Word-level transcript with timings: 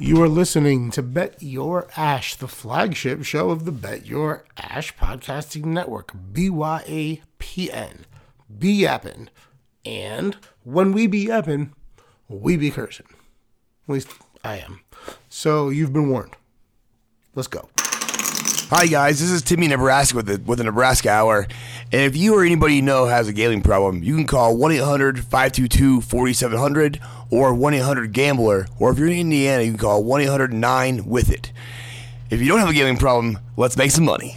You 0.00 0.22
are 0.22 0.28
listening 0.28 0.92
to 0.92 1.02
Bet 1.02 1.42
Your 1.42 1.88
Ash, 1.96 2.36
the 2.36 2.46
flagship 2.46 3.24
show 3.24 3.50
of 3.50 3.64
the 3.64 3.72
Bet 3.72 4.06
Your 4.06 4.44
Ash 4.56 4.94
podcasting 4.94 5.64
network, 5.64 6.12
BYAPN. 6.32 7.22
Be 8.58 8.82
yappin'. 8.84 9.28
And 9.84 10.36
when 10.62 10.92
we 10.92 11.08
be 11.08 11.26
yappin', 11.26 11.72
we 12.28 12.56
be 12.56 12.70
cursing. 12.70 13.08
At 13.88 13.92
least 13.92 14.08
I 14.44 14.58
am. 14.58 14.82
So 15.28 15.68
you've 15.68 15.92
been 15.92 16.10
warned. 16.10 16.36
Let's 17.34 17.48
go. 17.48 17.68
Hi 18.70 18.86
guys, 18.86 19.18
this 19.18 19.30
is 19.30 19.40
Timmy 19.40 19.66
Nebraska 19.66 20.14
with 20.14 20.26
the 20.26 20.42
with 20.44 20.58
the 20.58 20.64
Nebraska 20.64 21.08
Hour. 21.08 21.46
And 21.90 22.02
if 22.02 22.14
you 22.14 22.34
or 22.34 22.44
anybody 22.44 22.74
you 22.74 22.82
know 22.82 23.06
has 23.06 23.26
a 23.26 23.32
gambling 23.32 23.62
problem, 23.62 24.02
you 24.02 24.14
can 24.14 24.26
call 24.26 24.54
1-800-522-4700 24.58 27.00
or 27.30 27.54
1-800-GAMBLER. 27.54 28.66
Or 28.78 28.92
if 28.92 28.98
you're 28.98 29.08
in 29.08 29.20
Indiana, 29.20 29.62
you 29.62 29.70
can 29.70 29.78
call 29.78 30.04
1-800-9-WITH-IT. 30.04 31.50
If 32.28 32.42
you 32.42 32.48
don't 32.48 32.58
have 32.58 32.68
a 32.68 32.74
gambling 32.74 32.98
problem, 32.98 33.38
let's 33.56 33.78
make 33.78 33.90
some 33.90 34.04
money. 34.04 34.36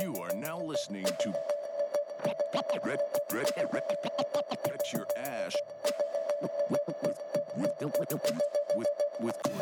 You 0.00 0.16
are 0.16 0.34
now 0.34 0.60
listening 0.60 1.04
to 1.04 1.34
Red, 2.84 2.98
Red, 3.32 3.46
Red, 3.72 3.84
Your 4.92 5.06
with, 6.70 6.80
with, 6.88 7.18
with, 7.56 7.70
with, 9.20 9.20
with 9.20 9.57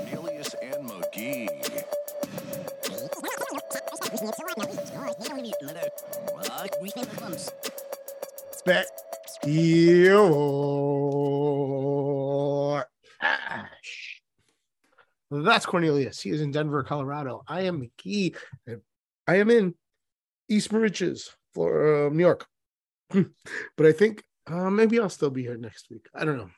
Ash. 13.20 14.20
That's 15.31 15.67
Cornelius. 15.67 16.20
He 16.20 16.31
is 16.31 16.41
in 16.41 16.50
Denver, 16.50 16.83
Colorado. 16.83 17.43
I 17.48 17.62
am 17.62 17.81
Magee. 17.81 18.34
I 19.27 19.37
am 19.37 19.50
in 19.50 19.75
East 20.48 20.72
Mauritius, 20.72 21.31
Florida, 21.55 22.15
New 22.15 22.22
York. 22.22 22.47
but 23.11 23.87
I 23.87 23.93
think 23.93 24.22
uh, 24.47 24.70
maybe 24.70 25.00
I'll 25.00 25.09
still 25.09 25.31
be 25.31 25.43
here 25.43 25.56
next 25.56 25.91
week. 25.91 26.06
I 26.15 26.25
don't 26.25 26.39
know. 26.39 26.50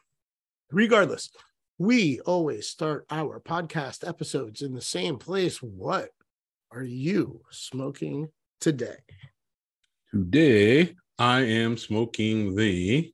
Regardless, 0.71 1.31
we 1.79 2.19
always 2.21 2.67
start 2.67 3.07
our 3.09 3.39
podcast 3.39 4.07
episodes 4.07 4.63
in 4.63 4.75
the 4.75 4.81
same 4.81 5.17
place. 5.17 5.63
What 5.63 6.11
are 6.73 6.83
you 6.83 7.43
smoking 7.51 8.31
today? 8.61 8.97
Today, 10.11 10.97
I 11.21 11.43
am 11.43 11.77
smoking 11.77 12.57
the 12.57 13.13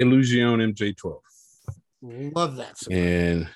Illusione 0.00 0.72
MJ12. 0.72 1.20
Love 2.34 2.56
that. 2.56 2.78
cigar. 2.78 2.98
And 2.98 3.48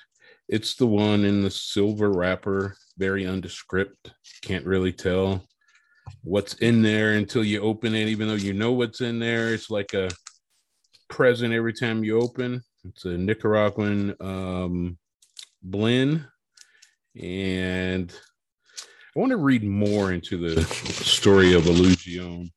it's 0.47 0.75
the 0.75 0.85
one 0.85 1.25
in 1.25 1.41
the 1.41 1.49
silver 1.49 2.11
wrapper, 2.11 2.75
very 2.99 3.25
undescript. 3.25 4.11
Can't 4.43 4.65
really 4.65 4.93
tell 4.93 5.43
what's 6.23 6.53
in 6.55 6.83
there 6.83 7.13
until 7.13 7.43
you 7.43 7.61
open 7.61 7.95
it, 7.95 8.09
even 8.09 8.27
though 8.27 8.35
you 8.35 8.53
know 8.53 8.73
what's 8.73 9.01
in 9.01 9.17
there. 9.17 9.55
It's 9.55 9.71
like 9.71 9.95
a 9.95 10.09
present 11.09 11.51
every 11.51 11.73
time 11.73 12.03
you 12.03 12.21
open. 12.21 12.61
It's 12.85 13.05
a 13.05 13.17
Nicaraguan 13.17 14.15
um, 14.19 14.97
blend. 15.61 16.25
And 17.21 18.13
I 19.15 19.19
want 19.19 19.31
to 19.31 19.37
read 19.37 19.63
more 19.63 20.13
into 20.13 20.37
the 20.37 20.61
story 20.63 21.53
of 21.53 21.63
Illusione. 21.63 22.51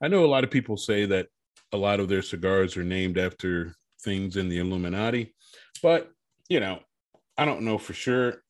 I 0.00 0.08
know 0.08 0.24
a 0.24 0.26
lot 0.26 0.44
of 0.44 0.50
people 0.50 0.76
say 0.76 1.06
that 1.06 1.26
a 1.72 1.76
lot 1.76 1.98
of 1.98 2.08
their 2.08 2.22
cigars 2.22 2.76
are 2.76 2.84
named 2.84 3.18
after 3.18 3.74
things 4.02 4.36
in 4.36 4.48
the 4.48 4.58
Illuminati, 4.58 5.34
but 5.82 6.10
you 6.48 6.60
know, 6.60 6.78
I 7.36 7.44
don't 7.44 7.62
know 7.62 7.78
for 7.78 7.94
sure. 7.94 8.42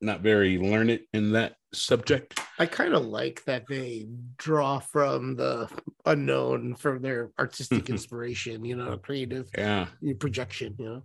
Not 0.00 0.22
very 0.22 0.58
learned 0.58 1.00
in 1.12 1.32
that 1.32 1.56
subject. 1.72 2.40
I 2.60 2.66
kind 2.66 2.92
of 2.92 3.06
like 3.06 3.42
that 3.44 3.66
they 3.66 4.06
draw 4.36 4.80
from 4.80 5.34
the 5.34 5.66
unknown 6.04 6.74
for 6.74 6.98
their 6.98 7.30
artistic 7.38 7.88
inspiration, 7.88 8.66
you 8.66 8.76
know, 8.76 8.98
creative 8.98 9.48
Yeah. 9.56 9.86
projection, 10.18 10.76
you 10.78 10.84
know. 10.84 11.02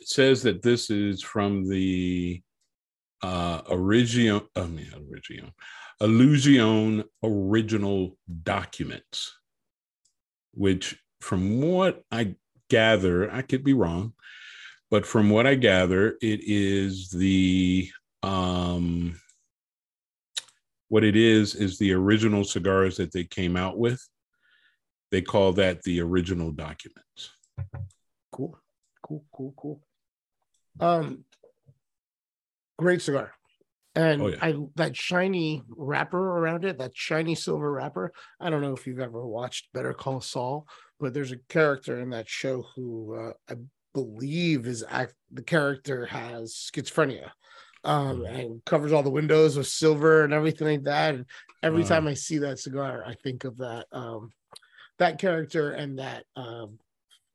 It 0.00 0.08
says 0.08 0.42
that 0.44 0.62
this 0.62 0.88
is 0.88 1.22
from 1.22 1.68
the 1.68 2.42
uh 3.22 3.60
original 3.68 4.48
I 4.56 4.66
mean 4.66 4.90
original 5.10 5.50
Illusione 6.00 7.04
original 7.22 8.16
documents, 8.42 9.38
which 10.54 10.98
from 11.20 11.60
what 11.60 12.02
I 12.10 12.36
gather, 12.70 13.30
I 13.30 13.42
could 13.42 13.62
be 13.62 13.74
wrong, 13.74 14.14
but 14.90 15.04
from 15.04 15.28
what 15.28 15.46
I 15.46 15.54
gather, 15.54 16.16
it 16.22 16.40
is 16.42 17.10
the 17.10 17.90
um 18.22 19.20
what 20.92 21.04
it 21.04 21.16
is 21.16 21.54
is 21.54 21.78
the 21.78 21.90
original 21.90 22.44
cigars 22.44 22.98
that 22.98 23.10
they 23.12 23.24
came 23.24 23.56
out 23.56 23.78
with. 23.78 24.06
They 25.10 25.22
call 25.22 25.54
that 25.54 25.82
the 25.84 26.02
original 26.02 26.50
documents. 26.50 27.30
Cool, 28.30 28.58
cool, 29.02 29.24
cool, 29.34 29.54
cool. 29.56 29.80
Um, 30.80 31.24
great 32.78 33.00
cigar, 33.00 33.32
and 33.94 34.20
Oh, 34.20 34.26
yeah. 34.26 34.36
I 34.42 34.54
that 34.74 34.94
shiny 34.94 35.62
wrapper 35.70 36.38
around 36.38 36.66
it, 36.66 36.76
that 36.76 36.94
shiny 36.94 37.36
silver 37.36 37.72
wrapper. 37.72 38.12
I 38.38 38.50
don't 38.50 38.60
know 38.60 38.74
if 38.74 38.86
you've 38.86 39.00
ever 39.00 39.26
watched 39.26 39.72
Better 39.72 39.94
Call 39.94 40.20
Saul, 40.20 40.66
but 41.00 41.14
there's 41.14 41.32
a 41.32 41.38
character 41.48 42.00
in 42.00 42.10
that 42.10 42.28
show 42.28 42.66
who 42.76 43.14
uh, 43.18 43.32
I 43.50 43.54
believe 43.94 44.66
is 44.66 44.84
act. 44.86 45.14
The 45.30 45.42
character 45.42 46.04
has 46.04 46.52
schizophrenia. 46.52 47.30
Um, 47.84 48.24
and 48.24 48.64
covers 48.64 48.92
all 48.92 49.02
the 49.02 49.10
windows 49.10 49.56
with 49.56 49.66
silver 49.66 50.22
and 50.24 50.32
everything 50.32 50.68
like 50.68 50.84
that. 50.84 51.14
And 51.16 51.26
every 51.64 51.82
Wow. 51.82 51.88
time 51.88 52.06
I 52.06 52.14
see 52.14 52.38
that 52.38 52.60
cigar, 52.60 53.02
I 53.04 53.14
think 53.14 53.44
of 53.44 53.56
that 53.58 53.86
um 53.92 54.32
that 54.98 55.18
character 55.18 55.72
and 55.72 55.98
that 55.98 56.24
um 56.36 56.78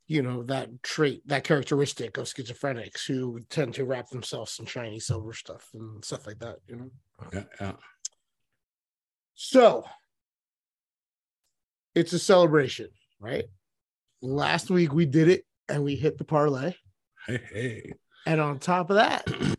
you 0.08 0.22
know 0.22 0.44
that 0.44 0.70
trait 0.84 1.22
that 1.28 1.44
characteristic 1.44 2.18
of 2.18 2.28
schizophrenics 2.28 3.06
who 3.06 3.42
tend 3.50 3.74
to 3.74 3.84
wrap 3.84 4.08
themselves 4.10 4.58
in 4.60 4.66
shiny 4.66 5.00
silver 5.02 5.34
stuff 5.34 5.68
and 5.74 6.06
stuff 6.06 6.26
like 6.26 6.40
that 6.40 6.58
you 6.68 6.76
know 6.78 6.90
Yeah, 7.34 7.44
yeah. 7.60 7.72
so 9.34 9.84
it's 11.94 12.14
a 12.14 12.20
celebration 12.20 12.88
right 13.20 13.46
last 14.22 14.70
week 14.70 14.94
we 14.94 15.06
did 15.06 15.28
it 15.28 15.44
and 15.68 15.84
we 15.84 15.96
hit 15.96 16.18
the 16.18 16.24
parlay 16.24 16.74
Hey, 17.26 17.42
hey. 17.52 17.94
and 18.26 18.40
on 18.40 18.60
top 18.60 18.90
of 18.90 18.96
that 18.96 19.28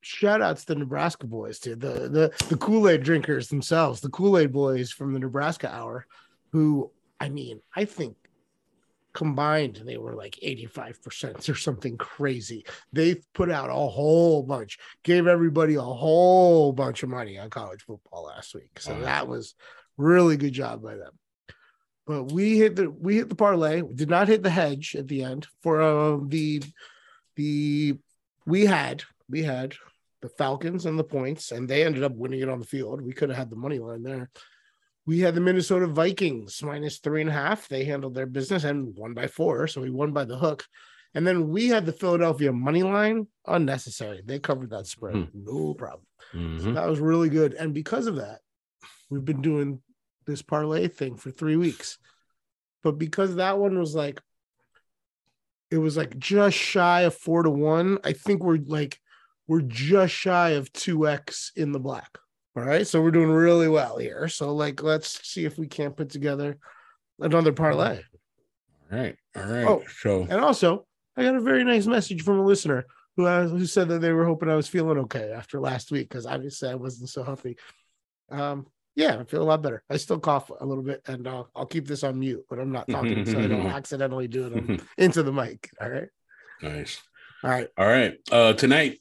shout 0.00 0.42
outs 0.42 0.64
to 0.64 0.74
the 0.74 0.78
nebraska 0.80 1.26
boys 1.26 1.58
to 1.60 1.76
the 1.76 2.08
the, 2.08 2.46
the 2.48 2.56
kool-aid 2.56 3.02
drinkers 3.02 3.48
themselves 3.48 4.00
the 4.00 4.08
kool-aid 4.10 4.52
boys 4.52 4.90
from 4.90 5.12
the 5.12 5.18
nebraska 5.20 5.72
hour 5.72 6.04
who 6.52 6.90
i 7.20 7.28
mean 7.28 7.60
i 7.76 7.84
think 7.84 8.16
combined 9.12 9.82
they 9.84 9.96
were 9.96 10.14
like 10.14 10.38
85% 10.42 11.48
or 11.48 11.54
something 11.54 11.96
crazy. 11.96 12.64
They 12.92 13.16
put 13.34 13.50
out 13.50 13.70
a 13.70 13.72
whole 13.72 14.42
bunch 14.42 14.78
gave 15.02 15.26
everybody 15.26 15.74
a 15.74 15.82
whole 15.82 16.72
bunch 16.72 17.02
of 17.02 17.08
money 17.08 17.38
on 17.38 17.50
college 17.50 17.82
football 17.82 18.24
last 18.26 18.54
week. 18.54 18.78
So 18.78 18.92
Wow. 18.94 19.00
that 19.00 19.28
was 19.28 19.54
really 19.96 20.36
good 20.36 20.52
job 20.52 20.82
by 20.82 20.94
them. 20.94 21.12
But 22.06 22.32
we 22.32 22.58
hit 22.58 22.76
the 22.76 22.90
we 22.90 23.16
hit 23.16 23.28
the 23.28 23.34
parlay 23.34 23.82
we 23.82 23.94
did 23.94 24.08
not 24.10 24.28
hit 24.28 24.42
the 24.42 24.50
hedge 24.50 24.94
at 24.96 25.08
the 25.08 25.24
end 25.24 25.46
for 25.62 25.80
uh, 25.82 26.18
the 26.26 26.62
the 27.36 27.98
we 28.46 28.66
had 28.66 29.02
we 29.30 29.42
had 29.42 29.74
the 30.22 30.28
falcons 30.28 30.86
and 30.86 30.98
the 30.98 31.04
points 31.04 31.52
and 31.52 31.68
they 31.68 31.84
ended 31.84 32.02
up 32.02 32.12
winning 32.14 32.40
it 32.40 32.48
on 32.48 32.58
the 32.60 32.66
field 32.66 33.00
we 33.00 33.12
could 33.12 33.30
have 33.30 33.38
had 33.38 33.50
the 33.50 33.56
money 33.56 33.78
line 33.78 34.02
there 34.02 34.30
we 35.06 35.20
had 35.20 35.34
the 35.34 35.40
Minnesota 35.40 35.86
Vikings 35.86 36.62
minus 36.62 36.98
three 36.98 37.22
and 37.22 37.30
a 37.30 37.32
half. 37.32 37.66
They 37.66 37.84
handled 37.84 38.14
their 38.14 38.26
business 38.26 38.64
and 38.64 38.94
won 38.94 39.14
by 39.14 39.26
four. 39.26 39.66
So 39.66 39.80
we 39.80 39.90
won 39.90 40.12
by 40.12 40.24
the 40.24 40.36
hook. 40.36 40.66
And 41.14 41.26
then 41.26 41.48
we 41.48 41.68
had 41.68 41.86
the 41.86 41.92
Philadelphia 41.92 42.52
money 42.52 42.82
line 42.84 43.26
unnecessary. 43.46 44.20
They 44.24 44.38
covered 44.38 44.70
that 44.70 44.86
spread. 44.86 45.16
Hmm. 45.16 45.24
No 45.34 45.74
problem. 45.74 46.06
So 46.32 46.38
Mhm. 46.38 46.74
that 46.74 46.86
was 46.86 47.00
really 47.00 47.30
good. 47.30 47.54
And 47.54 47.74
because 47.74 48.06
of 48.06 48.16
that, 48.16 48.40
we've 49.08 49.24
been 49.24 49.40
doing 49.40 49.82
this 50.26 50.42
parlay 50.42 50.86
thing 50.86 51.16
for 51.16 51.30
three 51.30 51.56
weeks. 51.56 51.98
But 52.82 52.92
because 52.92 53.36
that 53.36 53.58
one 53.58 53.78
was 53.78 53.94
like, 53.94 54.22
it 55.70 55.78
was 55.78 55.96
like 55.96 56.18
just 56.18 56.56
shy 56.56 57.00
of 57.00 57.14
four 57.14 57.42
to 57.42 57.50
one, 57.50 57.98
I 58.04 58.12
think 58.12 58.44
we're 58.44 58.58
like, 58.58 58.99
we're 59.50 59.62
just 59.62 60.14
shy 60.14 60.50
of 60.50 60.72
2x 60.72 61.50
in 61.56 61.72
the 61.72 61.80
black. 61.80 62.18
All 62.56 62.62
right. 62.62 62.86
So 62.86 63.02
we're 63.02 63.10
doing 63.10 63.30
really 63.32 63.66
well 63.66 63.98
here. 63.98 64.28
So, 64.28 64.54
like, 64.54 64.80
let's 64.80 65.26
see 65.28 65.44
if 65.44 65.58
we 65.58 65.66
can't 65.66 65.96
put 65.96 66.08
together 66.08 66.56
another 67.18 67.52
parlay. 67.52 68.00
All 68.92 68.98
right. 68.98 69.16
All 69.36 69.42
right. 69.42 69.66
Oh, 69.66 69.82
so 70.02 70.22
And 70.30 70.40
also, 70.40 70.86
I 71.16 71.24
got 71.24 71.34
a 71.34 71.40
very 71.40 71.64
nice 71.64 71.86
message 71.86 72.22
from 72.22 72.38
a 72.38 72.44
listener 72.44 72.86
who 73.16 73.26
uh, 73.26 73.48
who 73.48 73.66
said 73.66 73.88
that 73.88 73.98
they 73.98 74.12
were 74.12 74.24
hoping 74.24 74.48
I 74.48 74.54
was 74.54 74.68
feeling 74.68 74.98
okay 74.98 75.32
after 75.32 75.58
last 75.58 75.90
week 75.90 76.08
because 76.08 76.26
obviously 76.26 76.68
I 76.68 76.76
wasn't 76.76 77.10
so 77.10 77.24
healthy. 77.24 77.56
Um, 78.30 78.68
Yeah, 78.94 79.16
I 79.18 79.24
feel 79.24 79.42
a 79.42 79.50
lot 79.50 79.62
better. 79.62 79.82
I 79.90 79.96
still 79.96 80.20
cough 80.20 80.52
a 80.60 80.64
little 80.64 80.84
bit, 80.84 81.02
and 81.08 81.26
uh, 81.26 81.42
I'll 81.56 81.66
keep 81.66 81.88
this 81.88 82.04
on 82.04 82.20
mute 82.20 82.44
when 82.46 82.60
I'm 82.60 82.70
not 82.70 82.88
talking, 82.88 83.26
so 83.26 83.40
I 83.40 83.48
don't 83.48 83.66
accidentally 83.78 84.28
do 84.28 84.46
it 84.46 84.80
into 84.96 85.24
the 85.24 85.32
mic. 85.32 85.70
All 85.80 85.90
right. 85.90 86.08
Nice. 86.62 87.02
All 87.42 87.50
right. 87.50 87.68
All 87.76 87.86
right. 87.88 88.14
Uh, 88.30 88.52
tonight, 88.52 89.00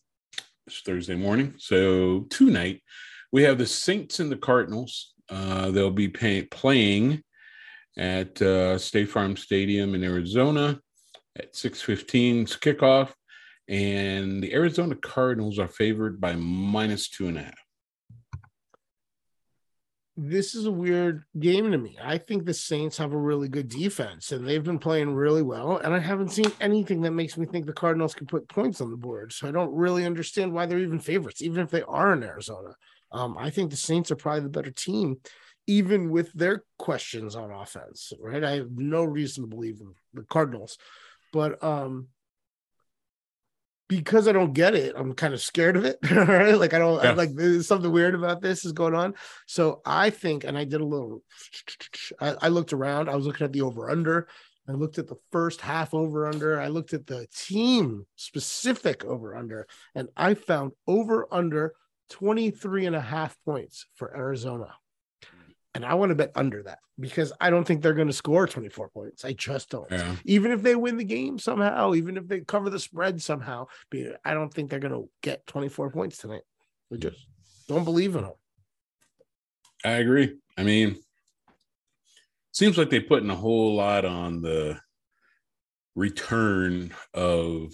it's 0.70 0.82
Thursday 0.82 1.16
morning. 1.16 1.56
So 1.58 2.28
tonight, 2.30 2.84
we 3.32 3.42
have 3.42 3.58
the 3.58 3.66
Saints 3.66 4.20
and 4.20 4.32
the 4.32 4.38
Cardinals. 4.38 5.16
Uh, 5.28 5.72
they'll 5.72 5.90
be 5.90 6.10
pay- 6.10 6.44
playing 6.44 7.24
at 7.98 8.40
uh, 8.40 8.78
State 8.78 9.10
Farm 9.10 9.36
Stadium 9.36 9.96
in 9.96 10.04
Arizona 10.04 10.80
at 11.36 11.56
6.15 11.56 12.60
kickoff. 12.60 13.12
And 13.68 14.44
the 14.44 14.54
Arizona 14.54 14.94
Cardinals 14.96 15.58
are 15.58 15.68
favored 15.68 16.22
by 16.22 16.36
minus 16.36 17.10
two 17.10 17.28
and 17.28 17.40
a 17.40 17.44
half. 17.44 17.69
This 20.22 20.54
is 20.54 20.66
a 20.66 20.72
weird 20.72 21.24
game 21.40 21.72
to 21.72 21.78
me. 21.78 21.98
I 22.04 22.18
think 22.18 22.44
the 22.44 22.54
Saints 22.54 22.98
have 22.98 23.14
a 23.14 23.18
really 23.18 23.48
good 23.48 23.70
defense 23.70 24.34
and 24.34 24.46
they've 24.46 24.64
been 24.64 24.78
playing 24.78 25.16
really 25.16 25.42
well. 25.42 25.78
And 25.78 25.94
I 25.94 26.00
haven't 26.00 26.34
seen 26.34 26.52
anything 26.60 27.00
that 27.04 27.12
makes 27.12 27.38
me 27.38 27.46
think 27.46 27.66
the 27.66 27.72
Cardinals 27.72 28.14
can 28.14 28.28
put 28.28 28.50
points 28.50 28.82
on 28.82 28.92
the 28.92 28.98
board. 28.98 29.32
So 29.32 29.48
I 29.48 29.52
don't 29.52 29.74
really 29.74 30.06
understand 30.06 30.52
why 30.52 30.66
they're 30.66 30.80
even 30.80 31.00
favorites, 31.00 31.42
even 31.42 31.64
if 31.64 31.70
they 31.70 31.84
are 31.84 32.12
in 32.12 32.24
Arizona. 32.24 32.76
Um, 33.14 33.38
I 33.40 33.50
think 33.50 33.72
the 33.72 33.78
Saints 33.78 34.12
are 34.12 34.18
probably 34.18 34.42
the 34.42 34.50
better 34.50 34.72
team, 34.72 35.22
even 35.68 36.10
with 36.10 36.34
their 36.34 36.66
questions 36.78 37.38
on 37.38 37.52
offense, 37.52 38.12
right? 38.20 38.44
I 38.44 38.58
have 38.58 38.72
no 38.72 39.06
reason 39.06 39.46
to 39.46 39.48
believe 39.48 39.80
in 39.80 39.94
the 40.14 40.24
Cardinals. 40.24 40.78
But 41.32 41.64
um, 41.64 42.10
because 43.90 44.28
I 44.28 44.32
don't 44.32 44.54
get 44.54 44.76
it, 44.76 44.94
I'm 44.96 45.14
kind 45.14 45.34
of 45.34 45.42
scared 45.42 45.76
of 45.76 45.84
it. 45.84 45.98
right? 46.12 46.58
Like 46.58 46.74
I 46.74 46.80
don't 46.80 47.04
Yeah. 47.04 47.14
Like 47.14 47.34
there's 47.34 47.68
something 47.68 47.92
weird 47.92 48.16
about 48.16 48.40
this 48.40 48.64
is 48.64 48.72
going 48.72 48.96
on. 48.96 49.16
So 49.48 49.82
I 49.86 50.12
think, 50.12 50.46
and 50.46 50.58
I 50.58 50.64
did 50.64 50.80
a 50.80 50.86
little. 50.86 51.24
I, 52.22 52.36
I 52.44 52.48
looked 52.48 52.72
around. 52.72 53.10
I 53.10 53.16
was 53.16 53.26
looking 53.26 53.44
at 53.46 53.52
the 53.52 53.64
over 53.64 53.90
under. 53.90 54.30
I 54.70 54.74
looked 54.74 55.00
at 55.00 55.08
the 55.08 55.18
first 55.32 55.60
half 55.60 55.96
over 55.96 56.28
under. 56.28 56.62
I 56.62 56.68
looked 56.68 56.94
at 56.94 57.08
the 57.08 57.26
team 57.36 58.06
specific 58.16 59.04
over 59.04 59.36
under, 59.36 59.68
and 59.96 60.08
I 60.16 60.36
found 60.36 60.74
over 60.88 61.28
under 61.32 61.74
23 62.12 62.86
and 62.86 62.96
a 62.96 63.02
half 63.02 63.36
points 63.44 63.88
for 63.96 64.16
Arizona. 64.16 64.76
And 65.80 65.86
I 65.90 65.94
want 65.94 66.10
to 66.10 66.16
bet 66.16 66.34
under 66.36 66.62
that 66.64 66.80
because 67.00 67.32
I 67.40 67.50
don't 67.50 67.64
think 67.64 67.82
they're 67.82 67.94
going 67.94 68.10
to 68.10 68.14
score 68.14 68.46
24 68.46 68.90
points. 68.90 69.24
I 69.24 69.32
just 69.32 69.70
don't 69.70 69.90
Yeah. 69.90 70.14
even 70.26 70.52
if 70.52 70.62
they 70.62 70.76
win 70.76 70.98
the 70.98 71.06
game 71.06 71.40
somehow, 71.40 71.94
even 71.94 72.18
if 72.18 72.28
they 72.28 72.42
cover 72.42 72.70
the 72.70 72.80
spread 72.80 73.22
somehow, 73.22 73.68
I 74.26 74.34
don't 74.34 74.54
think 74.54 74.70
they're 74.70 74.80
going 74.80 74.92
to 74.94 75.10
get 75.22 75.48
24 75.48 75.92
points 75.92 76.18
tonight. 76.18 76.42
I 76.92 76.98
just 76.98 77.26
don't 77.70 77.86
believe 77.86 78.18
in 78.18 78.24
them. 78.24 78.34
I 79.86 79.92
agree. 79.92 80.36
I 80.58 80.64
mean, 80.64 80.98
seems 82.52 82.78
like 82.78 82.90
they're 82.90 83.00
putting 83.00 83.30
a 83.30 83.36
whole 83.38 83.76
lot 83.76 84.04
on 84.04 84.42
the 84.42 84.82
return 85.96 86.94
of 87.14 87.74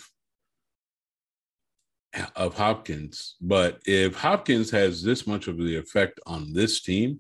of 2.36 2.54
Hopkins. 2.54 3.36
But 3.42 3.80
if 3.88 4.16
Hopkins 4.16 4.70
has 4.70 5.02
this 5.02 5.26
much 5.26 5.48
of 5.48 5.58
the 5.58 5.76
effect 5.76 6.20
on 6.28 6.54
this 6.54 6.82
team, 6.82 7.20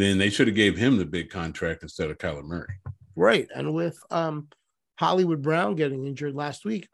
then 0.00 0.18
they 0.18 0.30
should 0.30 0.46
have 0.46 0.56
gave 0.56 0.76
him 0.76 0.96
the 0.96 1.04
big 1.04 1.30
contract 1.30 1.82
instead 1.82 2.10
of 2.10 2.18
Kyler 2.18 2.44
Murray. 2.44 2.80
Right. 3.16 3.48
And 3.54 3.74
with 3.74 3.98
um, 4.10 4.48
Hollywood 4.98 5.42
Brown 5.42 5.74
getting 5.74 6.06
injured 6.06 6.34
last 6.34 6.64
week, 6.64 6.88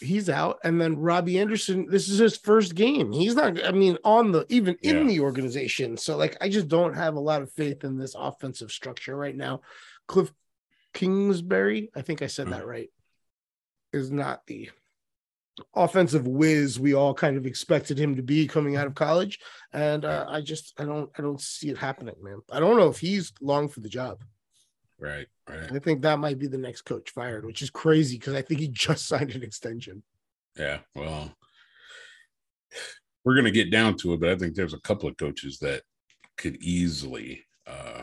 he's 0.00 0.28
out. 0.28 0.58
And 0.64 0.80
then 0.80 0.96
Robbie 0.96 1.38
Anderson, 1.38 1.86
this 1.88 2.08
is 2.08 2.18
his 2.18 2.36
first 2.36 2.74
game. 2.74 3.12
He's 3.12 3.34
not, 3.34 3.64
I 3.64 3.70
mean, 3.70 3.96
on 4.04 4.32
the 4.32 4.44
even 4.48 4.76
Yeah. 4.82 4.92
in 4.92 5.06
the 5.06 5.20
organization. 5.20 5.96
So, 5.96 6.16
like, 6.16 6.36
I 6.40 6.48
just 6.48 6.68
don't 6.68 6.94
have 6.94 7.14
a 7.14 7.20
lot 7.20 7.42
of 7.42 7.52
faith 7.52 7.84
in 7.84 7.96
this 7.96 8.14
offensive 8.18 8.70
structure 8.70 9.16
right 9.16 9.36
now. 9.36 9.62
Cliff 10.06 10.32
Kingsbury, 10.92 11.90
I 11.94 12.02
think 12.02 12.22
I 12.22 12.26
said 12.26 12.48
that 12.48 12.66
right, 12.66 12.90
is 13.92 14.10
not 14.10 14.46
the 14.46 14.70
offensive 15.74 16.26
whiz 16.26 16.78
we 16.78 16.94
all 16.94 17.14
kind 17.14 17.36
of 17.36 17.46
expected 17.46 17.98
him 17.98 18.14
to 18.16 18.22
be 18.22 18.46
coming 18.46 18.76
out 18.76 18.86
of 18.86 18.94
college 18.94 19.38
and 19.72 20.04
uh, 20.04 20.26
i 20.28 20.40
just 20.40 20.72
i 20.78 20.84
don't 20.84 21.10
i 21.18 21.22
don't 21.22 21.40
see 21.40 21.68
it 21.68 21.78
happening 21.78 22.14
man 22.22 22.40
i 22.52 22.60
don't 22.60 22.76
know 22.76 22.88
if 22.88 22.98
he's 22.98 23.32
long 23.40 23.68
for 23.68 23.80
the 23.80 23.88
job 23.88 24.22
Right, 25.00 25.28
right. 25.48 25.70
I 25.72 25.78
think 25.78 26.02
that 26.02 26.18
might 26.18 26.38
be 26.38 26.48
the 26.48 26.58
next 26.58 26.82
coach 26.82 27.10
fired, 27.10 27.44
which 27.44 27.62
is 27.62 27.70
crazy 27.70 28.18
because 28.18 28.34
I 28.34 28.42
think 28.42 28.60
he 28.60 28.68
just 28.68 29.06
signed 29.08 29.30
an 29.30 29.42
extension. 29.42 30.02
Yeah. 30.56 30.78
Well, 30.94 31.32
we're 33.24 33.36
gonna 33.36 33.50
get 33.50 33.70
down 33.70 33.96
to 33.98 34.14
it, 34.14 34.20
but 34.20 34.28
I 34.28 34.36
think 34.36 34.54
there's 34.54 34.74
a 34.74 34.80
couple 34.80 35.08
of 35.08 35.16
coaches 35.16 35.58
that 35.60 35.82
could 36.36 36.56
easily 36.56 37.44
uh 37.66 38.02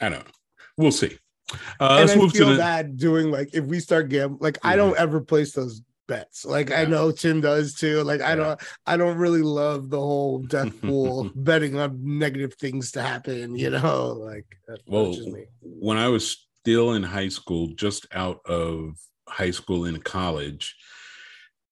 I 0.00 0.08
don't 0.08 0.24
know. 0.24 0.32
We'll 0.76 0.92
see. 0.92 1.18
Uh, 1.80 1.98
and 2.00 2.10
I 2.10 2.28
feel 2.28 2.50
the 2.50 2.56
bad 2.56 2.96
doing 2.96 3.30
like 3.30 3.50
if 3.54 3.64
we 3.64 3.80
start 3.80 4.08
gambling, 4.08 4.40
like 4.40 4.58
I 4.62 4.76
don't 4.76 4.96
ever 4.98 5.20
place 5.20 5.52
those 5.52 5.82
bets. 6.08 6.44
Like 6.44 6.70
I 6.70 6.84
know 6.84 7.10
Tim 7.10 7.40
does 7.40 7.74
too. 7.74 8.02
Like 8.02 8.20
I 8.20 8.34
don't, 8.34 8.60
I 8.86 8.96
don't 8.96 9.16
really 9.16 9.42
love 9.42 9.90
the 9.90 10.00
whole 10.00 10.40
death 10.40 10.80
pool 10.82 11.30
betting 11.34 11.78
on 11.78 11.98
negative 12.02 12.54
things 12.54 12.92
to 12.92 13.02
happen. 13.02 13.56
You 13.56 13.70
know, 13.70 14.12
like 14.12 14.46
that's 14.66 14.82
well 14.86 15.16
when 15.62 15.98
I 15.98 16.08
was 16.08 16.46
still 16.60 16.92
in 16.92 17.02
high 17.02 17.28
school, 17.28 17.68
just 17.68 18.06
out 18.12 18.40
of 18.46 18.98
high 19.28 19.50
school 19.50 19.86
in 19.86 20.00
college, 20.00 20.76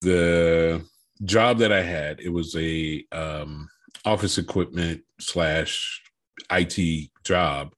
the 0.01 0.85
job 1.25 1.59
that 1.59 1.73
I 1.73 1.83
had, 1.83 2.21
it 2.21 2.31
was 2.31 2.57
a 2.57 3.05
um 3.13 3.69
office 4.05 4.39
equipment 4.39 5.03
slash 5.19 6.03
IT 6.51 7.11
job. 7.25 7.75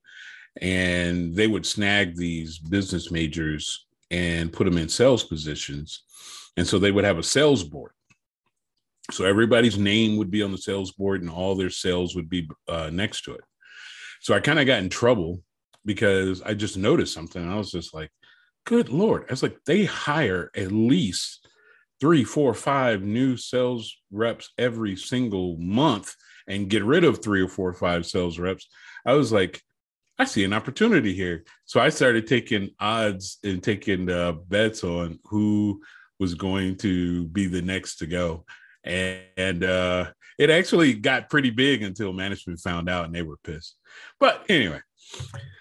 And 0.61 1.35
they 1.35 1.47
would 1.47 1.65
snag 1.65 2.15
these 2.15 2.59
business 2.59 3.11
majors 3.11 3.87
and 4.11 4.53
put 4.53 4.65
them 4.65 4.77
in 4.77 4.89
sales 4.89 5.23
positions. 5.23 6.03
And 6.57 6.67
so 6.67 6.77
they 6.77 6.91
would 6.91 7.05
have 7.05 7.17
a 7.17 7.23
sales 7.23 7.63
board. 7.63 7.91
So 9.11 9.25
everybody's 9.25 9.77
name 9.77 10.17
would 10.17 10.31
be 10.31 10.43
on 10.43 10.51
the 10.51 10.57
sales 10.57 10.91
board 10.91 11.21
and 11.21 11.29
all 11.29 11.55
their 11.55 11.69
sales 11.69 12.15
would 12.15 12.29
be 12.29 12.47
uh, 12.67 12.89
next 12.91 13.23
to 13.23 13.33
it. 13.33 13.41
So 14.21 14.33
I 14.33 14.39
kind 14.39 14.59
of 14.59 14.67
got 14.67 14.79
in 14.79 14.89
trouble 14.89 15.43
because 15.85 16.41
I 16.41 16.53
just 16.53 16.77
noticed 16.77 17.13
something. 17.13 17.47
I 17.47 17.57
was 17.57 17.71
just 17.71 17.93
like, 17.93 18.09
good 18.65 18.89
Lord. 18.89 19.25
I 19.27 19.33
was 19.33 19.43
like, 19.43 19.57
they 19.65 19.83
hire 19.85 20.49
at 20.55 20.71
least 20.71 21.47
three, 21.99 22.23
four, 22.23 22.53
five 22.53 23.01
new 23.01 23.35
sales 23.35 23.93
reps 24.11 24.49
every 24.57 24.95
single 24.95 25.57
month 25.57 26.15
and 26.47 26.69
get 26.69 26.83
rid 26.83 27.03
of 27.03 27.21
three 27.21 27.41
or 27.41 27.47
four 27.47 27.69
or 27.69 27.73
five 27.73 28.05
sales 28.05 28.39
reps. 28.39 28.67
I 29.05 29.13
was 29.13 29.31
like, 29.31 29.61
I 30.19 30.25
see 30.25 30.43
an 30.43 30.53
opportunity 30.53 31.13
here. 31.13 31.43
So 31.65 31.79
I 31.79 31.89
started 31.89 32.27
taking 32.27 32.69
odds 32.79 33.39
and 33.43 33.63
taking 33.63 34.09
uh, 34.09 34.33
bets 34.33 34.83
on 34.83 35.19
who 35.25 35.81
was 36.19 36.35
going 36.35 36.75
to 36.77 37.25
be 37.25 37.47
the 37.47 37.61
next 37.61 37.97
to 37.97 38.05
go. 38.05 38.45
And, 38.83 39.21
and 39.37 39.63
uh, 39.63 40.11
it 40.37 40.49
actually 40.49 40.93
got 40.93 41.29
pretty 41.29 41.49
big 41.49 41.83
until 41.83 42.13
management 42.13 42.59
found 42.59 42.89
out 42.89 43.05
and 43.05 43.15
they 43.15 43.21
were 43.21 43.37
pissed. 43.43 43.75
But 44.19 44.45
anyway, 44.49 44.81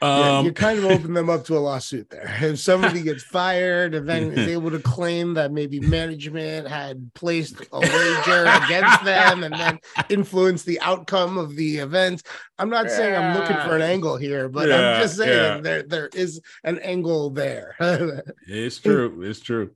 Yeah, 0.01 0.39
um, 0.39 0.47
you 0.47 0.53
kind 0.53 0.79
of 0.79 0.85
open 0.91 1.13
them 1.15 1.31
up 1.31 1.45
to 1.45 1.57
a 1.57 1.61
lawsuit 1.61 2.11
there. 2.11 2.35
If 2.41 2.59
somebody 2.59 3.03
gets 3.03 3.23
fired 3.23 3.95
and 3.95 4.09
then 4.09 4.33
is 4.33 4.49
able 4.49 4.71
to 4.71 4.79
claim 4.81 5.35
that 5.35 5.53
maybe 5.53 5.79
management 5.79 6.67
had 6.67 7.13
placed 7.15 7.61
a 7.73 7.81
wager 7.81 8.43
against 8.65 9.05
them 9.05 9.45
and 9.45 9.55
then 9.55 9.79
influenced 10.09 10.67
the 10.67 10.81
outcome 10.81 11.39
of 11.39 11.55
the 11.55 11.79
event. 11.79 12.23
I'm 12.59 12.71
not 12.71 12.91
saying 12.91 13.15
I'm 13.15 13.39
looking 13.39 13.57
for 13.57 13.77
an 13.77 13.83
angle 13.83 14.17
here, 14.17 14.49
but 14.49 14.69
Yeah, 14.69 14.95
I'm 14.95 15.03
just 15.03 15.17
saying 15.17 15.57
yeah. 15.57 15.61
there 15.61 15.83
there 15.83 16.11
is 16.15 16.41
an 16.65 16.79
angle 16.81 17.31
there. 17.31 17.77
It's 18.49 18.79
true. 18.79 19.23
It's 19.23 19.41
true. 19.41 19.71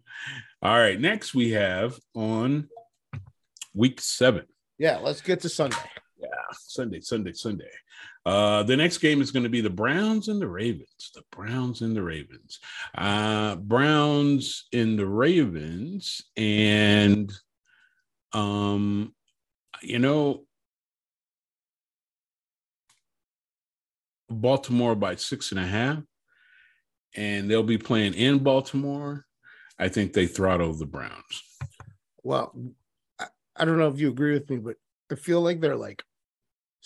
All 0.62 0.76
right. 0.76 0.98
Next, 1.00 1.34
we 1.34 1.50
have 1.52 1.98
on 2.14 2.68
week 3.74 4.00
seven. 4.00 4.46
yeah, 4.78 4.96
let's 4.98 5.20
get 5.20 5.40
to 5.40 5.48
Sunday. 5.48 5.76
Yeah, 6.18 6.28
Sunday, 6.52 7.00
Sunday, 7.00 7.32
Sunday. 7.34 7.70
Uh, 8.26 8.64
the 8.64 8.76
next 8.76 8.98
game 8.98 9.22
is 9.22 9.30
going 9.30 9.44
to 9.44 9.48
be 9.48 9.60
the 9.60 9.70
Browns 9.70 10.26
and 10.26 10.42
the 10.42 10.48
Ravens. 10.48 11.12
The 11.14 11.22
Browns 11.30 11.80
and 11.80 11.94
the 11.94 12.02
Ravens. 12.02 12.58
Uh, 12.98 13.54
Browns 13.54 14.66
in 14.72 14.96
the 14.96 15.06
Ravens, 15.06 16.22
and 16.36 17.32
um, 18.32 19.14
you 19.80 20.00
know, 20.00 20.42
Baltimore 24.28 24.96
by 24.96 25.14
six 25.14 25.52
and 25.52 25.60
a 25.60 25.66
half, 25.66 26.02
and 27.14 27.48
they'll 27.48 27.62
be 27.62 27.78
playing 27.78 28.14
in 28.14 28.40
Baltimore. 28.40 29.24
I 29.78 29.88
think 29.88 30.12
they 30.12 30.26
throttle 30.26 30.74
the 30.74 30.84
Browns. 30.84 31.44
Well, 32.24 32.52
I, 33.20 33.26
I 33.54 33.64
don't 33.64 33.78
know 33.78 33.86
if 33.88 34.00
you 34.00 34.08
agree 34.08 34.32
with 34.32 34.50
me, 34.50 34.56
but 34.56 34.74
I 35.12 35.14
feel 35.14 35.42
like 35.42 35.60
they're 35.60 35.76
like 35.76 36.02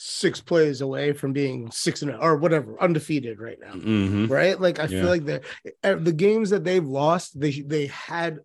six 0.02 0.40
plays 0.40 0.80
away 0.80 1.12
from 1.12 1.30
being 1.34 1.70
six 1.70 2.00
and 2.00 2.10
or 2.14 2.34
whatever 2.36 2.80
undefeated 2.80 3.38
right 3.38 3.58
now. 3.60 3.74
Mhm. 3.74 4.30
right? 4.30 4.58
Like 4.58 4.78
I 4.78 4.84
Yeah. 4.84 4.88
feel 4.88 5.08
like 5.08 5.26
they're 5.26 5.42
uh, 5.84 5.96
the 5.96 6.12
games 6.14 6.48
that 6.50 6.64
they've 6.64 6.86
lost, 6.86 7.38
they 7.38 7.50
they 7.60 7.86
had. 7.88 8.38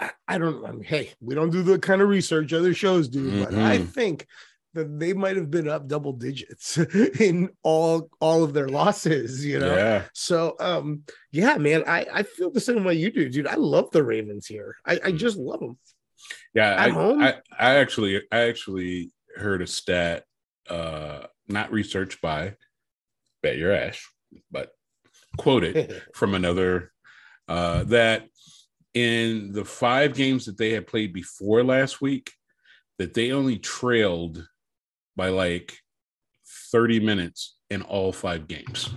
I, 0.00 0.10
I 0.26 0.38
don't. 0.38 0.64
I 0.64 0.72
mean, 0.72 0.82
hey, 0.82 1.10
we 1.20 1.34
don't 1.34 1.50
do 1.50 1.62
the 1.62 1.78
kind 1.78 2.00
of 2.00 2.08
research 2.08 2.54
other 2.54 2.72
shows 2.72 3.08
do, 3.08 3.38
but 3.38 3.54
I 3.54 3.78
Mhm. 3.80 3.88
think 3.92 4.26
that 4.72 4.98
they 4.98 5.12
might 5.12 5.36
have 5.36 5.50
been 5.50 5.68
up 5.68 5.86
double 5.88 6.14
digits 6.14 6.78
in 7.20 7.50
all 7.62 8.08
all 8.18 8.42
of 8.42 8.54
their 8.54 8.68
losses, 8.68 9.44
you 9.44 9.58
know. 9.60 9.76
Yeah. 9.76 10.04
So 10.14 10.56
um 10.58 11.02
yeah, 11.32 11.58
man, 11.58 11.84
I 11.86 12.06
I 12.10 12.22
feel 12.22 12.50
the 12.50 12.60
same 12.60 12.82
way 12.82 12.94
you 12.94 13.12
do, 13.12 13.28
dude. 13.28 13.46
I 13.46 13.56
love 13.56 13.90
the 13.90 14.02
Ravens 14.02 14.46
here. 14.46 14.76
I, 14.86 14.98
I 15.04 15.12
just 15.12 15.36
love 15.36 15.60
them. 15.60 15.78
Yeah, 16.54 16.70
At 16.70 16.78
I, 16.78 16.88
home? 16.88 17.22
I, 17.22 17.34
I 17.58 17.74
actually 17.76 18.22
I 18.32 18.38
actually 18.48 19.10
heard 19.36 19.62
a 19.62 19.66
stat, 19.66 20.24
uh, 20.68 21.24
not 21.48 21.72
researched 21.72 22.20
by 22.20 22.54
Bet 23.42 23.56
Your 23.56 23.72
Ash, 23.72 24.08
but 24.50 24.70
quoted 25.36 26.02
from 26.14 26.34
another 26.34 26.92
uh, 27.48 27.84
that 27.84 28.28
in 28.94 29.52
the 29.52 29.64
five 29.64 30.14
games 30.14 30.46
that 30.46 30.56
they 30.56 30.70
had 30.70 30.86
played 30.86 31.12
before 31.12 31.62
last 31.64 32.00
week, 32.00 32.32
that 32.98 33.14
they 33.14 33.32
only 33.32 33.58
trailed 33.58 34.46
by 35.16 35.28
like 35.28 35.76
30 36.70 37.00
minutes 37.00 37.56
in 37.70 37.82
all 37.82 38.12
five 38.12 38.46
games. 38.46 38.90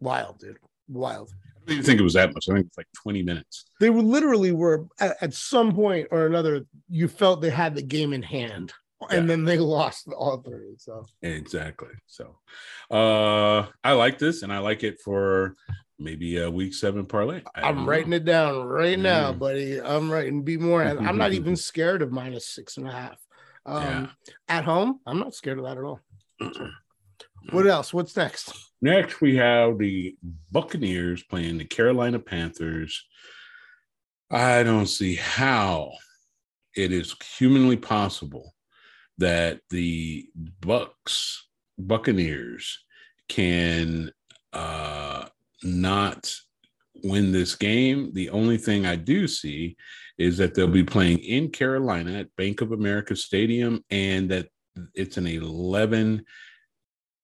Wild, 0.00 0.38
dude. 0.38 0.58
Wild. 0.88 1.30
I 1.68 1.74
don't 1.74 1.84
think 1.84 2.00
it 2.00 2.04
was 2.04 2.14
that 2.14 2.34
much. 2.34 2.48
I 2.48 2.54
think 2.54 2.66
it's 2.66 2.78
like 2.78 2.86
20 3.02 3.22
minutes. 3.22 3.66
They 3.80 3.90
were 3.90 4.02
literally 4.02 4.52
were 4.52 4.86
at, 4.98 5.16
at 5.20 5.34
some 5.34 5.74
point 5.74 6.08
or 6.10 6.26
another, 6.26 6.66
you 6.88 7.08
felt 7.08 7.40
they 7.40 7.50
had 7.50 7.74
the 7.74 7.82
game 7.82 8.12
in 8.12 8.22
hand. 8.22 8.72
And 9.08 9.22
Yeah. 9.22 9.26
then 9.26 9.44
they 9.44 9.58
lost 9.78 10.08
all 10.16 10.38
three. 10.42 10.74
So 10.78 11.06
Exactly. 11.22 11.88
So 12.06 12.36
uh 12.90 13.66
I 13.82 13.92
like 13.92 14.18
this 14.18 14.42
and 14.42 14.52
I 14.52 14.58
like 14.58 14.82
it 14.84 15.00
for 15.00 15.56
maybe 15.98 16.38
a 16.38 16.50
week 16.50 16.74
seven 16.74 17.06
parlay. 17.06 17.42
I 17.54 17.68
I'm 17.68 17.88
writing 17.88 18.10
know. 18.10 18.16
it 18.16 18.24
down 18.24 18.64
right 18.64 18.98
now, 18.98 19.32
Mm. 19.32 19.38
buddy. 19.38 19.80
I'm 19.80 20.10
writing 20.10 20.42
be 20.42 20.56
more. 20.56 20.82
I'm 20.82 21.18
not 21.18 21.32
even 21.32 21.56
scared 21.70 22.02
of 22.02 22.10
minus 22.12 22.48
six 22.48 22.76
and 22.76 22.88
a 22.88 22.92
half. 22.92 23.18
Um, 23.66 23.82
Yeah. 23.82 24.06
At 24.48 24.64
home, 24.64 25.00
I'm 25.06 25.18
not 25.18 25.34
scared 25.34 25.58
of 25.58 25.64
that 25.64 25.78
at 25.78 25.84
all. 25.84 26.00
What 27.52 27.66
else? 27.66 27.92
What's 27.94 28.16
next? 28.16 28.52
Next, 28.82 29.20
we 29.22 29.34
have 29.36 29.78
the 29.78 30.14
Buccaneers 30.52 31.22
playing 31.22 31.56
the 31.58 31.64
Carolina 31.64 32.18
Panthers. 32.18 33.02
I 34.30 34.62
don't 34.62 34.86
see 34.86 35.14
how 35.16 35.92
it 36.76 36.92
is 36.92 37.16
humanly 37.38 37.76
possible 37.76 38.54
that 39.20 39.60
the 39.68 40.26
Bucks 40.60 41.46
Buccaneers 41.78 42.84
can 43.28 44.10
uh, 44.52 45.26
not 45.62 46.34
win 47.04 47.30
this 47.30 47.54
game. 47.54 48.12
The 48.14 48.30
only 48.30 48.56
thing 48.56 48.86
I 48.86 48.96
do 48.96 49.28
see 49.28 49.76
is 50.18 50.38
that 50.38 50.54
they'll 50.54 50.66
be 50.66 50.84
playing 50.84 51.18
in 51.18 51.50
Carolina 51.50 52.18
at 52.18 52.36
Bank 52.36 52.60
of 52.60 52.72
America 52.72 53.14
Stadium, 53.14 53.84
and 53.90 54.30
that 54.30 54.48
it's 54.94 55.16
an 55.16 55.26
11 55.26 56.24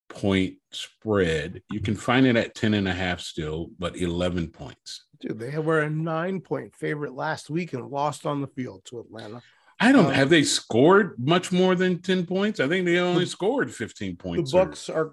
point 0.09 0.55
spread. 0.73 1.63
You 1.71 1.81
can 1.81 1.97
find 1.97 2.27
it 2.27 2.37
at 2.37 2.55
10 2.55 2.75
and 2.75 2.89
a 2.89 2.93
half 2.93 3.21
still, 3.21 3.71
but 3.79 3.97
11 3.97 4.49
points. 4.49 5.07
Dude, 5.21 5.39
they 5.39 5.59
were 5.59 5.81
a 5.81 5.91
nine 5.91 6.41
point 6.41 6.75
favorite 6.75 7.15
last 7.15 7.49
week 7.49 7.73
and 7.73 7.91
lost 7.91 8.27
on 8.27 8.43
the 8.43 8.49
field 8.49 8.85
to 8.87 9.01
Atlanta. 9.01 9.43
I 9.79 9.93
don't 9.93 10.07
Um, 10.07 10.13
have 10.13 10.31
they 10.31 10.43
scored 10.43 11.15
much 11.19 11.53
more 11.53 11.75
than 11.75 12.01
10 12.01 12.27
points? 12.27 12.61
I 12.61 12.69
think 12.69 12.87
they 12.87 12.99
only 12.99 13.27
scored 13.27 13.75
15 13.75 14.17
points. 14.17 14.53
The 14.53 14.59
or- 14.59 14.97
are 14.97 15.13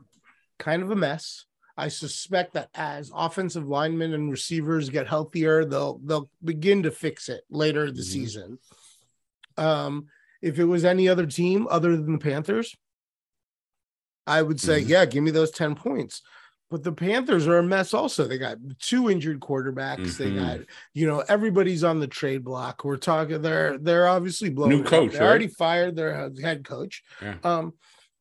kind 0.57 0.81
of 0.81 0.91
a 0.91 0.95
mess. 0.95 1.45
I 1.75 1.87
suspect 1.87 2.53
that 2.53 2.69
as 2.75 3.11
offensive 3.13 3.67
linemen 3.67 4.13
and 4.13 4.29
receivers 4.31 4.89
get 4.89 5.07
healthier, 5.07 5.65
they'll 5.65 5.97
they'll 6.05 6.29
begin 6.43 6.83
to 6.83 6.91
fix 6.91 7.29
it 7.29 7.43
later 7.49 7.85
in 7.85 7.95
the 7.95 8.01
Mhm. 8.01 8.05
season. 8.05 8.59
Um, 9.57 10.07
if 10.41 10.59
it 10.59 10.65
was 10.65 10.85
any 10.85 11.09
other 11.09 11.25
team 11.25 11.67
other 11.69 11.97
than 11.97 12.13
the 12.13 12.19
Panthers, 12.19 12.75
I 14.27 14.41
would 14.43 14.61
say, 14.61 14.81
Mhm. 14.83 14.87
yeah, 14.87 15.05
give 15.05 15.23
me 15.23 15.31
those 15.31 15.51
10 15.51 15.75
points. 15.75 16.21
But 16.73 16.81
the 16.81 16.91
Panthers 16.91 17.45
are 17.45 17.59
a 17.59 17.63
mess 17.63 17.93
also. 17.93 18.25
They 18.27 18.39
got 18.39 18.57
two 18.79 19.07
injured 19.07 19.39
quarterbacks. 19.41 20.17
They 20.17 20.31
Mhm. 20.31 20.35
got, 20.39 20.59
you 20.95 21.05
know, 21.05 21.19
everybody's 21.29 21.83
on 21.83 21.99
the 21.99 22.07
trade 22.07 22.43
block. 22.43 22.83
We're 22.83 22.97
talking 22.97 23.43
they're 23.43 23.77
they're 23.77 24.07
obviously 24.07 24.49
blowing 24.49 24.77
New 24.77 24.83
coach, 24.83 25.11
They 25.11 25.19
right? 25.19 25.27
already 25.27 25.47
fired 25.49 25.95
their 25.95 26.31
head 26.41 26.65
coach. 26.65 27.03
Yeah. 27.21 27.35
Um, 27.43 27.73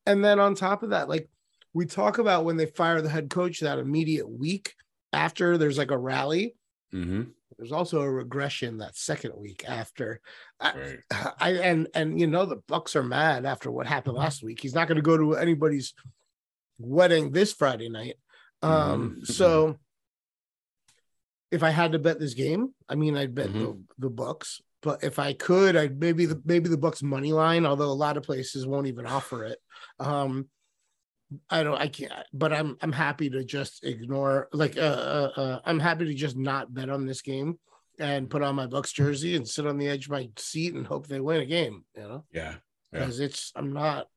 and 0.05 0.23
then 0.23 0.39
on 0.39 0.53
top 0.53 0.83
of 0.83 0.91
that, 0.91 1.09
like 1.09 1.31
we 1.73 1.87
talk 1.87 2.19
about 2.19 2.45
when 2.45 2.55
they 2.55 2.67
fire 2.67 3.01
the 3.01 3.09
head 3.09 3.31
coach 3.31 3.59
that 3.61 3.79
immediate 3.79 4.29
week 4.29 4.75
after 5.11 5.57
there's 5.57 5.79
like 5.79 5.89
a 5.89 5.97
rally. 5.97 6.55
Mhm. 6.93 7.31
There's 7.57 7.71
also 7.71 8.01
a 8.01 8.11
regression 8.11 8.77
that 8.77 8.95
second 8.95 9.33
week 9.35 9.67
after. 9.67 10.21
I, 10.59 10.97
I 11.39 11.49
and 11.53 11.87
and 11.95 12.19
you 12.19 12.27
know 12.27 12.45
the 12.45 12.57
Bucks 12.67 12.95
are 12.95 13.01
mad 13.01 13.45
after 13.47 13.71
what 13.71 13.87
happened 13.87 14.15
last 14.17 14.43
week. 14.43 14.59
He's 14.61 14.75
not 14.75 14.87
going 14.87 14.97
to 14.97 15.01
go 15.01 15.17
to 15.17 15.37
anybody's 15.37 15.95
wedding 16.77 17.31
this 17.31 17.51
Friday 17.51 17.89
night. 17.89 18.17
Um, 18.63 19.17
Mhm. 19.21 19.27
so 19.27 19.77
if 21.51 21.61
I 21.63 21.69
had 21.69 21.91
to 21.91 21.99
bet 21.99 22.19
this 22.19 22.33
game, 22.33 22.73
I 22.89 22.95
mean 22.95 23.15
I'd 23.15 23.35
bet 23.35 23.49
Mm-hmm. 23.49 23.59
the, 23.63 23.77
the 23.99 24.09
Bucks. 24.09 24.61
But 24.81 25.03
if 25.03 25.17
I 25.19 25.33
could, 25.33 25.75
I'd 25.77 25.99
maybe 25.99 26.25
the 26.25 26.41
maybe 26.43 26.67
the 26.67 26.77
Bucks 26.77 27.01
money 27.03 27.31
line, 27.31 27.65
although 27.65 27.91
a 27.91 27.93
lot 27.93 28.17
of 28.17 28.23
places 28.23 28.67
won't 28.67 28.87
even 28.87 29.05
offer 29.05 29.45
it. 29.45 29.59
Um, 29.99 30.49
I 31.49 31.63
don't, 31.63 31.79
I 31.79 31.87
can't, 31.87 32.11
but 32.33 32.51
I'm 32.53 32.77
I'm 32.81 32.91
happy 32.91 33.29
to 33.29 33.43
just 33.45 33.83
ignore, 33.85 34.49
like, 34.51 34.77
uh, 34.77 34.81
uh, 34.81 35.31
uh, 35.37 35.59
I'm 35.65 35.79
happy 35.79 36.05
to 36.05 36.13
just 36.13 36.35
not 36.37 36.73
bet 36.73 36.89
on 36.89 37.05
this 37.05 37.21
game 37.21 37.57
and 37.97 38.29
put 38.29 38.41
on 38.43 38.55
my 38.55 38.67
Bucks 38.67 38.91
jersey 38.91 39.35
and 39.35 39.47
sit 39.47 39.65
on 39.65 39.77
the 39.77 39.87
edge 39.87 40.05
of 40.05 40.11
my 40.11 40.29
seat 40.37 40.73
and 40.73 40.85
hope 40.85 41.07
they 41.07 41.19
win 41.21 41.41
a 41.41 41.45
game. 41.45 41.85
You 41.95 42.03
know, 42.03 42.25
Yeah. 42.31 42.55
Yeah. 42.91 42.99
because 42.99 43.19
it's 43.19 43.51
I'm 43.55 43.71
not 43.71 44.07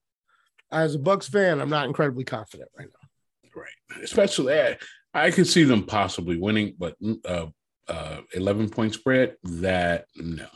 as 0.72 0.94
a 0.96 0.98
Bucks 0.98 1.28
fan, 1.28 1.60
I'm 1.60 1.70
not 1.70 1.86
incredibly 1.86 2.24
confident 2.24 2.70
right 2.76 2.88
now. 2.88 3.05
Right. 3.56 4.02
Especially 4.04 4.60
I, 4.60 4.76
I 5.14 5.30
could 5.32 5.46
see 5.46 5.64
them 5.64 5.82
possibly 5.84 6.36
winning, 6.38 6.74
but 6.78 6.94
uh 7.24 7.46
uh 7.88 8.20
11 8.34 8.68
point 8.70 8.92
spread 8.94 9.36
that 9.44 10.04
no. 10.16 10.46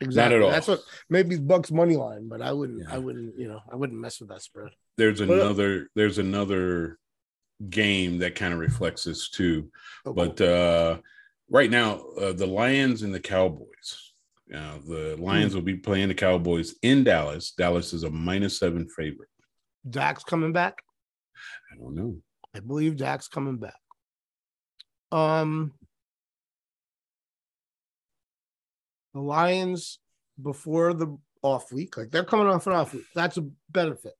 Exactly. 0.00 0.36
at 0.36 0.42
all. 0.42 0.50
That's 0.50 0.68
what 0.68 0.80
maybe 1.08 1.38
Bucks 1.38 1.70
money 1.72 1.96
line, 1.96 2.28
but 2.28 2.42
I 2.42 2.52
wouldn't, 2.52 2.80
Yeah. 2.82 2.94
I 2.94 2.98
wouldn't, 2.98 3.38
you 3.38 3.48
know, 3.48 3.60
I 3.72 3.76
wouldn't 3.76 3.98
mess 3.98 4.20
with 4.20 4.28
that 4.28 4.42
spread. 4.42 4.68
There's 4.98 5.20
Well- 5.20 5.32
another 5.40 5.88
there's 5.96 6.18
another 6.18 6.98
game 7.70 8.18
that 8.18 8.34
kind 8.34 8.52
of 8.52 8.58
reflects 8.60 9.04
this 9.04 9.30
too. 9.30 9.70
Oh, 10.04 10.12
But 10.12 10.38
uh 10.40 10.98
right 11.48 11.70
now 11.70 12.00
uh, 12.20 12.32
the 12.32 12.46
Lions 12.46 13.02
and 13.02 13.14
the 13.14 13.20
Cowboys. 13.20 14.12
You 14.46 14.54
know, 14.56 14.78
the 14.86 15.16
Lions 15.18 15.52
Hmm. 15.52 15.58
will 15.58 15.64
be 15.64 15.76
playing 15.76 16.08
the 16.08 16.14
Cowboys 16.14 16.74
in 16.82 17.02
Dallas. 17.02 17.52
Dallas 17.52 17.92
is 17.94 18.02
a 18.04 18.10
minus 18.10 18.58
seven 18.58 18.88
favorite. 18.90 19.30
Dak's 19.88 20.22
coming 20.24 20.52
back. 20.52 20.82
I 21.76 21.82
don't 21.82 21.94
know. 21.94 22.16
I 22.54 22.60
believe 22.60 22.96
Dak's 22.96 23.28
coming 23.28 23.58
back. 23.58 23.74
Um, 25.12 25.72
the 29.14 29.20
Lions 29.20 29.98
before 30.40 30.94
the 30.94 31.16
off 31.42 31.72
week, 31.72 31.96
like 31.96 32.10
they're 32.10 32.24
coming 32.24 32.46
off 32.46 32.66
an 32.66 32.72
off 32.72 32.92
week. 32.94 33.04
That's 33.14 33.36
a 33.36 33.46
benefit. 33.70 34.14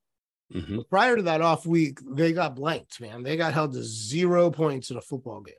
Mhm. 0.53 0.77
But 0.77 0.91
prior 0.91 1.17
to 1.17 1.23
that 1.23 1.41
off 1.41 1.67
week, 1.67 1.99
they 2.09 2.33
got 2.33 2.55
blanked, 2.55 3.01
man. 3.01 3.23
They 3.23 3.37
got 3.37 3.53
held 3.53 3.73
to 3.73 3.83
zero 3.83 4.51
points 4.51 4.91
in 4.91 4.97
a 4.97 5.03
football 5.03 5.41
game 5.41 5.55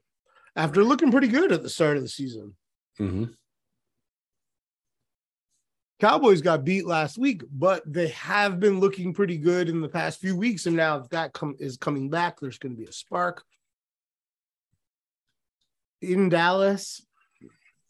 after 0.56 0.84
looking 0.84 1.12
pretty 1.12 1.27
good 1.27 1.51
at 1.51 1.62
the 1.62 1.70
start 1.70 1.98
of 1.98 2.04
the 2.04 2.10
season. 2.10 2.56
Mhm. 3.00 3.36
Cowboys 6.00 6.42
got 6.42 6.63
beat 6.63 6.86
last 6.86 7.18
week, 7.18 7.42
but 7.51 7.82
they 7.92 8.10
have 8.10 8.60
been 8.60 8.80
looking 8.80 9.13
pretty 9.13 9.38
good 9.38 9.68
in 9.68 9.82
the 9.82 9.89
past 9.89 10.20
few 10.20 10.36
weeks. 10.36 10.68
And 10.68 10.75
now 10.75 10.98
if 11.00 11.10
that 11.10 11.34
come 11.34 11.56
is 11.60 11.75
coming 11.77 12.10
back, 12.10 12.39
there's 12.39 12.60
going 12.60 12.75
to 12.75 12.77
be 12.80 12.88
a 12.88 12.92
spark. 12.92 13.44
In 16.01 16.30
Dallas, 16.30 17.01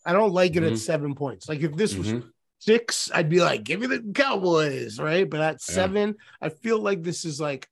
I 0.05 0.13
don't 0.13 0.31
like 0.31 0.55
it 0.55 0.63
Mhm. 0.63 0.71
at 0.71 0.77
seven 0.77 1.15
points. 1.15 1.49
Like 1.49 1.59
if 1.59 1.75
this 1.75 1.95
was 1.95 2.07
Mhm. 2.13 2.31
six, 2.59 3.11
I'd 3.13 3.29
be 3.29 3.41
like, 3.41 3.65
give 3.65 3.81
me 3.81 3.87
the 3.87 4.01
Cowboys, 4.15 4.99
right? 4.99 5.29
But 5.29 5.41
at 5.41 5.53
Yeah. 5.55 5.73
seven, 5.73 6.15
I 6.39 6.47
feel 6.47 6.79
like 6.79 7.03
this 7.03 7.25
is 7.25 7.41
like 7.41 7.69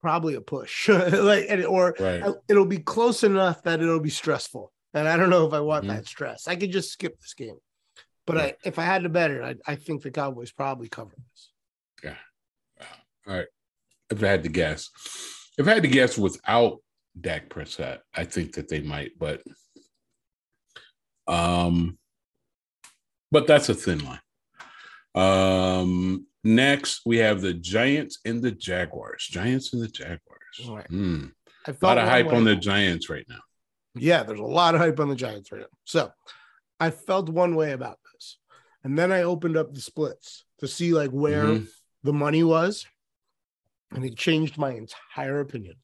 probably 0.00 0.36
a 0.36 0.40
push, 0.40 0.88
like 0.88 1.50
or 1.68 1.94
Right. 2.00 2.22
It'll 2.48 2.64
be 2.64 2.78
close 2.78 3.24
enough 3.24 3.62
that 3.64 3.82
it'll 3.82 4.00
be 4.00 4.08
stressful. 4.10 4.72
And 4.94 5.06
I 5.06 5.18
don't 5.18 5.28
know 5.28 5.46
if 5.46 5.52
I 5.52 5.60
want 5.60 5.84
Mhm. 5.84 5.88
that 5.88 6.06
stress. 6.06 6.48
I 6.48 6.56
could 6.56 6.72
just 6.72 6.90
skip 6.90 7.20
this 7.20 7.34
game. 7.34 7.58
But 8.28 8.36
Yeah. 8.36 8.42
I, 8.42 8.54
if 8.64 8.78
I 8.78 8.82
had 8.82 9.02
to 9.04 9.08
bet 9.08 9.30
it, 9.30 9.42
I, 9.42 9.72
I 9.72 9.74
think 9.74 10.02
the 10.02 10.10
Cowboys 10.10 10.52
probably 10.52 10.86
cover 10.88 11.12
this. 11.16 11.50
Yeah. 12.04 12.86
All 13.26 13.34
right. 13.34 13.46
If 14.10 14.22
I 14.22 14.26
had 14.28 14.42
to 14.42 14.48
guess, 14.50 14.90
if 15.58 15.66
I 15.66 15.72
had 15.74 15.82
to 15.82 15.88
guess 15.88 16.16
without 16.18 16.78
Dak 17.18 17.48
Prescott, 17.48 18.00
I 18.14 18.24
think 18.24 18.52
that 18.54 18.68
they 18.68 18.80
might, 18.80 19.12
but 19.18 19.42
um, 21.26 21.98
but 23.30 23.46
that's 23.46 23.68
a 23.68 23.74
thin 23.74 24.00
line. 24.04 24.20
Um, 25.14 26.26
next 26.44 27.02
we 27.04 27.18
have 27.18 27.40
the 27.40 27.54
Giants 27.54 28.18
and 28.24 28.42
the 28.42 28.52
Jaguars. 28.52 29.26
Giants 29.30 29.72
and 29.72 29.82
the 29.82 29.88
Jaguars. 29.88 30.20
Right. 30.68 30.86
I 30.90 31.70
A 31.70 31.76
lot 31.82 31.98
of 31.98 32.08
hype 32.08 32.26
way- 32.26 32.36
on 32.36 32.44
the 32.44 32.56
Giants 32.56 33.08
right 33.10 33.26
now. 33.28 33.40
Yeah, 33.94 34.22
there's 34.22 34.38
a 34.38 34.44
lot 34.44 34.74
of 34.74 34.80
hype 34.80 35.00
on 35.00 35.08
the 35.08 35.16
Giants 35.16 35.50
right 35.50 35.62
now. 35.62 35.66
So 35.84 36.10
I 36.78 36.90
felt 36.90 37.28
one 37.28 37.56
way 37.56 37.72
about. 37.72 37.98
And 38.88 38.98
then 38.98 39.12
I 39.12 39.20
opened 39.22 39.58
up 39.58 39.74
the 39.74 39.82
splits 39.82 40.46
to 40.60 40.66
see 40.66 40.94
like 40.94 41.10
where 41.10 41.44
Mhm. 41.44 41.68
the 42.04 42.12
money 42.14 42.42
was, 42.42 42.86
and 43.90 44.02
it 44.02 44.16
changed 44.16 44.56
my 44.56 44.70
entire 44.72 45.40
opinion. 45.40 45.76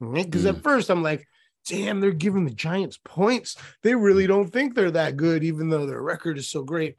Because 0.00 0.42
Mm. 0.46 0.56
at 0.56 0.62
first 0.64 0.90
I'm 0.90 1.00
like, 1.04 1.28
damn, 1.64 2.00
they're 2.00 2.10
giving 2.10 2.46
the 2.46 2.50
Giants 2.50 2.98
points. 3.04 3.56
They 3.82 3.94
really 3.94 4.26
don't 4.26 4.52
think 4.52 4.74
they're 4.74 4.90
that 4.90 5.16
good, 5.16 5.44
even 5.44 5.68
though 5.68 5.86
their 5.86 6.02
record 6.02 6.38
is 6.38 6.48
so 6.50 6.64
great. 6.64 6.96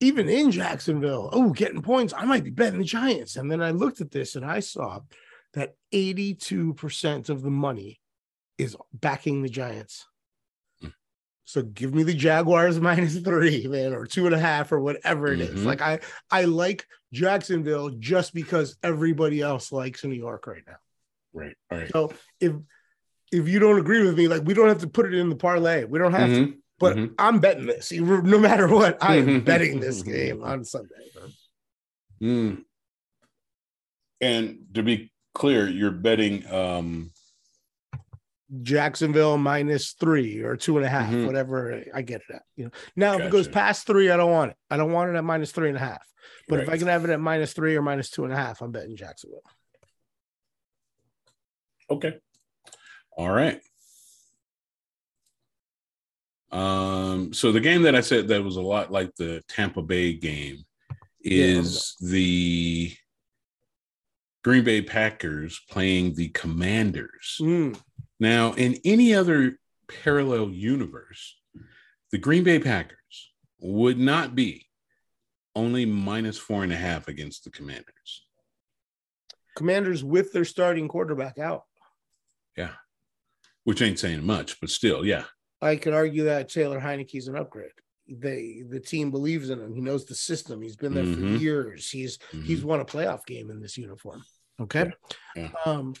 Even 0.00 0.28
in 0.28 0.50
Jacksonville, 0.50 1.30
oh, 1.32 1.52
getting 1.52 1.80
points, 1.80 2.12
I 2.12 2.24
might 2.24 2.42
be 2.42 2.50
betting 2.50 2.80
the 2.80 2.84
Giants. 2.84 3.36
And 3.36 3.48
then 3.48 3.62
I 3.62 3.70
looked 3.70 4.00
at 4.00 4.10
this 4.10 4.34
and 4.34 4.44
I 4.44 4.58
saw 4.58 5.02
that 5.52 5.76
82% 5.92 7.28
of 7.28 7.42
the 7.42 7.50
money 7.50 8.00
is 8.56 8.76
backing 8.92 9.42
the 9.42 9.48
Giants. 9.48 10.07
So 11.48 11.62
give 11.62 11.94
me 11.94 12.02
the 12.02 12.12
Jaguars 12.12 12.78
minus 12.88 13.16
three, 13.16 13.66
man, 13.68 13.94
or 13.94 14.04
two 14.04 14.26
and 14.26 14.34
a 14.34 14.38
half, 14.38 14.70
or 14.70 14.80
whatever 14.80 15.32
it 15.32 15.40
is. 15.40 15.60
Mhm. 15.60 15.64
Like 15.64 15.80
I, 15.80 16.00
I 16.30 16.44
like 16.44 16.86
Jacksonville 17.10 17.88
just 17.98 18.34
because 18.34 18.76
everybody 18.82 19.40
else 19.40 19.72
likes 19.72 20.04
New 20.04 20.14
York 20.14 20.46
right 20.46 20.62
now. 20.66 20.76
Right. 21.32 21.54
All 21.70 21.78
right. 21.78 21.90
So 21.90 22.12
if 22.38 22.52
if 23.32 23.48
you 23.48 23.60
don't 23.60 23.78
agree 23.78 24.02
with 24.04 24.18
me, 24.18 24.28
like 24.28 24.42
we 24.44 24.52
don't 24.52 24.68
have 24.68 24.80
to 24.80 24.88
put 24.88 25.06
it 25.06 25.14
in 25.14 25.30
the 25.30 25.36
parlay. 25.36 25.84
We 25.84 25.98
don't 25.98 26.12
have 26.12 26.28
to. 26.28 26.48
Mhm, 26.48 26.58
But 26.78 26.96
mhm. 26.98 27.14
I'm 27.18 27.40
betting 27.40 27.64
this. 27.64 27.90
No 27.92 28.38
matter 28.38 28.68
what, 28.68 29.02
I 29.02 29.16
am 29.16 29.26
Mhm. 29.26 29.44
betting 29.46 29.80
this 29.80 30.02
game 30.02 30.42
on 30.42 30.66
Sunday. 30.66 31.10
Mm. 32.20 32.64
And 34.20 34.66
to 34.74 34.82
be 34.82 35.10
clear, 35.34 35.66
you're 35.66 35.92
betting 35.92 36.46
um 36.52 37.10
Jacksonville 38.62 39.36
minus 39.38 39.92
three 39.92 40.40
or 40.40 40.56
two 40.56 40.76
and 40.78 40.86
a 40.86 40.88
half, 40.88 41.10
Mhm. 41.12 41.26
whatever 41.26 41.84
I 41.94 42.02
get 42.02 42.22
it 42.28 42.34
at. 42.36 42.42
You 42.56 42.64
know, 42.66 42.70
now 42.96 43.14
if 43.18 43.20
it 43.26 43.30
goes 43.30 43.46
past 43.48 43.86
three, 43.86 44.10
I 44.10 44.16
don't 44.16 44.30
want 44.30 44.52
it. 44.52 44.56
I 44.70 44.76
don't 44.76 44.92
want 44.92 45.10
it 45.10 45.16
at 45.16 45.24
minus 45.24 45.52
three 45.52 45.68
and 45.68 45.76
a 45.76 45.80
half. 45.80 46.06
But 46.48 46.60
if 46.60 46.68
I 46.68 46.78
can 46.78 46.86
have 46.88 47.04
it 47.04 47.10
at 47.10 47.20
minus 47.20 47.52
three 47.52 47.76
or 47.76 47.82
minus 47.82 48.08
two 48.10 48.24
and 48.24 48.32
a 48.32 48.36
half, 48.36 48.62
I'm 48.62 48.72
betting 48.72 48.96
Jacksonville. 48.96 49.42
Okay. 51.90 52.18
All 53.16 53.30
right. 53.30 53.60
Um, 56.50 57.32
so 57.34 57.52
the 57.52 57.60
game 57.60 57.82
that 57.82 57.94
I 57.94 58.00
said 58.00 58.28
that 58.28 58.42
was 58.42 58.56
a 58.56 58.62
lot 58.62 58.90
like 58.90 59.14
the 59.16 59.42
Tampa 59.48 59.82
Bay 59.82 60.14
game 60.14 60.64
is 61.20 61.96
the 62.00 62.94
Green 64.42 64.64
Bay 64.64 64.80
Packers 64.80 65.60
playing 65.68 66.14
the 66.14 66.28
Commanders. 66.30 67.38
Mm, 67.40 67.78
Now, 68.20 68.52
in 68.54 68.78
any 68.84 69.14
other 69.14 69.58
parallel 70.02 70.50
universe, 70.50 71.36
the 72.10 72.18
Green 72.18 72.44
Bay 72.44 72.58
Packers 72.58 73.32
would 73.60 73.98
not 73.98 74.34
be 74.34 74.66
only 75.54 75.84
minus 75.86 76.38
four 76.38 76.62
and 76.62 76.72
a 76.72 76.76
half 76.76 77.08
against 77.08 77.44
the 77.44 77.50
Commanders. 77.50 78.24
Commanders 79.56 80.04
with 80.04 80.32
their 80.32 80.44
starting 80.44 80.88
quarterback 80.88 81.38
out. 81.38 81.64
Yeah. 82.56 82.70
Which 83.64 83.82
ain't 83.82 83.98
saying 83.98 84.24
much, 84.24 84.60
but 84.60 84.70
still, 84.70 85.04
yeah. 85.04 85.24
I 85.60 85.76
could 85.76 85.92
argue 85.94 86.24
that 86.24 86.48
Taylor 86.48 86.80
Heinicke's 86.80 87.26
an 87.28 87.36
upgrade. 87.36 87.72
They 88.08 88.62
the 88.66 88.80
team 88.80 89.10
believes 89.10 89.50
in 89.50 89.60
him. 89.60 89.74
He 89.74 89.80
knows 89.82 90.06
the 90.06 90.14
system. 90.14 90.62
He's 90.62 90.76
been 90.76 90.94
there 90.94 91.04
for 91.04 91.20
Mhm. 91.20 91.40
years. 91.40 91.90
He's 91.90 92.18
he's 92.30 92.60
Mhm. 92.60 92.64
won 92.64 92.80
a 92.80 92.84
playoff 92.84 93.26
game 93.26 93.50
in 93.50 93.60
this 93.60 93.76
uniform. 93.76 94.24
Okay. 94.60 94.90
Yeah. 95.36 95.50
Um 95.66 95.94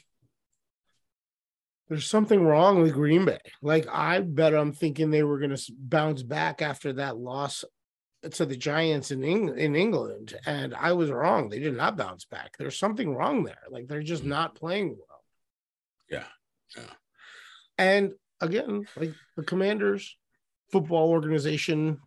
there's 1.88 2.06
something 2.06 2.44
wrong 2.44 2.82
with 2.82 2.92
Green 2.92 3.24
Bay. 3.24 3.38
Like 3.62 3.86
I 3.90 4.20
bet 4.20 4.54
I'm 4.54 4.72
thinking 4.72 5.10
they 5.10 5.22
were 5.22 5.38
going 5.38 5.54
to 5.56 5.72
bounce 5.78 6.22
back 6.22 6.60
after 6.62 6.92
that 6.94 7.16
loss 7.16 7.64
to 8.32 8.44
the 8.44 8.56
Giants 8.56 9.10
in 9.10 9.22
Eng- 9.24 9.56
in 9.58 9.76
England, 9.76 10.34
and 10.44 10.74
I 10.74 10.92
was 10.92 11.10
wrong. 11.10 11.48
They 11.48 11.60
did 11.60 11.76
not 11.76 11.96
bounce 11.96 12.24
back. 12.24 12.56
There's 12.58 12.78
something 12.78 13.14
wrong 13.14 13.44
there. 13.44 13.62
Like 13.70 13.86
they're 13.88 14.02
just 14.02 14.24
not 14.24 14.54
playing 14.56 14.96
well. 14.98 15.24
Yeah. 16.10 16.24
Yeah. 16.76 16.92
And 17.78 18.12
again, 18.40 18.86
like 18.96 19.12
the 19.36 19.44
Commanders 19.44 20.16
football 20.72 21.10
organization 21.10 22.00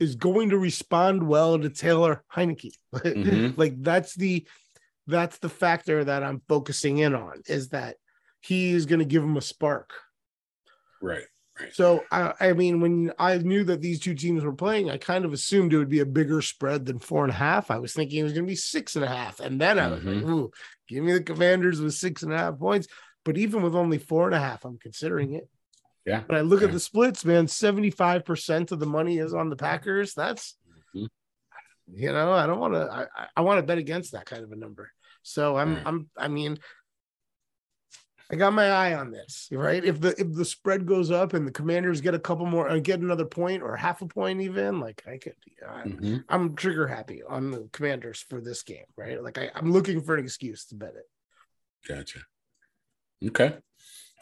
is 0.00 0.16
going 0.16 0.50
to 0.50 0.58
respond 0.58 1.22
well 1.26 1.58
to 1.58 1.70
Taylor 1.70 2.24
Heinicke. 2.34 2.74
Mhm. 2.92 3.56
like 3.56 3.80
that's 3.80 4.14
the 4.16 4.46
that's 5.06 5.38
the 5.38 5.48
factor 5.48 6.04
that 6.04 6.22
I'm 6.22 6.42
focusing 6.48 6.98
in 6.98 7.14
on 7.14 7.42
is 7.46 7.68
that 7.70 7.96
he 8.42 8.72
is 8.72 8.86
going 8.86 8.98
to 8.98 9.04
give 9.04 9.22
him 9.22 9.36
a 9.36 9.40
spark. 9.40 9.90
Right. 11.00 11.24
Right. 11.60 11.74
So 11.74 12.02
I, 12.10 12.32
I 12.40 12.52
mean, 12.54 12.80
when 12.80 13.12
I 13.18 13.36
knew 13.38 13.62
that 13.64 13.80
these 13.80 14.00
two 14.00 14.14
teams 14.14 14.42
were 14.42 14.54
playing, 14.54 14.90
I 14.90 14.96
kind 14.96 15.24
of 15.24 15.32
assumed 15.32 15.72
it 15.72 15.78
would 15.78 15.88
be 15.88 16.00
a 16.00 16.06
bigger 16.06 16.40
spread 16.42 16.86
than 16.86 16.98
four 16.98 17.24
and 17.24 17.30
a 17.30 17.36
half. 17.36 17.70
I 17.70 17.78
was 17.78 17.92
thinking 17.92 18.18
it 18.20 18.22
was 18.24 18.32
going 18.32 18.46
to 18.46 18.50
be 18.50 18.56
six 18.56 18.96
and 18.96 19.04
a 19.04 19.08
half, 19.08 19.38
and 19.38 19.60
then 19.60 19.78
I 19.78 19.88
was 19.88 20.02
like, 20.02 20.16
Mhm. 20.16 20.28
"Ooh, 20.30 20.50
give 20.88 21.04
me 21.04 21.12
the 21.12 21.22
Commanders 21.22 21.80
with 21.80 21.94
six 21.94 22.22
and 22.22 22.32
a 22.32 22.38
half 22.38 22.58
points." 22.58 22.88
But 23.24 23.36
even 23.38 23.62
with 23.62 23.74
only 23.76 23.98
four 23.98 24.26
and 24.26 24.34
a 24.34 24.40
half, 24.40 24.64
I'm 24.64 24.78
considering 24.78 25.34
it. 25.34 25.48
Yeah. 26.06 26.22
But 26.26 26.36
I 26.38 26.40
look 26.40 26.62
at 26.62 26.72
the 26.72 26.80
splits, 26.80 27.24
man. 27.24 27.46
Seventy-five 27.46 28.24
percent 28.24 28.72
of 28.72 28.80
the 28.80 28.86
money 28.86 29.18
is 29.18 29.34
on 29.34 29.50
the 29.50 29.56
Packers. 29.56 30.14
That's, 30.14 30.56
Mhm. 30.96 31.08
you 31.92 32.12
know, 32.12 32.32
I 32.32 32.46
don't 32.46 32.58
want 32.60 32.74
to. 32.74 32.80
I, 32.90 33.02
I- 33.22 33.28
I 33.36 33.40
want 33.42 33.58
to 33.58 33.62
bet 33.62 33.78
against 33.78 34.12
that 34.12 34.24
kind 34.26 34.42
of 34.42 34.50
a 34.52 34.56
number. 34.56 34.90
So 35.22 35.56
I'm, 35.56 35.74
Right. 35.74 35.86
I'm, 35.86 36.10
I 36.16 36.28
mean, 36.28 36.58
I 38.32 38.36
got 38.36 38.54
my 38.54 38.70
eye 38.70 38.94
on 38.94 39.10
this, 39.10 39.48
right? 39.52 39.84
If 39.84 40.00
the 40.00 40.18
if 40.18 40.32
the 40.32 40.44
spread 40.44 40.86
goes 40.86 41.10
up 41.10 41.34
and 41.34 41.46
the 41.46 41.50
Commanders 41.52 42.00
get 42.00 42.14
a 42.14 42.18
couple 42.18 42.46
more, 42.46 42.66
uh, 42.68 42.78
get 42.78 43.00
another 43.00 43.26
point 43.26 43.62
or 43.62 43.76
half 43.76 44.00
a 44.00 44.06
point, 44.06 44.40
even 44.40 44.80
like 44.80 45.02
I 45.06 45.18
could, 45.18 45.34
I, 45.68 45.82
Mhm. 45.82 46.24
I'm 46.30 46.56
trigger 46.56 46.86
happy 46.88 47.22
on 47.22 47.50
the 47.50 47.68
Commanders 47.72 48.24
for 48.30 48.40
this 48.40 48.62
game, 48.62 48.86
right? 48.96 49.22
Like 49.22 49.36
I, 49.36 49.50
I'm 49.54 49.70
looking 49.70 50.00
for 50.00 50.16
an 50.16 50.24
excuse 50.24 50.64
to 50.66 50.74
bet 50.76 50.94
it. 50.96 51.08
Gotcha. 51.86 52.20
Okay. 53.26 53.58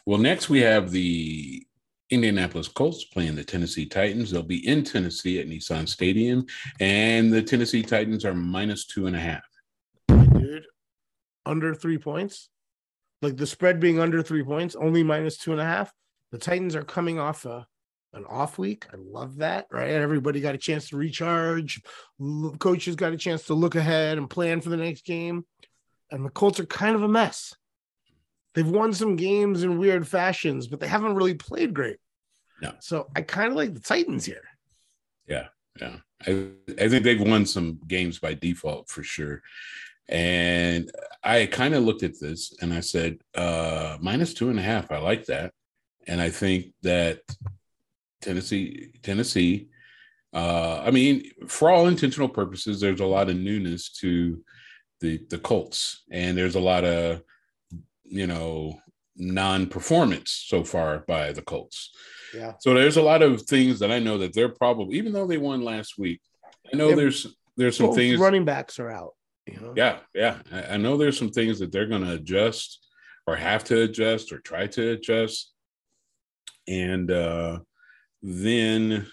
Well, 0.06 0.18
next 0.18 0.48
we 0.50 0.60
have 0.62 0.90
the 0.90 1.64
Indianapolis 2.10 2.66
Colts 2.66 3.04
playing 3.04 3.36
the 3.36 3.44
Tennessee 3.44 3.86
Titans. 3.86 4.32
They'll 4.32 4.42
be 4.42 4.66
in 4.66 4.82
Tennessee 4.82 5.38
at 5.38 5.46
Nissan 5.46 5.88
Stadium, 5.88 6.46
and 6.80 7.32
the 7.32 7.42
Tennessee 7.42 7.82
Titans 7.84 8.24
are 8.24 8.34
minus 8.34 8.86
two 8.86 9.06
and 9.06 9.14
a 9.14 9.20
half. 9.20 9.44
dude. 10.08 10.66
Under 11.46 11.74
three 11.76 11.98
points, 11.98 12.48
like 13.22 13.36
the 13.36 13.46
spread 13.46 13.80
being 13.80 13.98
under 13.98 14.22
three 14.22 14.42
points, 14.42 14.74
only 14.76 15.02
minus 15.02 15.36
two 15.36 15.52
and 15.52 15.60
a 15.60 15.64
half. 15.64 15.92
The 16.32 16.38
Titans 16.38 16.74
are 16.74 16.84
coming 16.84 17.18
off 17.18 17.44
a 17.44 17.66
an 18.12 18.24
off 18.24 18.58
week. 18.58 18.86
I 18.92 18.96
love 18.98 19.36
that, 19.36 19.66
right? 19.70 19.90
Everybody 19.90 20.40
got 20.40 20.56
a 20.56 20.58
chance 20.58 20.88
to 20.88 20.96
recharge. 20.96 21.80
Coaches 22.58 22.96
got 22.96 23.12
a 23.12 23.16
chance 23.16 23.44
to 23.44 23.54
look 23.54 23.76
ahead 23.76 24.18
and 24.18 24.28
plan 24.28 24.60
for 24.60 24.68
the 24.68 24.76
next 24.76 25.04
game. 25.04 25.44
And 26.10 26.24
the 26.24 26.30
Colts 26.30 26.58
are 26.58 26.66
kind 26.66 26.96
of 26.96 27.04
a 27.04 27.08
mess. 27.08 27.54
They've 28.54 28.68
won 28.68 28.92
some 28.92 29.14
games 29.14 29.62
in 29.62 29.78
weird 29.78 30.08
fashions, 30.08 30.66
but 30.66 30.80
they 30.80 30.88
haven't 30.88 31.14
really 31.14 31.34
played 31.34 31.72
great. 31.72 31.98
No. 32.60 32.72
So 32.80 33.06
I 33.14 33.22
kind 33.22 33.50
of 33.50 33.54
like 33.54 33.74
the 33.74 33.80
Titans 33.80 34.24
here. 34.24 34.42
Yeah. 35.80 35.98
I, 36.26 36.48
I 36.78 36.88
think 36.88 37.04
they've 37.04 37.20
won 37.20 37.46
some 37.46 37.78
games 37.86 38.18
by 38.18 38.34
default 38.34 38.88
for 38.88 39.02
sure. 39.02 39.40
And 40.08 40.90
I 41.22 41.46
kind 41.46 41.74
of 41.74 41.84
looked 41.84 42.02
at 42.02 42.18
this 42.18 42.54
and 42.62 42.72
I 42.72 42.80
said, 42.80 43.18
uh, 43.34 43.98
minus 44.00 44.32
two 44.34 44.50
and 44.50 44.58
a 44.58 44.62
half. 44.62 44.90
I 44.90 44.98
like 44.98 45.26
that. 45.26 45.52
And 46.06 46.20
I 46.20 46.30
think 46.30 46.72
that 46.82 47.20
Tennessee, 48.22 48.92
Tennessee, 49.02 49.68
uh, 50.32 50.82
I 50.84 50.90
mean, 50.90 51.30
for 51.46 51.70
all 51.70 51.88
intentional 51.88 52.28
purposes, 52.28 52.80
there's 52.80 53.00
a 53.00 53.06
lot 53.06 53.28
of 53.28 53.36
newness 53.36 53.90
to 54.00 54.42
the 55.00 55.20
the 55.28 55.38
Colts, 55.38 56.04
and 56.10 56.36
there's 56.36 56.54
a 56.56 56.60
lot 56.60 56.84
of 56.84 57.22
you 58.04 58.26
know 58.26 58.78
non-performance 59.16 60.44
so 60.46 60.64
far 60.64 61.00
by 61.06 61.32
the 61.32 61.42
Colts. 61.42 61.90
Yeah. 62.34 62.52
So 62.60 62.74
there's 62.74 62.96
a 62.96 63.02
lot 63.02 63.22
of 63.22 63.42
things 63.42 63.78
that 63.80 63.90
I 63.90 63.98
know 63.98 64.18
that 64.18 64.32
they're 64.32 64.48
probably, 64.48 64.98
even 64.98 65.12
though 65.12 65.26
they 65.26 65.38
won 65.38 65.62
last 65.62 65.98
week, 65.98 66.20
I 66.72 66.76
know 66.76 66.90
Yeah, 66.90 66.94
there's 66.96 67.26
there's 67.56 67.76
some 67.76 67.94
things. 67.94 68.18
running 68.18 68.44
backs 68.44 68.78
are 68.78 68.90
out. 68.90 69.14
Know? 69.58 69.74
Yeah, 69.76 69.98
yeah. 70.14 70.38
I, 70.52 70.74
I 70.74 70.76
know 70.76 70.96
there's 70.96 71.18
some 71.18 71.30
things 71.30 71.58
that 71.58 71.72
they're 71.72 71.86
going 71.86 72.04
to 72.04 72.12
adjust 72.12 72.86
or 73.26 73.36
have 73.36 73.64
to 73.64 73.82
adjust 73.82 74.32
or 74.32 74.38
try 74.38 74.66
to 74.66 74.90
adjust, 74.90 75.52
and 76.66 77.10
uh, 77.10 77.60
then, 78.22 79.06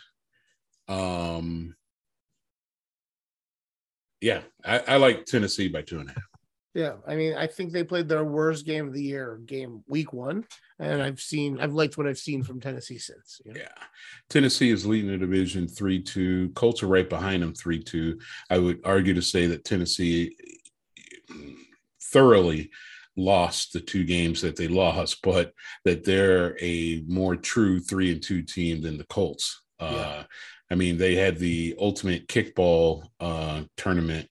um, 0.88 1.76
yeah, 4.22 4.42
I, 4.66 4.80
I 4.80 4.98
like 4.98 5.26
Tennessee 5.26 5.68
by 5.68 5.82
two 5.82 6.00
and 6.00 6.10
a 6.10 6.14
half. 6.14 6.24
Yeah, 6.78 6.98
I 7.08 7.16
mean, 7.16 7.34
I 7.34 7.48
think 7.48 7.72
they 7.72 7.84
played 7.84 8.08
their 8.08 8.24
worst 8.24 8.64
game 8.64 8.88
of 8.88 8.94
the 8.94 9.02
year, 9.02 9.40
game 9.48 9.84
week 9.88 10.14
one, 10.14 10.46
and 10.78 11.02
I've 11.02 11.20
seen, 11.20 11.60
I've 11.60 11.74
liked 11.74 11.98
what 11.98 12.06
I've 12.06 12.20
seen 12.20 12.44
from 12.44 12.60
Tennessee 12.60 13.00
since. 13.00 13.42
you 13.44 13.54
know? 13.54 13.62
Yeah. 13.62 13.84
Tennessee 14.30 14.70
is 14.70 14.86
leading 14.86 15.10
the 15.10 15.18
division 15.18 15.68
3 15.68 16.04
2. 16.04 16.50
Colts 16.50 16.84
are 16.84 16.88
right 16.88 17.10
behind 17.10 17.42
them 17.42 17.56
3 17.56 17.82
2. 17.82 18.20
I 18.52 18.60
would 18.60 18.80
argue 18.86 19.16
to 19.16 19.24
say 19.24 19.48
that 19.48 19.66
Tennessee 19.66 20.36
thoroughly 22.00 22.70
lost 23.16 23.74
the 23.74 23.80
two 23.80 24.04
games 24.04 24.40
that 24.42 24.56
they 24.56 24.68
lost, 24.68 25.24
but 25.24 25.54
that 25.84 26.06
they're 26.06 26.56
a 26.62 27.04
more 27.08 27.36
true 27.36 27.80
3 27.80 28.12
and 28.12 28.22
2 28.22 28.44
team 28.44 28.84
than 28.84 29.00
the 29.00 29.06
Colts. 29.06 29.64
Uh, 29.80 30.22
I 30.70 30.76
mean, 30.76 31.00
they 31.00 31.16
had 31.16 31.40
the 31.40 31.76
ultimate 31.80 32.28
kickball 32.28 33.08
uh, 33.20 33.64
tournament 33.78 34.30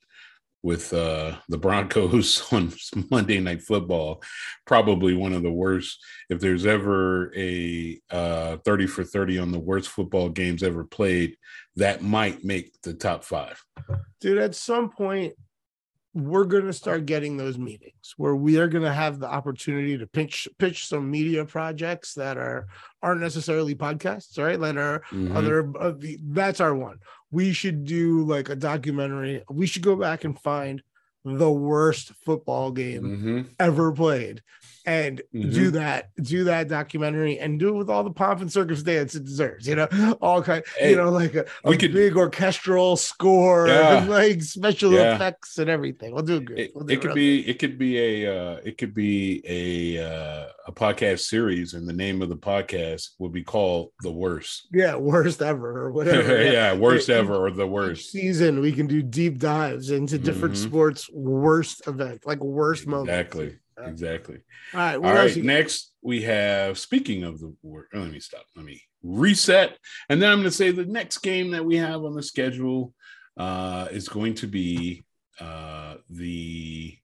with 0.66 0.92
uh, 0.92 1.36
the 1.48 1.56
Broncos 1.56 2.42
on 2.52 2.72
Monday 3.08 3.38
Night 3.38 3.62
Football. 3.62 4.20
Probably 4.66 5.14
one 5.14 5.32
of 5.32 5.44
the 5.44 5.50
worst. 5.52 6.04
If 6.28 6.40
there's 6.40 6.66
ever 6.66 7.32
a 7.36 8.00
uh, 8.10 8.56
30 8.64 8.88
for 8.88 9.04
30 9.04 9.38
on 9.38 9.52
the 9.52 9.60
worst 9.60 9.88
football 9.88 10.28
games 10.28 10.64
ever 10.64 10.82
played, 10.82 11.36
that 11.76 12.02
might 12.02 12.44
make 12.44 12.72
the 12.82 12.94
top 12.94 13.22
five. 13.22 13.64
Dude, 14.20 14.38
at 14.38 14.56
some 14.56 14.90
point, 14.90 15.34
we're 16.14 16.44
going 16.46 16.64
to 16.64 16.72
start 16.72 17.04
getting 17.04 17.36
those 17.36 17.58
meetings 17.58 18.14
where 18.16 18.34
we 18.34 18.58
are 18.58 18.68
going 18.68 18.82
to 18.82 18.92
have 18.92 19.20
the 19.20 19.28
opportunity 19.28 19.98
to 19.98 20.06
pitch 20.06 20.48
pitch 20.58 20.88
some 20.88 21.10
media 21.10 21.44
projects 21.44 22.14
that 22.14 22.38
are 22.38 22.68
aren't 23.02 23.20
necessarily 23.20 23.74
podcasts 23.74 24.38
right 24.38 24.58
that 24.58 24.78
are 24.78 25.02
Mhm. 25.12 25.36
other 25.36 25.78
uh, 25.78 25.92
the, 25.94 26.18
that's 26.22 26.58
our 26.60 26.74
one 26.74 26.98
we 27.36 27.52
should 27.52 27.84
do 27.84 28.22
like 28.22 28.48
a 28.48 28.56
documentary. 28.56 29.44
We 29.50 29.66
should 29.66 29.82
go 29.82 29.94
back 29.94 30.24
and 30.24 30.40
find 30.40 30.82
the 31.26 31.50
worst 31.50 32.12
football 32.24 32.70
game 32.70 33.02
Mhm. 33.02 33.46
ever 33.58 33.90
played 33.92 34.42
and 34.86 35.20
Mm-hmm. 35.34 35.50
do 35.50 35.70
that 35.72 36.10
do 36.22 36.44
that 36.44 36.68
documentary 36.68 37.40
and 37.40 37.58
do 37.58 37.70
it 37.70 37.72
with 37.76 37.90
all 37.90 38.04
the 38.04 38.10
pomp 38.12 38.40
and 38.40 38.52
circumstance 38.52 39.16
it 39.16 39.24
deserves 39.24 39.66
you 39.66 39.74
know 39.74 39.88
all 40.20 40.40
kind 40.40 40.62
Hey, 40.78 40.90
you 40.90 40.96
know 40.96 41.10
like 41.10 41.34
a, 41.34 41.44
a 41.64 41.76
could- 41.76 41.92
big 41.92 42.16
orchestral 42.16 42.94
score 42.96 43.66
Yeah. 43.66 43.98
and 44.02 44.08
like 44.10 44.40
special 44.44 44.92
Yeah. 44.92 45.16
effects 45.16 45.58
and 45.58 45.68
everything 45.68 46.12
we'll 46.14 46.22
do 46.22 46.40
good 46.40 46.58
It, 46.60 46.70
We'll 46.76 46.84
do 46.84 46.94
it 46.94 47.00
could 47.00 47.08
real 47.08 47.14
be 47.16 47.48
it 47.48 47.58
could 47.58 47.76
be 47.78 47.98
a 47.98 48.32
uh, 48.32 48.60
it 48.64 48.78
could 48.78 48.94
be 48.94 49.42
a 49.44 50.04
uh, 50.04 50.46
a 50.68 50.72
podcast 50.72 51.20
series, 51.20 51.74
and 51.74 51.88
the 51.88 51.92
name 51.92 52.22
of 52.22 52.28
the 52.28 52.36
podcast 52.36 53.10
will 53.20 53.28
be 53.28 53.42
called 53.44 53.90
"The 54.02 54.10
Worst." 54.10 54.66
yeah 54.72 54.96
worst 54.96 55.40
ever 55.42 55.80
or 55.84 55.90
whatever 55.92 56.42
yeah, 56.44 56.74
worst 56.86 57.08
Each- 57.08 57.14
ever 57.16 57.34
or 57.46 57.50
the 57.52 57.66
worst. 57.66 58.10
season 58.10 58.60
we 58.60 58.72
can 58.72 58.86
do 58.88 59.00
deep 59.02 59.38
dives 59.38 59.90
into 59.90 60.18
different 60.18 60.54
Mhm. 60.54 60.64
sports 60.68 61.08
worst 61.16 61.86
event 61.88 62.26
like 62.26 62.42
worst 62.42 62.86
moment 62.86 63.08
Exactly. 63.08 63.56
Yeah. 63.78 63.88
Exactly. 63.88 64.38
all 64.74 64.80
right 64.80 64.94
All 64.96 65.14
right. 65.14 65.36
Next, 65.36 65.92
we 66.02 66.22
have. 66.22 66.78
Speaking 66.78 67.24
of 67.24 67.40
the 67.40 67.54
word, 67.62 67.86
let 67.92 68.10
me 68.10 68.20
stop. 68.20 68.44
Let 68.54 68.64
me 68.64 68.82
reset, 69.02 69.78
and 70.08 70.20
then 70.20 70.30
I'm 70.30 70.38
going 70.38 70.44
to 70.44 70.50
say 70.50 70.70
the 70.70 70.86
next 70.86 71.18
game 71.18 71.50
that 71.50 71.64
we 71.64 71.76
have 71.76 72.04
on 72.04 72.14
the 72.14 72.22
schedule 72.22 72.94
uh, 73.36 73.88
is 73.90 74.08
going 74.08 74.34
to 74.36 74.46
be 74.46 75.04
uh, 75.40 75.96
the 76.08 76.96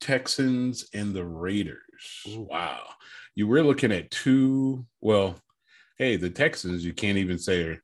Texans 0.00 0.88
and 0.92 1.14
the 1.14 1.24
Raiders. 1.24 1.78
Wow, 2.26 2.82
you 3.34 3.46
were 3.46 3.62
looking 3.62 3.92
at 3.92 4.10
two. 4.10 4.86
Well, 5.00 5.36
hey, 5.98 6.16
the 6.16 6.30
Texans. 6.30 6.84
You 6.84 6.92
can't 6.92 7.18
even 7.18 7.38
say. 7.38 7.62
Are, 7.62 7.82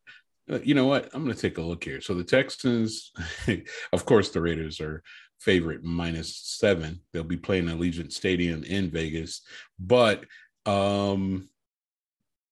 you 0.62 0.74
know 0.74 0.86
what? 0.86 1.08
I'm 1.12 1.24
going 1.24 1.34
to 1.34 1.40
take 1.40 1.58
a 1.58 1.62
look 1.62 1.84
here. 1.84 2.00
So 2.00 2.14
the 2.14 2.24
Texans, 2.24 3.12
of 3.92 4.04
course, 4.04 4.30
the 4.30 4.40
Raiders 4.42 4.80
are 4.80 5.02
favorite 5.40 5.82
minus 5.82 6.36
seven. 6.36 7.00
They'll 7.12 7.24
be 7.24 7.36
playing 7.36 7.66
Allegiant 7.66 8.12
Stadium 8.12 8.62
in 8.64 8.90
Vegas, 8.90 9.42
but 9.78 10.24
um, 10.66 11.48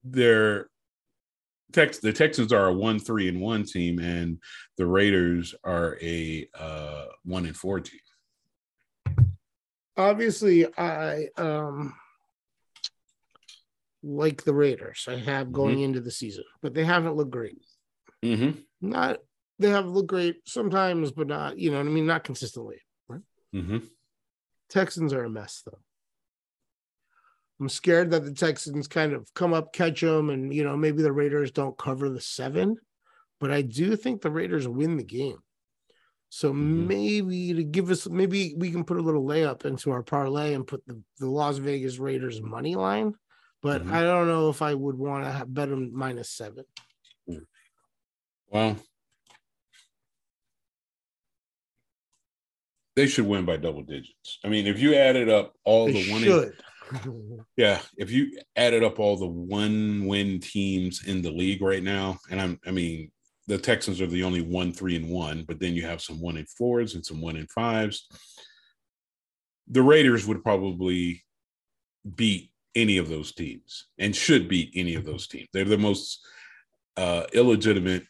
they're 0.05 0.68
Tex 1.72 2.00
the 2.00 2.12
Texans 2.12 2.52
are 2.52 2.66
a 2.66 2.72
one 2.72 2.98
three 2.98 3.28
and 3.28 3.40
one 3.40 3.64
team, 3.64 3.98
and 3.98 4.38
the 4.76 4.87
Raiders 4.87 5.55
are 5.64 5.96
a 6.02 6.46
uh, 6.59 7.07
one 7.24 7.46
and 7.46 7.57
four 7.57 7.81
team. 7.81 8.00
obviously 9.96 10.66
i 10.78 11.26
um 11.37 11.94
like 14.02 14.42
the 14.44 14.52
raiders 14.52 15.07
i 15.09 15.16
have 15.16 15.52
going 15.52 15.81
into 15.81 16.00
the 16.00 16.11
season 16.11 16.44
but 16.62 16.74
they 16.74 16.85
haven't 16.85 17.14
looked 17.14 17.31
great 17.31 17.59
Mm-hmm. 18.22 18.50
not 18.80 19.18
they 19.58 19.70
have 19.70 19.87
looked 19.87 20.08
great 20.08 20.37
sometimes 20.46 21.11
but 21.12 21.26
not 21.26 21.58
you 21.58 21.70
know 21.70 21.78
what 21.78 21.87
i 21.87 21.90
mean 21.90 22.06
not 22.06 22.24
consistently 22.24 22.76
Mm-hmm. 23.54 23.78
texans 24.70 25.12
are 25.12 25.24
a 25.24 25.30
mess 25.30 25.62
though 25.66 25.78
i'm 27.61 27.68
scared 27.68 28.11
that 28.12 28.24
the 28.24 28.32
texans 28.32 28.88
kind 28.88 29.12
of 29.12 29.28
come 29.35 29.52
up 29.52 29.72
catch 29.74 30.00
them 30.00 30.30
and 30.30 30.54
you 30.54 30.64
know 30.64 30.76
maybe 30.76 31.02
the 31.02 31.12
raiders 31.12 31.50
don't 31.50 31.76
cover 31.76 32.08
the 32.08 32.20
seven 32.20 32.76
but 33.40 33.50
i 33.50 33.61
do 33.61 33.94
think 33.96 34.22
the 34.22 34.30
raiders 34.30 34.66
win 34.66 34.96
the 34.96 35.04
game 35.04 35.37
so 36.30 36.50
Mhm. 36.52 36.87
maybe 36.87 37.52
to 37.52 37.62
give 37.64 37.90
us 37.90 38.08
maybe 38.08 38.54
we 38.56 38.70
can 38.70 38.85
put 38.85 38.96
a 38.96 39.02
little 39.02 39.24
layup 39.24 39.66
into 39.66 39.90
our 39.90 40.02
parlay 40.02 40.54
and 40.54 40.66
put 40.66 40.82
the, 40.87 40.98
the 41.18 41.28
las 41.28 41.58
vegas 41.58 41.98
raiders 41.98 42.40
money 42.40 42.74
line 42.74 43.12
but 43.61 43.82
Mhm. 43.85 43.92
i 43.92 44.00
don't 44.02 44.28
know 44.28 44.48
if 44.48 44.62
i 44.62 44.72
would 44.72 44.96
want 44.96 45.24
to 45.24 45.30
have 45.30 45.52
bet 45.52 45.68
them 45.68 45.90
minus 45.92 46.30
seven 46.30 46.64
Well, 48.52 48.76
they 52.94 53.06
should 53.06 53.26
win 53.26 53.46
by 53.46 53.56
double 53.56 53.82
digits. 53.82 54.38
I 54.44 54.48
mean, 54.48 54.66
if 54.66 54.78
you 54.78 54.94
added 54.94 55.30
up 55.30 55.54
all 55.64 55.86
they 55.86 56.02
the 56.02 56.12
one, 56.12 56.22
should 56.22 56.52
yeah, 57.56 57.80
if 57.96 58.10
you 58.10 58.38
added 58.54 58.84
up 58.84 58.98
all 58.98 59.16
the 59.16 59.26
one 59.26 60.04
win 60.06 60.38
teams 60.38 61.06
in 61.06 61.22
the 61.22 61.30
league 61.30 61.62
right 61.62 61.82
now, 61.82 62.18
and 62.30 62.38
I'm, 62.38 62.60
I 62.66 62.72
mean, 62.72 63.10
the 63.46 63.56
Texans 63.56 64.02
are 64.02 64.06
the 64.06 64.22
only 64.22 64.42
one, 64.42 64.70
three, 64.70 64.96
and 64.96 65.08
one, 65.08 65.44
but 65.48 65.58
then 65.58 65.74
you 65.74 65.86
have 65.86 66.02
some 66.02 66.20
one 66.20 66.36
and 66.36 66.48
fours 66.48 66.94
and 66.94 67.04
some 67.04 67.22
one 67.22 67.36
and 67.36 67.50
fives. 67.50 68.06
The 69.68 69.82
Raiders 69.82 70.26
would 70.26 70.42
probably 70.42 71.22
beat 72.14 72.50
any 72.74 72.98
of 72.98 73.08
those 73.08 73.32
teams 73.32 73.86
and 73.98 74.14
should 74.14 74.46
beat 74.46 74.72
any 74.74 74.94
of 74.94 75.06
those 75.06 75.26
teams. 75.26 75.48
They're 75.54 75.64
the 75.64 75.78
most 75.78 76.20
uh, 76.98 77.24
illegitimate 77.32 78.04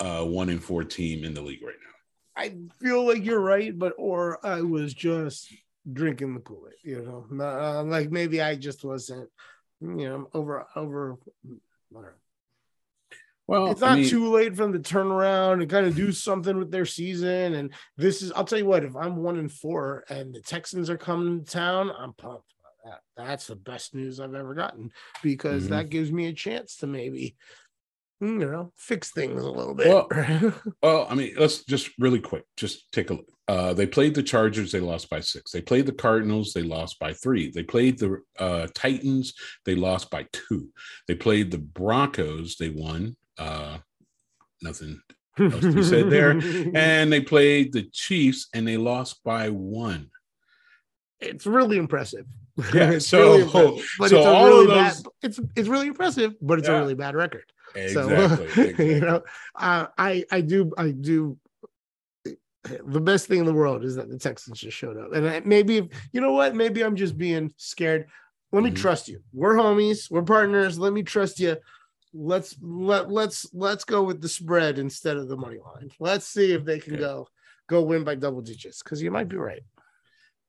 uh, 0.00 0.24
one 0.24 0.48
in 0.48 0.58
four 0.58 0.84
team 0.84 1.24
in 1.24 1.34
the 1.34 1.42
league 1.42 1.62
right 1.62 1.74
now. 1.74 2.42
I 2.42 2.54
feel 2.80 3.06
like 3.06 3.24
you're 3.24 3.40
right, 3.40 3.76
but 3.78 3.94
or 3.96 4.44
I 4.44 4.60
was 4.60 4.92
just 4.94 5.52
drinking 5.92 6.34
the 6.34 6.40
Kool 6.40 6.66
Aid, 6.68 6.74
you 6.82 7.02
know, 7.30 7.44
uh, 7.44 7.82
like 7.84 8.10
maybe 8.10 8.40
I 8.42 8.56
just 8.56 8.84
wasn't, 8.84 9.30
you 9.80 10.08
know, 10.08 10.28
over 10.34 10.66
over. 10.74 11.16
whatever. 11.90 12.16
Well, 13.46 13.70
It's 13.72 13.82
I 13.82 13.90
not 13.90 13.98
mean- 13.98 14.08
too 14.08 14.30
late 14.32 14.56
for 14.56 14.62
them 14.62 14.72
to 14.72 14.78
turn 14.78 15.08
around 15.08 15.60
and 15.60 15.70
kind 15.70 15.86
of 15.86 15.94
do 15.94 16.10
something 16.12 16.56
with 16.56 16.70
their 16.70 16.86
season. 16.86 17.54
And 17.54 17.74
this 17.96 18.22
is, 18.22 18.32
I'll 18.32 18.46
tell 18.46 18.58
you 18.58 18.64
what, 18.64 18.84
if 18.84 18.96
I'm 18.96 19.16
one 19.16 19.38
in 19.38 19.50
four 19.50 20.02
and 20.08 20.34
the 20.34 20.40
Texans 20.40 20.88
are 20.88 20.96
coming 20.96 21.44
to 21.44 21.50
town, 21.50 21.90
I'm 21.90 22.14
pumped 22.14 22.54
about 22.58 22.72
that. 22.86 23.00
That's 23.22 23.46
the 23.46 23.56
best 23.56 23.94
news 23.94 24.18
I've 24.18 24.34
ever 24.34 24.54
gotten 24.54 24.90
because 25.22 25.64
Mhm. 25.66 25.68
that 25.70 25.90
gives 25.90 26.10
me 26.10 26.26
a 26.28 26.32
chance 26.32 26.78
to 26.78 26.86
maybe, 26.86 27.36
you 28.20 28.38
know, 28.38 28.72
fix 28.76 29.10
things 29.10 29.42
a 29.42 29.50
little 29.50 29.74
bit. 29.74 29.88
Well, 29.88 30.52
Well, 30.82 31.06
I 31.08 31.14
mean, 31.14 31.34
let's 31.36 31.64
just 31.64 31.90
really 31.98 32.20
quick, 32.20 32.44
just 32.56 32.90
take 32.92 33.10
a 33.10 33.14
look. 33.14 33.26
Uh, 33.46 33.74
they 33.74 33.86
played 33.86 34.14
the 34.14 34.22
Chargers, 34.22 34.72
they 34.72 34.80
lost 34.80 35.10
by 35.10 35.20
six. 35.20 35.50
They 35.50 35.60
played 35.60 35.86
the 35.86 35.92
Cardinals, 35.92 36.52
they 36.52 36.62
lost 36.62 36.98
by 36.98 37.12
three. 37.12 37.50
They 37.50 37.62
played 37.62 37.98
the 37.98 38.22
uh, 38.38 38.68
Titans, 38.74 39.34
they 39.66 39.74
lost 39.74 40.10
by 40.10 40.26
two. 40.32 40.68
They 41.08 41.14
played 41.14 41.50
the 41.50 41.58
Broncos, 41.58 42.56
they 42.56 42.70
won. 42.70 43.16
Uh, 43.36 43.78
nothing 44.62 45.00
else 45.38 45.60
to 45.60 45.72
be 45.72 45.82
said 45.82 46.10
there. 46.10 46.40
And 46.74 47.12
they 47.12 47.20
played 47.20 47.72
the 47.72 47.82
Chiefs, 47.92 48.48
and 48.54 48.66
they 48.66 48.76
lost 48.78 49.22
by 49.24 49.50
one. 49.50 50.10
It's 51.24 51.46
really 51.46 51.76
impressive. 51.78 52.26
Yeah, 52.72 52.90
it's 52.96 53.06
so- 53.06 53.34
impressive, 53.34 53.86
but 53.98 54.10
so 54.10 54.16
it's 54.18 54.26
a 54.26 54.30
all 54.30 54.46
really 54.46 54.62
of 54.64 54.68
those- 54.68 55.02
bad. 55.02 55.12
It's 55.22 55.40
it's 55.56 55.68
really 55.68 55.88
impressive, 55.88 56.34
but 56.40 56.58
it's 56.58 56.68
a 56.68 56.72
really 56.78 56.94
bad 56.94 57.14
record. 57.14 57.44
Exactly. 57.74 58.16
So 58.16 58.42
exactly. 58.44 58.86
you 58.94 59.00
know, 59.00 59.22
uh, 59.56 59.86
I 59.98 60.24
I 60.30 60.40
do 60.40 60.72
I 60.78 60.90
do. 60.92 61.38
The 62.86 63.00
best 63.00 63.26
thing 63.26 63.40
in 63.40 63.44
the 63.44 63.52
world 63.52 63.84
is 63.84 63.96
that 63.96 64.08
the 64.08 64.18
Texans 64.18 64.58
just 64.60 64.76
showed 64.76 64.96
up, 64.96 65.12
and 65.12 65.28
I- 65.28 65.42
maybe 65.44 65.88
you 66.12 66.20
know 66.20 66.32
what? 66.32 66.54
Maybe 66.54 66.82
I'm 66.82 66.96
just 66.96 67.18
being 67.18 67.52
scared. 67.58 68.06
Let 68.52 68.62
me 68.62 68.70
Mhm. 68.70 68.76
trust 68.76 69.08
you. 69.08 69.20
We're 69.32 69.54
homies. 69.56 70.10
We're 70.10 70.22
partners. 70.22 70.78
Let 70.78 70.92
me 70.92 71.02
trust 71.02 71.40
you. 71.40 71.56
Let's 72.14 72.56
let 72.62 73.10
let's 73.10 73.52
let's 73.52 73.84
go 73.84 74.02
with 74.04 74.22
the 74.22 74.28
spread 74.28 74.78
instead 74.78 75.16
of 75.16 75.28
the 75.28 75.36
money 75.36 75.58
line. 75.58 75.90
Let's 75.98 76.26
see 76.26 76.52
if 76.52 76.64
they 76.64 76.78
can 76.78 76.96
go 76.96 77.26
go 77.68 77.82
win 77.82 78.04
by 78.04 78.14
double 78.14 78.40
digits 78.40 78.82
because 78.82 79.02
you 79.02 79.10
might 79.10 79.28
be 79.28 79.36
right. 79.36 79.62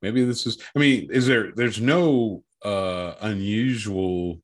Maybe 0.02 0.24
this 0.26 0.46
is, 0.46 0.58
I 0.76 0.80
mean, 0.80 1.10
is 1.12 1.26
there, 1.28 1.52
there's 1.56 1.80
no 1.82 2.44
uh 2.64 3.14
unusual 3.22 4.42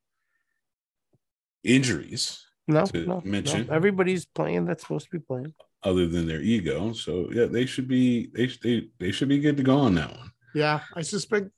injuries 1.64 2.46
No, 2.68 2.86
To 2.86 2.98
no, 3.06 3.16
no. 3.20 3.22
mention. 3.24 3.70
Everybody's 3.72 4.26
playing 4.26 4.66
that's 4.66 4.84
supposed 4.84 5.06
to 5.06 5.12
be 5.12 5.20
playing. 5.20 5.54
other 5.84 6.08
than 6.08 6.28
their 6.28 6.42
ego. 6.42 6.94
So 6.94 7.30
yeah, 7.32 7.46
they 7.46 7.66
should 7.66 7.88
be 7.88 8.30
they 8.34 8.48
they, 8.64 8.88
they 9.00 9.12
should 9.12 9.30
be 9.30 9.40
good 9.40 9.58
to 9.58 9.64
go 9.64 9.78
on 9.80 9.96
that 9.96 10.12
one. 10.16 10.32
Yeah, 10.54 10.82
I 10.96 11.02
suspect. 11.02 11.50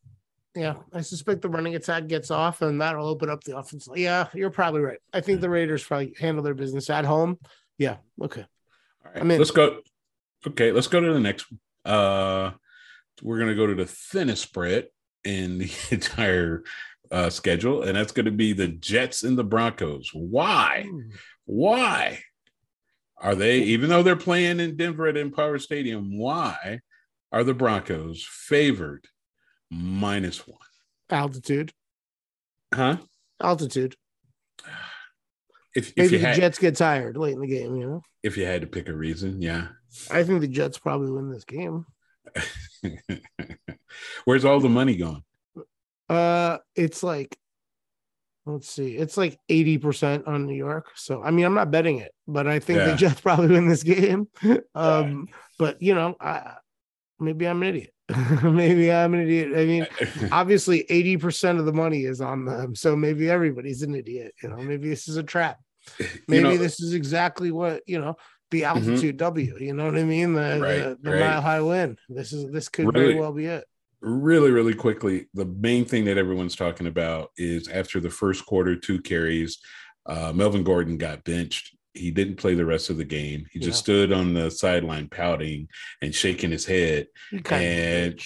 Yeah, 0.56 0.76
I 0.94 1.02
suspect 1.02 1.42
the 1.42 1.50
running 1.50 1.74
attack 1.76 2.06
gets 2.08 2.30
off, 2.30 2.62
and 2.62 2.80
that'll 2.80 3.08
open 3.08 3.28
up 3.28 3.44
the 3.44 3.58
offense. 3.58 3.88
Yeah, 3.96 4.28
you're 4.36 4.52
probably 4.52 4.82
right. 4.82 5.00
I 5.12 5.20
think 5.20 5.42
the 5.42 5.50
Raiders 5.50 5.84
probably 5.84 6.14
handle 6.20 6.44
their 6.44 6.54
business 6.54 6.92
at 6.92 7.06
home. 7.06 7.40
Yeah. 7.80 7.98
Okay. 8.22 8.46
All 9.04 9.12
right, 9.12 9.22
I'm 9.22 9.32
in. 9.32 9.40
let's 9.40 9.50
go. 9.52 9.80
Okay, 10.46 10.72
let's 10.72 10.86
go 10.88 11.00
to 11.02 11.12
the 11.12 11.20
next. 11.20 11.48
Uh, 11.84 12.52
we're 13.24 13.40
gonna 13.40 13.56
go 13.56 13.66
to 13.66 13.76
the 13.76 13.86
thinnest 13.86 14.44
spread 14.44 14.88
in 15.24 15.58
the 15.58 15.72
entire 15.92 16.64
uh, 17.12 17.30
schedule, 17.30 17.84
and 17.84 17.96
that's 17.96 18.12
going 18.12 18.26
to 18.26 18.32
be 18.32 18.54
the 18.54 18.68
Jets 18.68 19.24
and 19.24 19.38
the 19.38 19.44
Broncos. 19.44 20.10
Why? 20.14 20.90
Why 21.46 22.20
are 23.18 23.36
they, 23.36 23.60
even 23.60 23.90
though 23.90 24.04
they're 24.04 24.16
playing 24.16 24.60
in 24.60 24.76
Denver 24.76 25.08
at 25.08 25.16
Empower 25.16 25.60
Stadium, 25.60 26.18
why 26.18 26.80
are 27.32 27.44
the 27.44 27.54
Broncos 27.54 28.26
favored 28.28 29.06
minus 29.70 30.48
one? 30.48 30.58
Altitude. 31.10 31.72
Huh? 32.74 32.98
Altitude. 33.42 33.96
If, 35.76 35.88
if 35.96 35.98
Maybe 35.98 36.18
the 36.18 36.28
had 36.28 36.36
Jets 36.36 36.60
get 36.60 36.76
tired 36.76 37.18
late 37.18 37.34
in 37.34 37.42
the 37.42 37.48
game, 37.48 37.76
you 37.76 37.88
know? 37.88 38.04
if 38.22 38.38
you 38.38 38.46
had 38.46 38.62
to 38.62 38.68
pick 38.68 38.88
a 38.88 38.94
reason, 38.94 39.42
yeah. 39.42 39.70
I 40.12 40.24
think 40.24 40.42
the 40.42 40.48
Jets 40.48 40.78
probably 40.78 41.10
win 41.10 41.32
this 41.32 41.46
game. 41.46 41.88
Where's 44.26 44.46
all 44.46 44.60
the 44.60 44.70
money 44.70 44.96
going? 44.96 45.24
Uh 46.10 46.58
it's 46.76 47.04
like 47.04 47.38
let's 48.46 48.70
see, 48.70 48.98
it's 48.98 49.16
like 49.16 49.40
80% 49.50 50.28
on 50.28 50.46
New 50.46 50.56
York. 50.56 50.88
So 50.96 51.24
I 51.24 51.32
mean 51.32 51.46
I'm 51.46 51.54
not 51.54 51.72
betting 51.72 52.00
it, 52.00 52.12
but 52.28 52.48
I 52.48 52.60
think 52.60 52.80
Yeah. 52.80 52.86
the 52.92 52.96
Jets 52.96 53.22
probably 53.28 53.48
win 53.48 53.68
this 53.68 53.84
game. 53.84 54.28
um, 54.76 55.28
but 55.58 55.82
you 55.82 55.96
know, 55.96 56.16
I 56.20 56.56
maybe 57.20 57.48
I'm 57.48 57.62
an 57.64 57.70
idiot. 57.70 57.94
maybe 58.44 58.92
I'm 58.92 59.14
an 59.14 59.22
idiot. 59.22 59.58
I 59.58 59.66
mean, 59.66 59.88
obviously 60.32 60.84
80% 60.90 61.58
of 61.60 61.66
the 61.66 61.72
money 61.72 62.04
is 62.04 62.20
on 62.20 62.44
them. 62.44 62.76
So 62.76 62.98
maybe 62.98 63.30
everybody's 63.30 63.82
an 63.82 63.96
idiot. 63.96 64.34
You 64.44 64.50
know, 64.50 64.58
maybe 64.58 64.90
this 64.90 65.08
is 65.08 65.16
a 65.16 65.24
trap. 65.24 65.58
Maybe 66.28 66.36
you 66.36 66.42
know, 66.42 66.58
this 66.58 66.82
is 66.82 66.94
exactly 66.94 67.52
what, 67.52 67.82
you 67.88 68.00
know, 68.00 68.16
the 68.52 68.66
altitude 68.66 69.18
W. 69.18 69.58
You 69.60 69.74
know 69.74 69.86
what 69.86 69.98
I 69.98 70.04
mean? 70.04 70.34
The, 70.34 70.42
Mm-hmm. 70.42 70.62
Right, 70.62 70.78
the, 70.80 70.98
the 71.02 71.12
right. 71.12 71.20
mile 71.20 71.42
high 71.42 71.62
win. 71.62 71.98
This 72.10 72.34
is 72.34 72.52
this 72.52 72.70
could 72.70 72.92
very 72.94 73.16
well 73.16 73.34
be 73.34 73.46
it. 73.46 73.64
really, 74.02 74.52
really 74.52 74.74
quickly, 74.76 75.28
the 75.34 75.46
main 75.46 75.86
thing 75.86 76.06
that 76.06 76.18
everyone's 76.18 76.56
talking 76.56 76.88
about 76.88 77.32
is 77.38 77.68
after 77.70 78.00
the 78.00 78.10
first 78.10 78.46
quarter, 78.46 78.76
two 78.76 79.02
carries, 79.02 79.60
uh, 80.06 80.32
Melvin 80.36 80.64
Gordon 80.64 80.98
got 80.98 81.24
benched. 81.24 81.76
He 81.96 82.12
didn't 82.12 82.36
play 82.38 82.56
the 82.56 82.66
rest 82.66 82.90
of 82.90 82.98
the 82.98 83.06
game. 83.06 83.46
He 83.52 83.60
Yeah. 83.60 83.66
just 83.68 83.80
stood 83.80 84.12
on 84.12 84.34
the 84.34 84.50
sideline 84.52 85.08
pouting 85.10 85.68
and 86.02 86.14
shaking 86.14 86.52
his 86.52 86.66
head. 86.66 87.08
You 87.32 87.40
kind 87.42 87.64
of 87.64 87.70
a 87.70 88.06
And- 88.08 88.22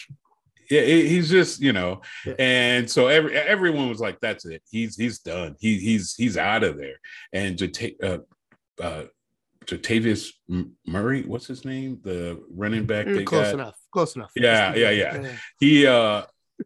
Yeah, 0.70 0.82
he's 0.82 1.30
just 1.30 1.62
you 1.62 1.72
know, 1.72 2.02
Yeah. 2.26 2.34
and 2.40 2.90
so 2.92 3.08
every 3.08 3.34
everyone 3.38 3.88
was 3.88 4.02
like, 4.02 4.20
"That's 4.20 4.46
it. 4.46 4.62
He's 4.70 4.98
he's 4.98 5.20
done. 5.20 5.56
He 5.62 5.78
he's 5.80 6.14
he's 6.16 6.36
out 6.38 6.64
of 6.66 6.78
there." 6.78 7.00
And 7.32 7.58
Jata- 7.58 8.04
uh, 8.04 8.82
uh, 8.84 9.04
Jatavius 9.68 10.30
M- 10.50 10.76
Murray, 10.86 11.24
what's 11.24 11.48
his 11.48 11.66
name? 11.66 12.00
The 12.04 12.42
running 12.50 12.86
back. 12.86 13.06
They 13.06 13.24
close 13.24 13.48
got? 13.48 13.54
enough. 13.56 13.78
Close 13.92 14.16
enough. 14.16 14.32
Yeah, 14.36 14.74
yeah, 14.76 14.90
yeah. 14.92 15.32
he 15.60 15.86
uh 15.88 16.24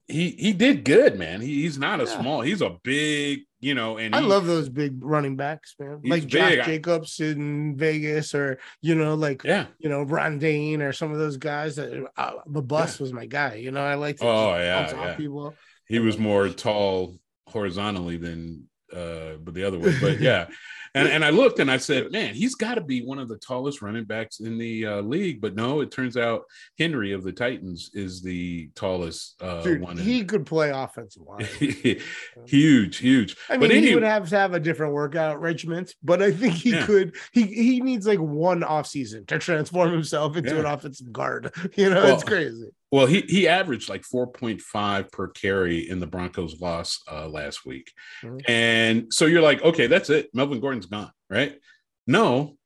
he 0.08 0.30
he 0.32 0.54
did 0.54 0.86
good 0.86 1.20
man 1.20 1.42
he, 1.42 1.64
he's 1.64 1.78
not 1.78 2.00
a 2.00 2.06
Yeah. 2.06 2.22
small 2.22 2.40
he's 2.42 2.62
a 2.62 2.78
big 2.82 3.42
you 3.60 3.74
know 3.76 3.98
and 3.98 4.16
I 4.16 4.22
he- 4.22 4.28
love 4.28 4.46
those 4.46 4.70
big 4.70 5.04
running 5.04 5.36
backs, 5.36 5.76
man. 5.80 6.00
Like 6.06 6.26
Josh 6.28 6.50
big. 6.52 6.60
I- 6.60 6.66
Jacobs 6.66 7.20
in 7.20 7.76
Vegas, 7.76 8.34
or 8.34 8.60
you 8.82 8.96
know, 8.96 9.16
like 9.16 9.44
yeah 9.44 9.66
you 9.80 9.90
know, 9.90 10.04
Ron 10.04 10.40
Dayne 10.40 10.82
or 10.82 10.94
some 10.94 11.12
of 11.12 11.18
those 11.18 11.38
guys 11.38 11.76
that 11.76 12.06
uh, 12.18 12.32
the 12.48 12.62
bus 12.62 13.00
was 13.00 13.12
my 13.12 13.26
guy. 13.26 13.56
You 13.56 13.72
know, 13.72 13.82
I 13.84 13.96
like 13.96 14.18
to 14.18 14.26
Oh, 14.26 14.56
yeah, 14.56 14.90
yeah. 14.92 15.16
people. 15.16 15.56
he 15.88 16.00
was 16.00 16.18
more 16.18 16.48
tall 16.50 17.18
horizontally 17.48 18.16
than 18.18 18.68
uh 18.94 19.34
but 19.44 19.54
the 19.54 19.64
other 19.66 19.78
way 19.80 19.94
but 20.00 20.20
yeah 20.30 20.48
and 20.96 21.08
and 21.08 21.24
i 21.24 21.30
looked 21.30 21.60
and 21.60 21.72
i 21.72 21.78
said 21.78 22.12
man 22.12 22.34
he's 22.34 22.56
got 22.56 22.76
to 22.76 22.82
be 22.82 23.02
one 23.02 23.18
of 23.20 23.28
the 23.28 23.38
tallest 23.38 23.82
running 23.82 24.04
backs 24.04 24.40
in 24.40 24.58
the 24.58 24.86
uh, 24.86 25.02
league 25.02 25.40
but 25.42 25.56
no 25.56 25.82
it 25.82 25.92
turns 25.92 26.18
out 26.18 26.44
henry 26.78 27.14
of 27.14 27.24
the 27.24 27.32
titans 27.32 27.90
is 27.94 28.22
the 28.22 28.70
tallest 28.76 29.42
uh 29.42 29.62
Dude, 29.62 29.82
one 29.82 29.98
in- 29.98 30.04
he 30.04 30.24
could 30.26 30.46
play 30.46 30.70
offensive 30.70 31.24
line. 31.24 31.48
huge 32.46 32.98
huge 32.98 33.36
I 33.50 33.58
But 33.58 33.70
mean, 33.70 33.72
he 33.72 33.78
any- 33.78 33.94
would 33.96 34.04
have 34.04 34.30
to 34.30 34.38
have 34.38 34.54
a 34.54 34.60
different 34.60 34.94
workout 34.94 35.40
regiment, 35.42 35.94
but 36.04 36.22
I 36.22 36.32
think 36.32 36.54
he 36.56 36.72
Yeah. 36.72 36.86
could. 36.86 37.16
He 37.32 37.44
he 37.44 37.82
needs 37.82 38.08
like 38.08 38.20
one 38.20 38.64
off 38.64 38.88
season 38.88 39.26
to 39.28 39.38
transform 39.40 39.92
himself 39.92 40.36
into 40.38 40.58
an 40.58 40.64
Yeah. 40.66 40.74
offensive 40.74 41.12
guard. 41.12 41.54
You 41.76 41.90
know, 41.90 42.04
Well, 42.04 42.16
it's 42.16 42.24
crazy. 42.24 42.70
Well, 42.92 43.06
he 43.06 43.22
he 43.22 43.48
averaged 43.48 43.88
like 43.90 44.04
4.5 44.04 45.12
per 45.12 45.28
carry 45.30 45.90
in 45.90 46.00
the 46.00 46.08
Broncos 46.08 46.60
loss 46.60 47.00
uh, 47.10 47.28
last 47.30 47.66
week. 47.66 47.92
Mhm. 48.22 48.42
And 48.50 49.14
so 49.14 49.26
you're 49.26 49.42
like, 49.42 49.62
okay, 49.64 49.88
that's 49.88 50.10
it. 50.10 50.30
Melvin 50.34 50.60
Gordon's 50.90 51.08
gone, 51.08 51.14
right? 51.30 51.60
No. 52.08 52.58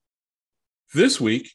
This 0.94 1.20
week 1.20 1.52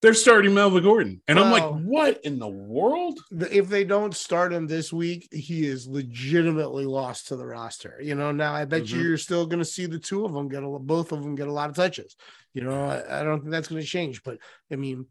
they're 0.00 0.14
starting 0.14 0.52
Melvin 0.52 0.82
Gordon. 0.82 1.22
And 1.28 1.38
I'm 1.40 1.50
like, 1.50 1.64
what 1.82 2.20
in 2.24 2.38
the 2.38 2.48
world? 2.48 3.18
If 3.30 3.70
they 3.70 3.84
don't 3.84 4.14
start 4.14 4.52
him 4.52 4.66
this 4.66 4.92
week, 4.92 5.28
he 5.32 5.66
is 5.66 5.86
legitimately 5.86 6.84
lost 6.84 7.28
to 7.28 7.36
the 7.36 7.46
roster. 7.46 7.98
You 8.02 8.14
know, 8.14 8.30
now 8.30 8.52
I 8.52 8.66
bet 8.66 8.86
you 8.90 8.98
Mhm. 8.98 9.02
you're 9.02 9.16
still 9.16 9.46
going 9.46 9.60
to 9.60 9.64
see 9.64 9.86
the 9.86 9.98
two 9.98 10.26
of 10.26 10.34
them 10.34 10.48
get 10.48 10.62
a 10.62 10.68
both 10.78 11.12
of 11.12 11.22
them 11.22 11.34
get 11.34 11.48
a 11.48 11.52
lot 11.52 11.70
of 11.70 11.76
touches. 11.76 12.16
You 12.52 12.64
know, 12.64 12.84
I, 12.84 13.20
I 13.20 13.24
don't 13.24 13.40
think 13.40 13.50
that's 13.50 13.68
going 13.68 13.80
to 13.80 13.86
change. 13.86 14.22
But 14.22 14.38
I 14.70 14.76
mean, 14.76 15.06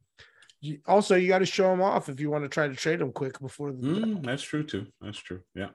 you, 0.61 0.79
also 0.85 1.15
you 1.15 1.27
got 1.27 1.39
to 1.39 1.45
show 1.47 1.73
him 1.73 1.81
off 1.81 2.07
if 2.07 2.19
you 2.19 2.29
want 2.29 2.43
to 2.43 2.49
try 2.49 2.67
to 2.67 2.75
trade 2.75 3.01
him 3.01 3.11
quick 3.11 3.39
before 3.39 3.71
the 3.71 3.79
Mm, 3.79 4.23
that's 4.23 4.43
true 4.43 4.63
too. 4.63 4.85
That's 5.01 5.17
true. 5.17 5.41
Yeah. 5.55 5.69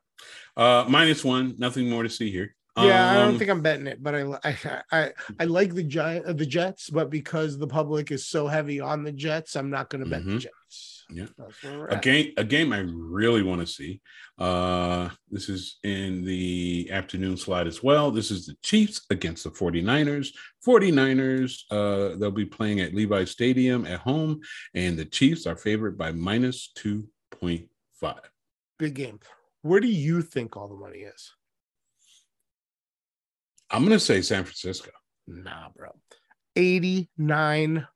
Uh 0.57 0.85
minus 0.89 1.25
one, 1.25 1.57
nothing 1.59 1.91
more 1.91 2.05
to 2.05 2.09
see 2.09 2.31
here. 2.31 2.55
Yeah, 2.87 3.11
I 3.11 3.15
don't 3.15 3.31
Um, 3.35 3.39
think 3.39 3.51
I'm 3.51 3.63
betting 3.63 3.87
it, 3.87 4.03
but 4.03 4.15
I 4.15 4.23
I 4.45 4.83
I, 4.93 5.13
I 5.41 5.45
like 5.45 5.75
the 5.75 5.83
giant 5.85 6.27
uh, 6.27 6.33
the 6.33 6.47
Jets, 6.47 6.91
but 6.91 7.11
because 7.11 7.59
the 7.59 7.67
public 7.67 8.11
is 8.11 8.27
so 8.27 8.47
heavy 8.47 8.81
on 8.81 9.03
the 9.05 9.13
Jets, 9.13 9.57
I'm 9.57 9.71
not 9.71 9.89
going 9.91 10.05
to 10.05 10.11
bet 10.11 10.25
the 10.25 10.33
Mhm. 10.33 10.41
Jets. 10.41 11.05
Yeah. 11.11 11.27
That's 11.39 11.63
where 11.63 11.79
we're 11.79 11.87
a 11.89 11.95
at. 11.97 12.03
game 12.03 12.33
a 12.37 12.45
game 12.45 12.71
I 12.73 12.81
really 12.81 13.43
want 13.43 13.63
to 13.63 13.67
see. 13.67 14.03
Uh 14.37 15.09
this 15.31 15.49
is 15.49 15.79
in 15.83 16.23
the 16.25 16.89
afternoon 16.93 17.37
slot 17.39 17.67
as 17.67 17.83
well. 17.83 18.11
This 18.11 18.31
is 18.31 18.45
the 18.47 18.57
Chiefs 18.63 19.01
against 19.09 19.45
the 19.45 19.51
49ers. 19.51 20.35
49ers 20.67 21.63
uh 21.71 22.17
they'll 22.19 22.31
be 22.31 22.45
playing 22.45 22.81
at 22.81 22.95
Levi 22.95 23.25
Stadium 23.25 23.87
at 23.87 24.01
home 24.01 24.41
and 24.75 24.99
the 24.99 25.07
Chiefs 25.07 25.47
are 25.47 25.57
favored 25.57 25.97
by 25.97 26.13
minus 26.13 26.71
2.5. 26.77 28.19
Big 28.79 28.95
game. 28.95 29.19
Where 29.63 29.81
do 29.81 29.89
you 29.89 30.21
think 30.23 30.57
all 30.57 30.69
the 30.69 30.77
money 30.77 30.99
is? 30.99 31.33
I'm 33.71 33.81
going 33.85 33.93
to 33.93 34.01
say 34.01 34.23
San 34.23 34.45
Francisco. 34.45 34.91
Nah, 35.27 35.69
bro. 35.77 35.91
89% 36.57 37.87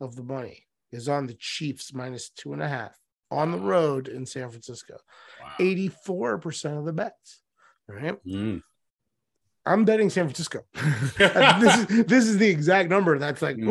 of 0.00 0.14
the 0.16 0.22
money 0.22 0.66
is 0.92 1.08
on 1.08 1.26
the 1.26 1.34
Chiefs 1.34 1.92
minus 1.94 2.30
two 2.30 2.52
and 2.52 2.62
a 2.62 2.68
half 2.68 2.96
on 3.30 3.50
the 3.50 3.58
road 3.58 4.08
in 4.08 4.24
San 4.26 4.50
Francisco. 4.50 4.98
Wow. 5.42 5.52
84% 5.58 6.78
of 6.78 6.84
the 6.84 6.92
bets. 6.92 7.42
Right. 7.88 8.22
Mm. 8.24 8.62
I'm 9.64 9.84
betting 9.84 10.10
San 10.10 10.26
Francisco. 10.26 10.60
this 11.18 11.76
is 11.78 12.04
this 12.06 12.26
is 12.26 12.38
the 12.38 12.48
exact 12.48 12.88
number 12.88 13.18
that's 13.18 13.42
like, 13.42 13.56
Mhm. 13.56 13.68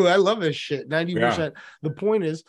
ooh, 0.00 0.06
I 0.06 0.16
love 0.16 0.40
this 0.40 0.56
shit. 0.56 0.88
90%. 0.88 1.52
The 1.82 1.90
point 1.90 2.24
is 2.24 2.42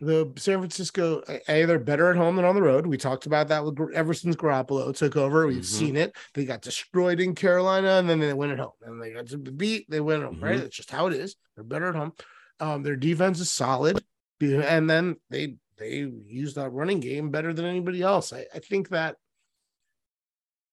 the 0.00 0.32
San 0.36 0.58
Francisco 0.58 1.22
A, 1.48 1.64
they're 1.64 1.78
better 1.78 2.10
at 2.10 2.16
home 2.16 2.36
than 2.36 2.44
on 2.44 2.54
the 2.54 2.62
road. 2.62 2.86
We 2.86 2.96
talked 2.96 3.26
about 3.26 3.48
that 3.48 3.64
with 3.64 3.78
ever 3.94 4.14
since 4.14 4.36
Garoppolo 4.36 4.94
took 4.96 5.16
over. 5.16 5.46
We've 5.46 5.62
Mhm. 5.62 5.64
seen 5.64 5.96
it. 5.96 6.16
They 6.34 6.44
got 6.44 6.62
destroyed 6.62 7.20
in 7.20 7.34
Carolina 7.34 7.92
and 7.98 8.08
then 8.08 8.20
they 8.20 8.32
win 8.32 8.50
at 8.50 8.58
home. 8.58 8.72
And 8.82 9.02
they 9.02 9.12
got 9.12 9.26
to 9.28 9.38
beat, 9.38 9.90
they 9.90 10.00
win 10.00 10.20
at 10.20 10.26
home, 10.26 10.40
right? 10.40 10.56
Mhm. 10.56 10.62
That's 10.62 10.76
just 10.76 10.90
how 10.90 11.06
it 11.08 11.14
is. 11.14 11.36
They're 11.54 11.64
better 11.64 11.88
at 11.88 11.96
home. 11.96 12.12
Um, 12.60 12.82
their 12.82 12.96
defense 12.96 13.40
is 13.40 13.50
solid. 13.50 14.04
And 14.40 14.88
then 14.88 15.16
they 15.30 15.56
they 15.78 15.98
use 16.26 16.54
that 16.54 16.70
running 16.70 16.98
game 16.98 17.30
better 17.30 17.52
than 17.52 17.64
anybody 17.64 18.02
else. 18.02 18.32
I, 18.32 18.46
I 18.52 18.58
think 18.58 18.88
that 18.88 19.16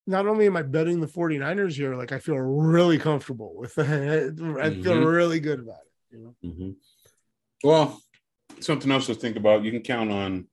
not 0.07 0.27
only 0.27 0.45
am 0.45 0.57
I 0.57 0.61
betting 0.63 0.99
the 0.99 1.07
49ers 1.07 1.75
here, 1.75 1.95
like 1.95 2.11
I 2.11 2.19
feel 2.19 2.37
really 2.37 2.97
comfortable 2.99 3.55
with 3.55 3.77
it. 3.77 4.39
I 4.39 4.69
feel 4.71 4.93
Mhm. 4.95 5.11
really 5.15 5.39
good 5.39 5.59
about 5.59 5.79
it. 5.85 6.15
You 6.15 6.23
know, 6.23 6.51
hmm 6.51 6.71
Well, 7.63 8.01
something 8.59 8.91
else 8.91 9.07
to 9.07 9.15
think 9.15 9.35
about. 9.35 9.63
You 9.63 9.71
can 9.71 9.81
count 9.81 10.11
on 10.11 10.47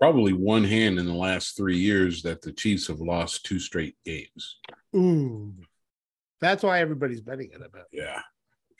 probably 0.00 0.32
one 0.32 0.64
hand 0.64 0.98
in 0.98 1.06
the 1.06 1.14
last 1.14 1.56
three 1.56 1.78
years 1.78 2.22
that 2.22 2.42
the 2.42 2.52
Chiefs 2.52 2.86
have 2.86 3.00
lost 3.00 3.44
two 3.44 3.58
straight 3.58 3.96
games. 4.04 4.58
ooh, 4.94 5.52
that's 6.40 6.62
why 6.62 6.80
everybody's 6.80 7.20
betting 7.20 7.50
it. 7.52 7.72
Bet. 7.72 7.82
Yeah. 7.92 8.20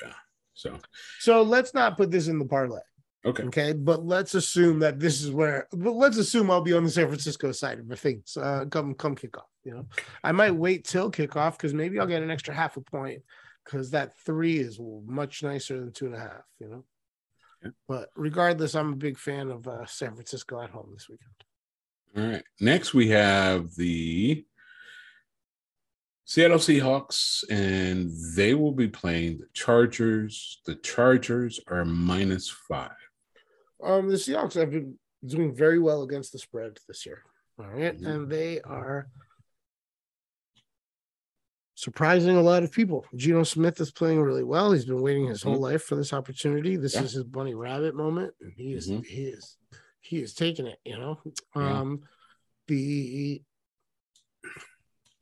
Yeah. 0.00 0.12
So, 0.54 0.78
So 1.18 1.42
let's 1.42 1.74
not 1.74 1.96
put 1.96 2.11
this 2.11 2.28
in 2.28 2.38
the 2.38 2.44
parlay, 2.44 2.80
okay. 3.24 3.42
okay? 3.44 3.72
But 3.72 4.04
let's 4.06 4.34
assume 4.34 4.78
that 4.80 5.00
this 5.00 5.22
is 5.22 5.30
where. 5.32 5.66
But 5.72 5.92
let's 5.92 6.18
assume 6.18 6.50
I'll 6.50 6.61
be 6.61 6.72
on 6.72 6.84
the 6.84 6.90
San 6.90 7.08
Francisco 7.08 7.50
side 7.52 7.80
of 7.80 7.88
the 7.88 7.96
things. 7.96 8.37
Uh, 8.37 8.64
come 8.70 8.94
come 8.94 9.16
kickoff. 9.16 9.42
You 9.64 9.74
know, 9.74 9.87
I 10.22 10.32
might 10.32 10.54
wait 10.54 10.84
till 10.84 11.11
kickoff 11.11 11.52
because 11.52 11.74
maybe 11.74 11.98
I'll 11.98 12.06
get 12.06 12.22
an 12.22 12.30
extra 12.30 12.54
half 12.54 12.76
a 12.76 12.80
point 12.80 13.22
because 13.64 13.90
that 13.90 14.16
three 14.24 14.58
is 14.58 14.80
much 15.04 15.42
nicer 15.42 15.78
than 15.80 15.92
two 15.92 16.06
and 16.06 16.14
a 16.14 16.20
half. 16.20 16.44
You 16.61 16.68
know. 16.68 16.84
Yeah. 17.62 17.70
But 17.88 18.10
regardless, 18.14 18.74
I'm 18.74 18.92
a 18.92 18.96
big 18.96 19.18
fan 19.18 19.50
of 19.50 19.66
uh, 19.66 19.84
San 19.86 20.14
Francisco 20.14 20.60
at 20.60 20.70
home 20.70 20.90
this 20.92 21.08
weekend. 21.08 21.34
All 22.16 22.32
right. 22.34 22.44
Next, 22.60 22.94
we 22.94 23.08
have 23.08 23.74
the 23.74 24.44
Seattle 26.24 26.58
Seahawks, 26.58 27.42
and 27.50 28.10
they 28.36 28.54
will 28.54 28.72
be 28.72 28.88
playing 28.88 29.38
the 29.38 29.48
Chargers. 29.54 30.60
The 30.66 30.76
Chargers 30.76 31.58
are 31.68 31.84
minus 31.84 32.48
five. 32.48 32.90
Um, 33.82 34.08
the 34.08 34.16
Seahawks 34.16 34.54
have 34.54 34.70
been 34.70 34.98
doing 35.24 35.54
very 35.54 35.78
well 35.78 36.02
against 36.02 36.32
the 36.32 36.38
spread 36.38 36.78
this 36.86 37.06
year. 37.06 37.22
All 37.58 37.66
right, 37.66 37.98
Mhm. 37.98 38.06
and 38.06 38.30
they 38.30 38.60
are 38.60 39.08
surprising 41.78 42.36
a 42.36 42.42
lot 42.42 42.64
of 42.64 42.72
people. 42.72 43.06
Geno 43.14 43.44
Smith 43.44 43.80
is 43.80 43.92
playing 43.92 44.20
really 44.20 44.42
well. 44.42 44.72
He's 44.72 44.84
been 44.84 45.00
waiting 45.00 45.28
his 45.28 45.44
whole 45.44 45.60
life 45.60 45.84
for 45.84 45.94
this 45.94 46.12
opportunity. 46.12 46.74
This 46.74 46.94
Yeah. 46.96 47.04
is 47.04 47.12
his 47.12 47.22
bunny 47.22 47.54
rabbit 47.54 47.94
moment, 47.94 48.34
and 48.40 48.52
he 48.52 48.72
is 48.72 48.88
Mhm. 48.90 49.06
he 49.06 49.26
is 49.26 49.56
he 50.00 50.20
is 50.20 50.34
taking 50.34 50.66
it. 50.66 50.80
You 50.84 50.98
know, 50.98 51.20
Yeah. 51.54 51.80
um, 51.80 52.02
the 52.66 53.42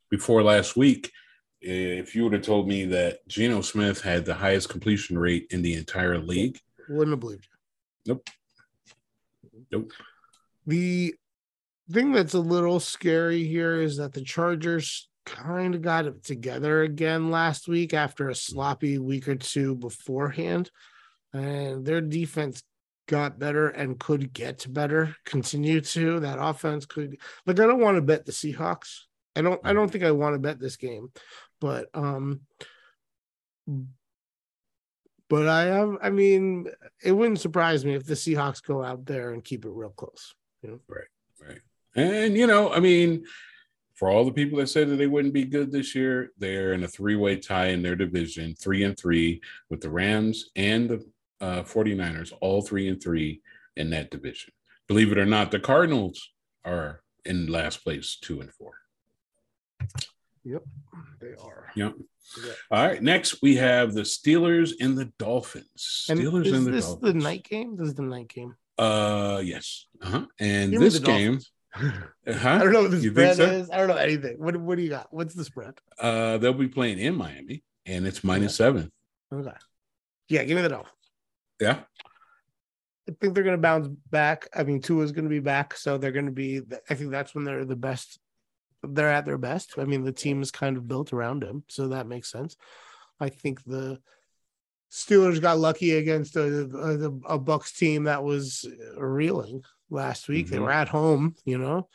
Before 0.08 0.42
last 0.42 0.76
week, 0.76 1.12
if 1.60 2.14
you 2.14 2.22
would 2.24 2.32
have 2.32 2.42
told 2.42 2.68
me 2.68 2.84
that 2.86 3.26
Geno 3.28 3.60
Smith 3.60 4.00
had 4.00 4.24
the 4.24 4.34
highest 4.36 4.68
completion 4.70 5.18
rate 5.18 5.48
in 5.50 5.60
the 5.62 5.74
entire 5.74 6.16
league, 6.18 6.58
wouldn't 6.88 7.10
have 7.10 7.20
believed 7.20 7.48
you. 8.06 8.14
Nope. 8.14 8.30
Nope. 9.72 9.92
The 10.64 11.16
thing 11.90 12.12
that's 12.12 12.34
a 12.34 12.40
little 12.40 12.78
scary 12.80 13.44
here 13.44 13.80
is 13.80 13.96
that 13.96 14.12
the 14.14 14.22
Chargers 14.22 15.08
kind 15.26 15.74
of 15.74 15.82
got 15.82 16.06
it 16.06 16.24
together 16.24 16.82
again 16.82 17.30
last 17.30 17.68
week 17.68 17.92
after 17.92 18.30
a 18.30 18.34
sloppy 18.34 18.96
week 18.98 19.28
or 19.28 19.34
two 19.34 19.74
beforehand. 19.74 20.70
And 21.34 21.84
their 21.84 22.00
defense 22.00 22.62
got 23.08 23.38
better 23.38 23.68
and 23.68 23.98
could 23.98 24.32
get 24.32 24.72
better, 24.72 25.14
continue 25.24 25.80
to. 25.80 26.20
That 26.20 26.38
offense 26.40 26.86
could 26.86 27.18
like 27.44 27.60
I 27.60 27.66
don't 27.66 27.80
want 27.80 27.96
to 27.96 28.02
bet 28.02 28.24
the 28.24 28.32
Seahawks. 28.32 29.00
I 29.34 29.42
don't 29.42 29.60
I 29.64 29.72
don't 29.72 29.90
think 29.90 30.04
I 30.04 30.12
want 30.12 30.34
to 30.34 30.38
bet 30.38 30.58
this 30.58 30.76
game, 30.76 31.10
but 31.60 31.88
um 31.92 32.40
but 35.28 35.48
I 35.48 35.62
have 35.64 35.96
I 36.00 36.10
mean 36.10 36.68
it 37.02 37.12
wouldn't 37.12 37.40
surprise 37.40 37.84
me 37.84 37.94
if 37.94 38.06
the 38.06 38.14
Seahawks 38.14 38.62
go 38.62 38.82
out 38.82 39.04
there 39.04 39.32
and 39.32 39.44
keep 39.44 39.64
it 39.64 39.70
real 39.70 39.90
close. 39.90 40.34
You 40.62 40.70
know, 40.70 40.80
right? 40.88 41.48
Right. 41.48 41.60
And 41.94 42.36
you 42.36 42.46
know, 42.46 42.72
I 42.72 42.80
mean, 42.80 43.26
for 43.96 44.10
all 44.10 44.24
the 44.24 44.32
people 44.32 44.58
that 44.58 44.68
said 44.68 44.88
that 44.88 44.96
they 44.96 45.06
wouldn't 45.06 45.34
be 45.34 45.44
good 45.44 45.72
this 45.72 45.94
year, 45.94 46.30
they're 46.38 46.72
in 46.74 46.84
a 46.84 46.88
three-way 46.88 47.36
tie 47.36 47.68
in 47.68 47.82
their 47.82 47.96
division, 47.96 48.54
three 48.54 48.84
and 48.84 48.96
three, 48.96 49.40
with 49.70 49.80
the 49.80 49.90
Rams 49.90 50.50
and 50.54 50.88
the 50.88 51.06
uh, 51.40 51.62
49ers, 51.62 52.32
all 52.40 52.62
three 52.62 52.88
and 52.88 53.02
three 53.02 53.40
in 53.76 53.90
that 53.90 54.10
division. 54.10 54.52
Believe 54.86 55.10
it 55.12 55.18
or 55.18 55.26
not, 55.26 55.50
the 55.50 55.58
Cardinals 55.58 56.30
are 56.64 57.00
in 57.24 57.46
last 57.46 57.82
place, 57.82 58.18
two 58.20 58.40
and 58.40 58.52
four. 58.52 58.74
Yep, 60.44 60.62
they 61.20 61.34
are. 61.42 61.72
Yep. 61.74 61.94
Yeah. 62.44 62.52
All 62.70 62.86
right. 62.86 63.02
Next, 63.02 63.42
we 63.42 63.56
have 63.56 63.94
the 63.94 64.02
Steelers 64.02 64.72
and 64.80 64.96
the 64.96 65.06
Dolphins. 65.18 66.06
And 66.08 66.20
Steelers 66.20 66.46
is 66.46 66.52
and 66.52 66.66
the 66.66 66.70
this 66.70 66.86
Dolphins. 66.86 67.14
the 67.14 67.18
night 67.18 67.44
game? 67.44 67.76
This 67.76 67.88
is 67.88 67.94
the 67.94 68.02
night 68.02 68.28
game. 68.28 68.54
Uh, 68.78 69.40
yes. 69.44 69.86
Uh-huh. 70.02 70.26
And 70.38 70.72
Give 70.72 70.80
this 70.80 70.98
game, 70.98 71.32
Dolphins. 71.32 71.50
Huh? 71.76 71.90
I 72.26 72.58
don't 72.58 72.72
know 72.72 72.82
what 72.82 72.90
the 72.90 72.98
You 72.98 73.10
spread 73.10 73.36
so? 73.36 73.44
is. 73.44 73.70
I 73.70 73.76
don't 73.78 73.88
know 73.88 73.96
anything. 73.96 74.36
What 74.38 74.56
what 74.56 74.76
do 74.76 74.82
you 74.82 74.90
got? 74.90 75.12
What's 75.12 75.34
the 75.34 75.44
spread? 75.44 75.74
Uh, 75.98 76.38
they'll 76.38 76.52
be 76.52 76.68
playing 76.68 76.98
in 76.98 77.14
Miami, 77.16 77.62
and 77.84 78.06
it's 78.06 78.24
minus 78.24 78.56
seven. 78.56 78.90
Okay. 79.32 79.50
Yeah, 80.28 80.44
give 80.44 80.56
me 80.56 80.62
the 80.62 80.68
Dolphins. 80.68 80.92
Yeah. 81.60 81.80
I 83.08 83.12
think 83.20 83.34
they're 83.34 83.44
going 83.44 83.56
to 83.56 83.62
bounce 83.62 83.88
back. 84.10 84.48
I 84.54 84.64
mean, 84.64 84.80
Tua's 84.80 85.12
going 85.12 85.24
to 85.26 85.30
be 85.30 85.38
back, 85.40 85.76
so 85.76 85.96
they're 85.96 86.10
going 86.10 86.26
to 86.26 86.32
be. 86.32 86.60
I 86.90 86.94
think 86.94 87.10
that's 87.10 87.34
when 87.34 87.44
they're 87.44 87.64
the 87.64 87.76
best. 87.76 88.18
They're 88.82 89.10
at 89.12 89.24
their 89.24 89.38
best. 89.38 89.74
I 89.78 89.84
mean, 89.84 90.04
the 90.04 90.12
team 90.12 90.42
is 90.42 90.50
kind 90.50 90.76
of 90.76 90.88
built 90.88 91.12
around 91.12 91.44
him, 91.44 91.64
so 91.68 91.88
that 91.88 92.08
makes 92.08 92.30
sense. 92.30 92.56
I 93.20 93.28
think 93.28 93.64
the 93.64 94.00
Steelers 94.90 95.40
got 95.40 95.58
lucky 95.58 95.92
against 95.92 96.36
a 96.36 96.64
a, 97.26 97.34
a 97.34 97.38
Bucks 97.38 97.72
team 97.72 98.04
that 98.04 98.22
was 98.24 98.64
reeling 98.96 99.62
last 99.90 100.28
week. 100.28 100.48
They 100.48 100.56
Mhm. 100.58 100.62
were 100.62 100.72
at 100.72 100.88
home, 100.88 101.34
you 101.44 101.58
know. 101.58 101.88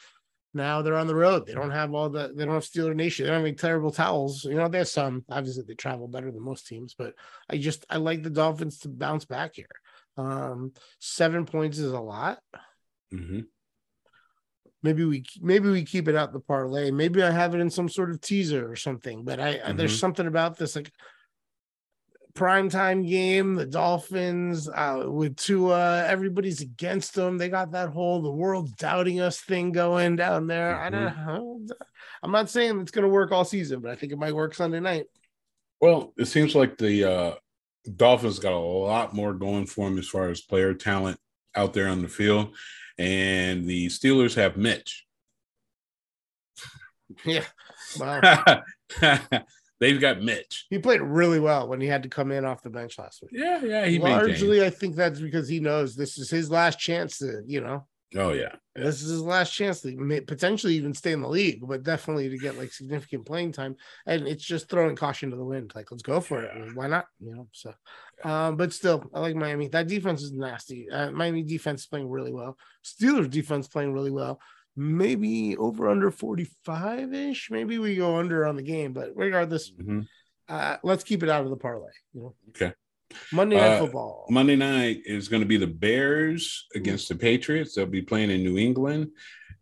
Now 0.54 0.82
they're 0.82 0.98
on 0.98 1.08
the 1.08 1.16
road. 1.16 1.46
They 1.48 1.54
don't 1.54 1.72
have 1.72 1.94
all 1.94 2.10
the. 2.10 2.34
They 2.36 2.44
don't 2.46 2.56
have 2.56 2.64
Steeler 2.66 2.94
Nation. 2.96 3.24
They 3.26 3.30
don't 3.30 3.40
have 3.40 3.48
any 3.48 3.56
terrible 3.56 3.92
towels. 3.92 4.44
You 4.44 4.56
know, 4.56 4.68
there's 4.68 4.92
some. 4.92 5.24
Obviously, 5.30 5.64
they 5.66 5.76
travel 5.76 6.10
better 6.10 6.30
than 6.30 6.44
most 6.44 6.68
teams, 6.68 6.94
but 6.94 7.14
I 7.50 7.58
just 7.58 7.86
I 7.90 7.98
like 7.98 8.22
the 8.22 8.30
Dolphins 8.30 8.80
to 8.80 8.90
bounce 8.90 9.24
back 9.24 9.56
here. 9.56 9.70
Um, 10.18 10.74
seven 11.00 11.46
points 11.46 11.80
is 11.80 11.94
a 11.94 12.00
lot. 12.02 12.40
Mm-hmm. 13.14 13.42
Maybe 14.84 15.06
we 15.06 15.24
maybe 15.40 15.70
we 15.70 15.86
keep 15.86 16.08
it 16.08 16.16
out 16.16 16.34
the 16.34 16.40
parlay. 16.40 16.92
Maybe 16.92 17.22
I 17.22 17.32
have 17.32 17.54
it 17.56 17.62
in 17.62 17.70
some 17.70 17.88
sort 17.88 18.10
of 18.10 18.20
teaser 18.20 18.70
or 18.70 18.76
something. 18.76 19.24
But 19.24 19.40
I, 19.40 19.62
I 19.64 19.72
there's 19.74 19.96
Mhm. 19.96 20.00
something 20.00 20.28
about 20.28 20.58
this 20.58 20.76
like 20.76 20.92
primetime 22.34 23.08
game. 23.08 23.56
The 23.56 23.66
Dolphins 23.66 24.70
uh, 24.70 25.04
with 25.08 25.36
Tua, 25.36 26.06
everybody's 26.08 26.62
against 26.62 27.16
them. 27.16 27.38
They 27.38 27.50
got 27.50 27.72
that 27.72 27.90
whole 27.90 28.22
the 28.22 28.32
world 28.32 28.76
doubting 28.78 29.20
us 29.20 29.40
thing 29.40 29.72
going 29.72 30.16
down 30.16 30.48
there. 30.48 30.76
I 30.76 30.90
don't 30.90 31.04
know. 31.04 31.66
I'm 32.24 32.32
not 32.32 32.50
saying 32.50 32.80
it's 32.82 32.92
going 32.92 33.04
to 33.04 33.10
work 33.10 33.32
all 33.32 33.46
season, 33.46 33.80
but 33.82 33.92
I 33.92 33.96
think 33.96 34.12
it 34.12 34.20
might 34.20 34.36
work 34.36 34.54
Sunday 34.54 34.80
night. 34.80 35.06
Well, 35.80 36.14
it 36.18 36.26
seems 36.26 36.54
like 36.54 36.78
the 36.78 37.04
uh, 37.04 37.36
Dolphins 37.96 38.40
got 38.40 38.54
a 38.54 38.60
lot 38.60 39.14
more 39.14 39.34
going 39.34 39.66
for 39.66 39.90
them 39.90 39.98
as 39.98 40.08
far 40.08 40.30
as 40.30 40.42
player 40.42 40.74
talent 40.74 41.20
out 41.56 41.74
there 41.74 41.88
on 41.88 42.02
the 42.02 42.08
field, 42.08 42.56
and 42.98 43.66
the 43.66 43.88
Steelers 43.88 44.36
have 44.36 44.58
Mitch. 44.58 45.06
Yeah. 47.26 47.44
Wow. 48.00 48.64
They've 49.82 50.00
got 50.00 50.22
Mitch. 50.22 50.68
he 50.70 50.80
played 50.80 51.02
really 51.02 51.40
well 51.40 51.68
when 51.68 51.82
he 51.82 51.88
had 51.88 52.04
to 52.04 52.10
come 52.10 52.32
in 52.32 52.46
off 52.46 52.62
the 52.64 52.70
bench 52.70 52.98
last 52.98 53.22
week. 53.22 53.32
Yeah, 53.34 53.62
yeah. 53.64 53.86
He 53.88 54.00
maintained. 54.00 54.28
Largely, 54.28 54.64
I 54.64 54.70
think 54.70 54.96
that's 54.96 55.20
because 55.20 55.50
he 55.50 55.60
knows 55.60 55.96
this 55.96 56.18
is 56.18 56.30
his 56.30 56.50
last 56.50 56.80
chance 56.80 57.18
to, 57.18 57.42
you 57.46 57.62
know, 57.62 57.86
Oh 58.16 58.34
yeah. 58.34 58.56
this 58.76 59.02
is 59.02 59.10
his 59.10 59.22
last 59.22 59.54
chance 59.54 59.80
to 59.82 60.22
potentially 60.28 60.76
even 60.76 60.94
stay 60.94 61.14
in 61.14 61.22
the 61.22 61.30
league, 61.30 61.62
but 61.66 61.84
definitely 61.84 62.28
to 62.30 62.38
get 62.38 62.58
like 62.58 62.74
significant 62.74 63.26
playing 63.26 63.54
time. 63.54 63.78
And 64.06 64.28
it's 64.28 64.44
just 64.44 64.70
throwing 64.70 64.98
caution 64.98 65.30
to 65.32 65.38
the 65.38 65.46
wind. 65.46 65.72
Like, 65.74 65.92
let's 65.92 66.04
go 66.04 66.20
for 66.20 66.44
it. 66.44 66.76
Why 66.76 66.88
not? 66.88 67.06
You 67.20 67.36
know, 67.36 67.48
so, 67.54 67.74
um, 68.24 68.58
but 68.58 68.74
still, 68.74 69.10
I 69.14 69.22
like 69.22 69.36
Miami. 69.36 69.70
That 69.70 69.88
defense 69.88 70.22
is 70.24 70.34
nasty. 70.34 70.90
Uh, 70.92 71.12
Miami 71.12 71.44
defense 71.44 71.82
is 71.82 71.88
playing 71.88 72.10
really 72.10 72.34
well. 72.34 72.58
Steelers 72.84 73.30
defense 73.30 73.68
playing 73.70 73.94
really 73.94 74.12
well. 74.12 74.40
Maybe 74.86 75.56
over 75.58 75.88
under 75.90 76.10
45 76.10 77.14
ish. 77.14 77.52
Maybe 77.52 77.78
we 77.78 77.96
go 77.96 78.16
under 78.18 78.48
on 78.48 78.56
the 78.56 78.64
game, 78.64 78.94
but 78.94 79.12
regardless, 79.16 79.72
Mhm. 79.72 80.08
uh, 80.50 80.78
let's 80.84 81.04
keep 81.04 81.22
it 81.22 81.30
out 81.30 81.44
of 81.44 81.52
the 81.52 81.56
parlay. 81.58 81.92
You 82.14 82.22
know, 82.22 82.36
Okay. 82.50 82.74
Monday 83.32 83.58
Night 83.58 83.76
Uh, 83.76 83.80
Football. 83.82 84.26
Monday 84.30 84.56
night 84.56 85.02
is 85.06 85.28
going 85.28 85.42
to 85.42 85.48
be 85.48 85.58
the 85.58 85.68
Bears 85.68 86.66
against 86.74 87.10
the 87.10 87.16
Patriots. 87.16 87.76
They'll 87.76 87.86
be 87.86 88.02
playing 88.02 88.32
in 88.32 88.42
New 88.44 88.58
England 88.58 89.12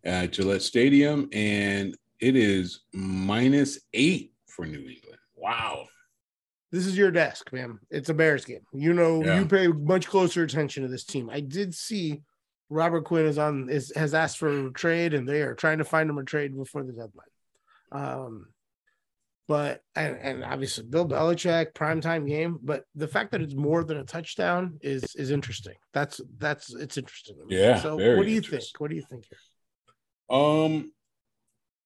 at 0.04 0.32
Gillette 0.32 0.62
Stadium, 0.62 1.28
and 1.32 1.94
it 2.20 2.34
is 2.36 2.80
minus 2.94 3.78
eight 3.92 4.32
for 4.46 4.64
New 4.66 4.78
England. 4.88 5.18
Wow. 5.36 5.86
this 6.72 6.86
is 6.86 6.96
your 6.96 7.10
desk, 7.10 7.52
man. 7.52 7.80
It's 7.90 8.10
a 8.10 8.14
Bears 8.14 8.44
game. 8.44 8.60
You 8.72 8.92
know, 8.94 9.24
Yeah. 9.24 9.40
you 9.40 9.46
pay 9.46 9.66
much 9.66 10.06
closer 10.06 10.44
attention 10.44 10.84
to 10.84 10.88
this 10.88 11.04
team. 11.04 11.28
I 11.28 11.40
did 11.40 11.74
see 11.74 12.22
Robert 12.70 13.04
Quinn 13.04 13.26
is 13.26 13.36
on 13.36 13.68
is 13.68 13.92
has 13.96 14.14
asked 14.14 14.38
for 14.38 14.68
a 14.68 14.72
trade, 14.72 15.12
and 15.12 15.28
they 15.28 15.42
are 15.42 15.54
trying 15.54 15.78
to 15.78 15.84
find 15.84 16.08
him 16.08 16.18
a 16.18 16.24
trade 16.24 16.56
before 16.56 16.84
the 16.84 16.92
deadline. 16.92 17.26
Um, 17.92 18.46
but 19.48 19.82
and, 19.96 20.16
and 20.16 20.44
obviously 20.44 20.84
Bill 20.84 21.08
Belichick 21.08 21.72
primetime 21.72 22.28
game, 22.28 22.60
but 22.62 22.84
the 22.94 23.08
fact 23.08 23.32
that 23.32 23.42
it's 23.42 23.56
more 23.56 23.82
than 23.82 23.96
a 23.96 24.04
touchdown 24.04 24.78
is 24.80 25.16
is 25.16 25.32
interesting. 25.32 25.74
That's 25.92 26.20
that's 26.38 26.72
it's 26.72 26.96
interesting. 26.96 27.36
Yeah, 27.48 27.80
So 27.80 27.96
what 27.96 28.24
do 28.24 28.30
you 28.30 28.40
think? 28.40 28.62
What 28.78 28.90
do 28.90 28.96
you 28.96 29.04
think 29.10 29.26
here? 29.28 30.38
Um, 30.38 30.92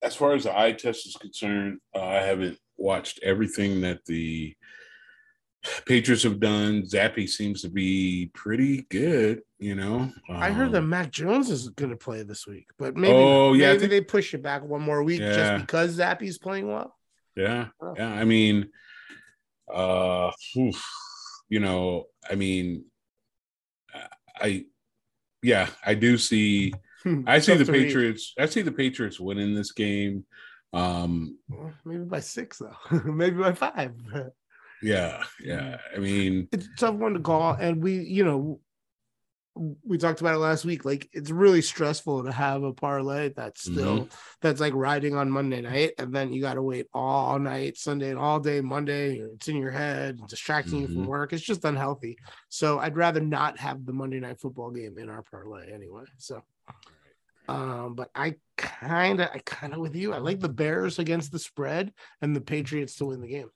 as 0.03 0.15
far 0.15 0.35
as 0.35 0.45
the 0.45 0.57
eye 0.57 0.73
test 0.73 1.07
is 1.07 1.17
concerned, 1.17 1.79
uh, 1.97 2.05
I 2.05 2.17
haven't 2.17 2.59
watched 2.77 3.21
everything 3.23 3.81
that 3.81 4.05
the 4.05 4.55
Patriots 5.87 6.23
have 6.25 6.41
done. 6.41 6.83
Zappe 6.83 7.29
seems 7.29 7.63
to 7.63 7.69
be 7.71 8.31
pretty 8.35 8.83
good. 8.91 9.43
You 9.59 9.75
know, 9.75 10.13
I 10.29 10.51
heard 10.51 10.73
that 10.73 10.79
Um, 10.83 10.91
Mac 10.91 11.11
Jones 11.11 11.51
is 11.51 11.69
going 11.71 11.91
to 11.91 11.97
play 11.97 12.23
this 12.23 12.47
week, 12.47 12.67
but 12.79 12.97
maybe 12.97 13.15
Oh, 13.15 13.53
yeah, 13.55 13.69
maybe 13.69 13.79
think- 13.81 13.91
they 13.91 14.01
push 14.03 14.35
it 14.35 14.43
back 14.43 14.63
one 14.63 14.83
more 14.83 15.03
week 15.03 15.21
Yeah. 15.21 15.35
just 15.35 15.67
because 15.67 15.99
Zappe's 15.99 16.39
playing 16.39 16.69
well. 16.69 16.95
Yeah, 17.37 17.69
Oh. 17.81 17.95
yeah. 17.97 18.13
I 18.13 18.25
mean, 18.25 18.69
uh, 19.73 20.31
oof, 20.57 20.85
you 21.49 21.61
know, 21.61 22.07
I 22.31 22.35
mean, 22.35 22.85
I, 24.41 24.67
yeah, 25.43 25.69
I 25.85 25.95
do 25.95 26.19
see. 26.19 26.73
I 27.27 27.39
see 27.39 27.55
the 27.57 27.65
read. 27.71 27.85
Patriots. 27.87 28.35
I 28.39 28.47
see 28.47 28.63
the 28.63 28.73
Patriots 28.73 29.21
winning 29.21 29.55
this 29.55 29.73
game. 29.73 30.25
Um, 30.73 31.39
maybe 31.85 32.05
by 32.05 32.21
six 32.21 32.59
though, 32.59 32.75
maybe 33.05 33.37
by 33.37 33.53
five. 33.53 33.93
Yeah, 34.85 35.25
yeah. 35.43 35.79
I 35.95 35.99
mean, 35.99 36.49
It's 36.53 36.67
a 36.67 36.75
tough 36.77 36.95
one 36.95 37.15
to 37.15 37.21
call, 37.21 37.55
and 37.55 37.83
we, 37.83 38.01
you 38.01 38.25
know, 38.25 38.61
we 39.85 39.99
talked 39.99 40.21
about 40.21 40.35
it 40.35 40.39
last 40.39 40.65
week. 40.65 40.85
Like 40.85 41.09
it's 41.13 41.31
really 41.31 41.63
stressful 41.63 42.25
to 42.25 42.33
have 42.33 42.65
a 42.65 42.73
parlay 42.73 43.29
that's 43.29 43.63
still 43.63 44.11
that's 44.41 44.61
like 44.61 44.75
riding 44.75 45.15
on 45.15 45.31
Monday 45.31 45.61
night, 45.61 45.93
and 45.99 46.13
then 46.13 46.33
you 46.33 46.41
got 46.41 46.55
to 46.55 46.63
wait 46.63 46.87
all 46.93 47.39
night 47.39 47.77
Sunday 47.77 48.11
and 48.11 48.19
all 48.19 48.41
day 48.41 48.61
Monday. 48.61 49.19
It's 49.19 49.47
in 49.47 49.57
your 49.57 49.71
head, 49.71 50.21
distracting 50.27 50.81
you 50.81 50.89
from 50.89 51.05
Mhm. 51.05 51.07
work. 51.07 51.33
It's 51.33 51.43
just 51.43 51.65
unhealthy. 51.65 52.19
So 52.49 52.81
I'd 52.81 52.97
rather 52.97 53.21
not 53.21 53.59
have 53.59 53.87
the 53.87 53.93
Monday 53.93 54.19
night 54.19 54.41
football 54.41 54.71
game 54.73 54.99
in 54.99 55.09
our 55.09 55.23
parlay 55.23 55.73
anyway. 55.73 56.05
So, 56.19 56.43
um, 57.49 57.95
but 57.95 58.11
I 58.15 58.35
kind 58.57 59.21
of, 59.21 59.29
I 59.33 59.39
kind 59.39 59.73
of 59.73 59.79
with 59.79 59.95
you. 59.95 60.13
I 60.15 60.19
like 60.19 60.41
the 60.41 60.49
Bears 60.49 60.99
against 60.99 61.31
the 61.31 61.39
spread 61.39 61.93
and 62.21 62.35
the 62.35 62.41
Patriots 62.41 62.97
to 62.97 63.07
win 63.07 63.21
the 63.21 63.29
game. 63.29 63.51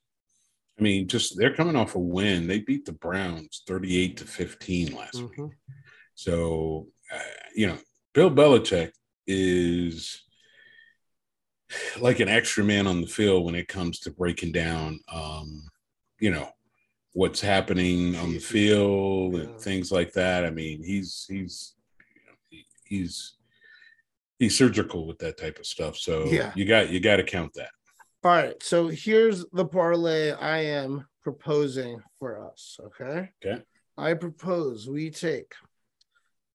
I 0.79 0.83
mean, 0.83 1.09
just 1.09 1.37
they're 1.37 1.55
coming 1.55 1.77
off 1.77 1.95
a 1.97 1.99
win. 1.99 2.47
They 2.47 2.61
beat 2.61 2.85
the 2.85 2.93
Browns 2.93 3.63
38 3.67 4.17
to 4.19 4.25
15 4.25 4.95
last 4.95 5.17
week. 5.21 5.33
Mhm. 5.37 5.51
So, 6.15 6.89
uh, 7.13 7.19
you 7.55 7.67
know, 7.67 7.79
Bill 8.15 8.31
Belichick 8.31 8.93
is 9.27 10.23
like 12.01 12.21
an 12.21 12.29
extra 12.29 12.65
man 12.65 12.87
on 12.87 13.01
the 13.01 13.07
field 13.07 13.45
when 13.45 13.55
it 13.55 13.69
comes 13.69 14.01
to 14.01 14.11
breaking 14.11 14.53
down, 14.53 15.01
um, 15.13 15.69
you 16.21 16.31
know, 16.31 16.49
what's 17.13 17.41
happening 17.41 18.15
on 18.17 18.33
the 18.33 18.39
field 18.39 19.35
and 19.35 19.61
things 19.61 19.91
like 19.91 20.13
that. 20.13 20.45
I 20.45 20.51
mean, 20.51 20.83
he's 20.83 21.27
he's 21.29 21.75
you 22.01 22.21
know, 22.27 22.37
he, 22.51 22.67
he's 22.85 23.35
he's 24.39 24.57
surgical 24.57 25.07
with 25.07 25.19
that 25.19 25.37
type 25.37 25.59
of 25.59 25.67
stuff. 25.67 25.97
So 25.97 26.27
Yeah. 26.27 26.53
you 26.55 26.65
got 26.65 26.91
you 26.91 27.01
got 27.01 27.17
to 27.17 27.25
count 27.25 27.53
that. 27.55 27.71
All 28.25 28.33
right. 28.33 28.61
So 28.63 28.89
here's 28.89 29.45
the 29.53 29.65
parlay 29.65 30.33
I 30.33 30.59
am 30.59 31.07
proposing 31.23 32.03
for 32.19 32.51
us. 32.51 32.79
Okay. 32.83 33.31
Okay. 33.45 33.63
I 33.97 34.15
propose 34.15 34.89
we 34.89 35.11
take 35.11 35.53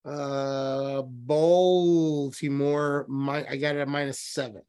uh 0.04 1.02
Baltimore. 1.02 3.06
My 3.08 3.46
I 3.48 3.56
got 3.56 3.76
it 3.76 3.80
at 3.80 3.88
minus 3.88 4.20
seven. 4.20 4.62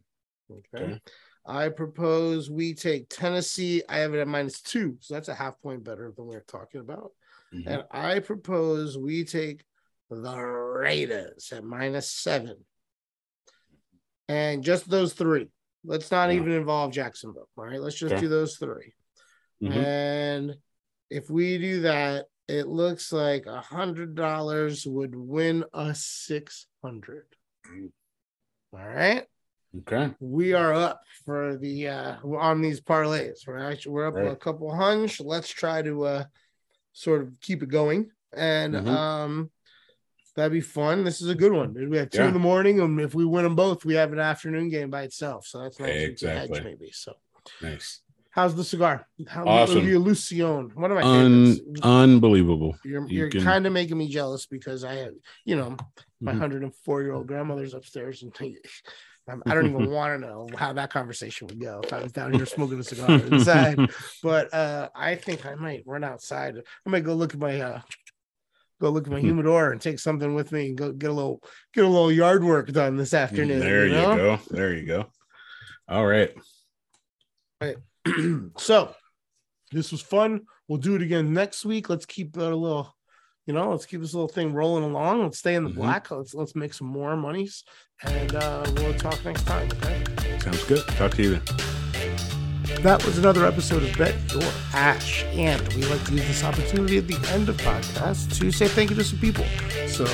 Okay. 0.49 0.83
Okay. 0.83 0.99
I 1.45 1.69
propose 1.69 2.49
we 2.49 2.73
take 2.73 3.09
Tennessee. 3.09 3.83
I 3.89 3.97
have 3.97 4.13
it 4.13 4.21
at 4.21 4.27
minus 4.27 4.61
two, 4.61 4.97
so 5.01 5.13
that's 5.13 5.27
a 5.27 5.35
half 5.35 5.61
point 5.61 5.83
better 5.83 6.13
than 6.15 6.27
we 6.27 6.35
are 6.35 6.45
talking 6.47 6.81
about. 6.81 7.11
Mhm. 7.53 7.67
And 7.67 7.83
I 7.91 8.19
propose 8.19 8.97
we 8.97 9.25
take 9.25 9.63
the 10.09 10.37
Raiders 10.37 11.51
at 11.51 11.63
minus 11.63 12.09
seven. 12.09 12.57
And 14.27 14.63
just 14.63 14.89
those 14.89 15.13
three. 15.13 15.49
Let's 15.85 16.11
not 16.11 16.29
Yeah. 16.29 16.35
even 16.37 16.51
involve 16.51 16.91
Jacksonville. 16.91 17.49
All 17.57 17.65
right. 17.65 17.79
Let's 17.79 17.95
just 17.97 18.15
do 18.21 18.27
those 18.27 18.57
3 18.57 18.93
Mhm. 19.61 19.71
And 19.71 20.55
if 21.09 21.29
we 21.29 21.57
do 21.57 21.81
that, 21.81 22.27
it 22.47 22.67
looks 22.67 23.11
like 23.11 23.45
a 23.45 23.61
hundred 23.61 24.15
dollars 24.15 24.85
would 24.85 25.15
win 25.15 25.63
us 25.73 26.03
six 26.05 26.67
hundred. 26.83 27.25
Mm. 27.67 27.91
All 28.73 28.79
right. 28.87 29.25
Okay. 29.79 30.13
We 30.19 30.53
are 30.53 30.73
up 30.73 31.01
for 31.25 31.57
the 31.57 31.87
uh 31.89 32.17
on 32.23 32.61
these 32.61 32.81
parlays. 32.81 33.47
We're 33.47 33.57
actually 33.57 33.93
we're 33.93 34.07
up 34.07 34.13
Right. 34.15 34.31
a 34.31 34.35
couple 34.35 34.73
hunch. 34.75 35.19
Let's 35.19 35.49
try 35.49 35.81
to 35.81 36.03
uh 36.05 36.25
sort 36.93 37.21
of 37.21 37.33
keep 37.41 37.63
it 37.63 37.69
going. 37.69 38.11
And 38.33 38.75
Mhm. 38.75 38.87
um 38.87 39.51
that'd 40.35 40.51
be 40.51 40.61
fun. 40.61 41.03
This 41.03 41.21
is 41.21 41.29
a 41.29 41.35
good 41.35 41.51
one. 41.53 41.73
We 41.89 41.97
have 41.97 42.09
two 42.09 42.19
Yeah. 42.19 42.27
in 42.27 42.33
the 42.33 42.39
morning, 42.39 42.79
and 42.79 42.99
if 43.01 43.15
we 43.15 43.25
win 43.25 43.43
them 43.43 43.55
both, 43.55 43.85
we 43.85 43.95
have 43.95 44.11
an 44.13 44.19
afternoon 44.19 44.69
game 44.69 44.89
by 44.89 45.03
itself. 45.03 45.45
So 45.47 45.59
that's 45.59 45.79
nice. 45.79 45.87
We 45.87 45.93
can 45.93 45.99
hedge 46.01 46.11
Exactly. 46.11 46.61
maybe. 46.61 46.91
So 46.91 47.13
Nice. 47.61 48.01
how's 48.31 48.55
the 48.55 48.63
cigar? 48.63 49.07
How 49.27 49.45
Awesome. 49.45 49.85
the 49.85 49.91
Illusione? 49.93 50.73
One 50.75 50.91
of 50.91 50.95
my 50.97 51.03
Un- 51.03 51.55
favorites. 51.55 51.81
unbelievable. 51.83 52.77
You're, 52.83 53.07
you 53.07 53.17
you're 53.19 53.29
can- 53.29 53.41
kind 53.43 53.65
of 53.67 53.73
making 53.73 53.97
me 53.97 54.07
jealous 54.07 54.45
because 54.45 54.83
I 54.83 54.95
have, 54.95 55.13
you 55.45 55.55
know, 55.55 55.77
my 56.21 56.33
Mhm. 56.33 56.39
104 56.39 57.01
year 57.01 57.13
old 57.13 57.27
grandmother's 57.27 57.73
upstairs 57.73 58.23
and 58.23 58.33
I'm- 59.27 59.41
I 59.47 59.55
don't 59.55 59.65
even 59.67 59.89
want 59.89 60.21
to 60.21 60.27
know 60.27 60.47
how 60.55 60.71
that 60.73 60.91
conversation 60.91 61.47
would 61.47 61.59
go 61.59 61.81
if 61.83 61.91
I 61.91 62.01
was 62.03 62.11
down 62.11 62.33
here 62.33 62.45
smoking 62.45 62.79
a 62.79 62.83
cigar 62.83 63.09
inside. 63.11 63.77
But 64.21 64.53
uh, 64.53 64.89
I 64.95 65.15
think 65.15 65.45
I 65.47 65.55
might 65.55 65.81
run 65.87 66.03
outside. 66.03 66.57
I 66.85 66.89
might 66.89 67.03
go 67.03 67.15
look 67.15 67.33
at 67.33 67.39
my 67.39 67.59
uh, 67.59 67.81
go 68.81 68.89
look 68.89 69.05
at 69.07 69.11
my 69.13 69.19
Hmm. 69.19 69.25
humidor 69.27 69.71
and 69.71 69.79
take 69.81 69.99
something 69.99 70.33
with 70.35 70.51
me 70.51 70.67
and 70.67 70.77
go 70.77 70.91
get 70.91 71.09
a 71.09 71.13
little 71.13 71.41
get 71.73 71.85
a 71.85 71.87
little 71.87 72.11
yard 72.11 72.43
work 72.43 72.67
done 72.71 72.97
this 72.97 73.13
afternoon. 73.13 73.59
There 73.59 73.87
you, 73.87 73.93
know? 73.93 74.15
go. 74.15 74.39
There 74.49 74.73
you 74.73 74.85
go. 74.85 75.05
All 75.87 76.05
right. 76.05 76.31
All 77.61 77.67
right. 77.69 77.77
so 78.57 78.93
this 79.71 79.91
was 79.91 80.01
fun. 80.01 80.41
We'll 80.67 80.79
do 80.79 80.95
it 80.95 81.01
again 81.01 81.33
next 81.33 81.65
week. 81.65 81.89
Let's 81.89 82.05
keep 82.05 82.35
it 82.37 82.41
a 82.41 82.55
little, 82.55 82.95
you 83.45 83.53
know, 83.53 83.69
let's 83.71 83.85
keep 83.85 84.01
this 84.01 84.13
little 84.13 84.27
thing 84.27 84.53
rolling 84.53 84.83
along. 84.83 85.23
Let's 85.23 85.37
stay 85.39 85.55
in 85.55 85.63
the 85.63 85.69
Mhm. 85.69 85.75
black. 85.75 86.11
Let's 86.11 86.33
let's 86.33 86.55
make 86.55 86.73
some 86.73 86.87
more 86.87 87.15
monies, 87.15 87.63
and 88.03 88.35
uh, 88.35 88.65
we'll 88.75 88.93
talk 88.95 89.23
next 89.23 89.45
time. 89.45 89.69
Okay. 89.73 90.03
Sounds 90.39 90.63
good. 90.65 90.85
Talk 90.89 91.11
to 91.15 91.21
you 91.23 91.29
then. 91.39 91.84
That 92.85 93.03
was 93.03 93.17
another 93.17 93.47
episode 93.47 93.81
of 93.81 93.97
Bet 93.97 94.13
Your 94.31 94.43
Ash, 94.71 95.23
and 95.33 95.59
we 95.73 95.81
like 95.85 96.03
to 96.03 96.11
use 96.11 96.27
this 96.27 96.43
opportunity 96.43 96.99
at 96.99 97.07
the 97.07 97.17
end 97.33 97.49
of 97.49 97.57
podcasts 97.57 98.37
to 98.39 98.51
say 98.51 98.67
thank 98.67 98.91
you 98.91 98.95
to 98.97 99.03
some 99.03 99.17
people. 99.17 99.43
So, 99.87 100.05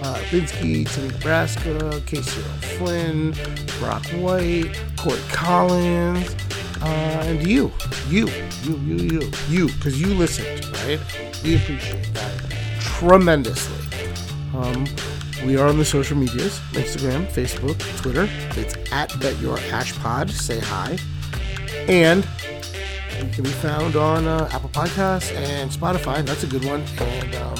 uh, 0.00 0.22
Timmy 0.30 0.86
Nebraska, 1.02 2.00
Casey 2.06 2.40
Flynn, 2.78 3.32
Brock 3.78 4.06
White, 4.12 4.70
Corey 4.96 5.20
Collins, 5.28 6.34
uh, 6.80 7.24
and 7.26 7.46
you, 7.46 7.70
you, 8.08 8.26
you, 8.62 8.78
you, 8.78 8.96
you, 8.96 9.30
you, 9.50 9.66
because 9.66 10.00
you 10.00 10.14
listened, 10.14 10.64
right? 10.78 10.98
We 11.44 11.56
appreciate 11.56 12.08
that 12.14 12.32
tremendously. 12.80 13.86
Um, 14.54 14.86
we 15.44 15.58
are 15.58 15.68
on 15.68 15.76
the 15.76 15.84
social 15.84 16.16
medias 16.16 16.58
Instagram, 16.72 17.26
Facebook, 17.26 17.78
Twitter. 18.00 18.26
It's 18.58 18.74
at 18.92 19.12
Bet 19.20 19.38
Your 19.40 19.58
Ash 19.58 19.94
Pod. 19.98 20.30
Say 20.30 20.58
hi. 20.58 20.96
And 21.88 22.26
we 23.22 23.30
can 23.30 23.44
be 23.44 23.50
found 23.50 23.96
on 23.96 24.26
uh, 24.26 24.48
Apple 24.52 24.70
Podcasts 24.70 25.34
and 25.36 25.70
Spotify. 25.70 26.24
That's 26.24 26.42
a 26.42 26.46
good 26.46 26.64
one. 26.64 26.82
And 26.98 27.34
um, 27.36 27.56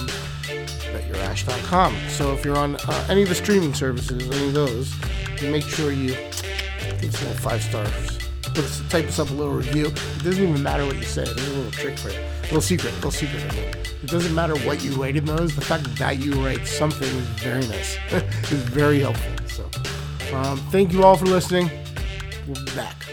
betyourash.com. 0.95 1.97
So 2.09 2.33
if 2.33 2.45
you're 2.45 2.57
on 2.57 2.77
uh, 2.77 3.07
any 3.09 3.23
of 3.23 3.29
the 3.29 3.35
streaming 3.35 3.75
services, 3.75 4.31
any 4.31 4.49
of 4.49 4.55
those, 4.55 4.95
make 5.43 5.65
sure 5.65 5.93
you 5.93 6.15
give 7.01 7.15
us 7.15 7.23
a 7.23 7.35
five 7.41 7.63
stars. 7.63 8.19
Put 8.43 8.59
us, 8.59 8.83
type 8.89 9.07
us 9.07 9.19
up 9.19 9.31
a 9.31 9.35
little 9.35 9.53
review. 9.53 9.87
It 9.87 10.25
doesn't 10.25 10.43
even 10.43 10.63
matter 10.63 10.87
what 10.87 10.97
you 10.97 11.03
say. 11.03 11.25
There's 11.25 11.49
a 11.49 11.57
little 11.57 11.73
trick 11.73 11.99
for 11.99 12.11
you. 12.11 12.21
Little 12.45 12.61
secret. 12.61 12.93
A 12.93 12.97
little 12.97 13.11
secret. 13.11 13.43
It 14.03 14.11
doesn't 14.11 14.35
matter 14.35 14.57
what 14.61 14.83
you 14.83 14.93
write 14.93 15.17
in 15.17 15.25
those. 15.25 15.55
The 15.55 15.63
fact 15.63 15.85
that 15.97 16.19
you 16.19 16.33
write 16.35 16.67
something 16.67 17.09
is 17.09 17.27
very 17.41 17.67
nice. 17.67 17.99
it's 18.11 18.51
very 18.53 19.01
helpful. 19.01 19.33
So 19.49 20.37
um, 20.37 20.59
thank 20.71 20.93
you 20.93 21.05
all 21.05 21.17
for 21.17 21.27
listening. 21.27 21.71
We'll 22.47 22.65
be 22.65 22.75
back. 22.75 23.04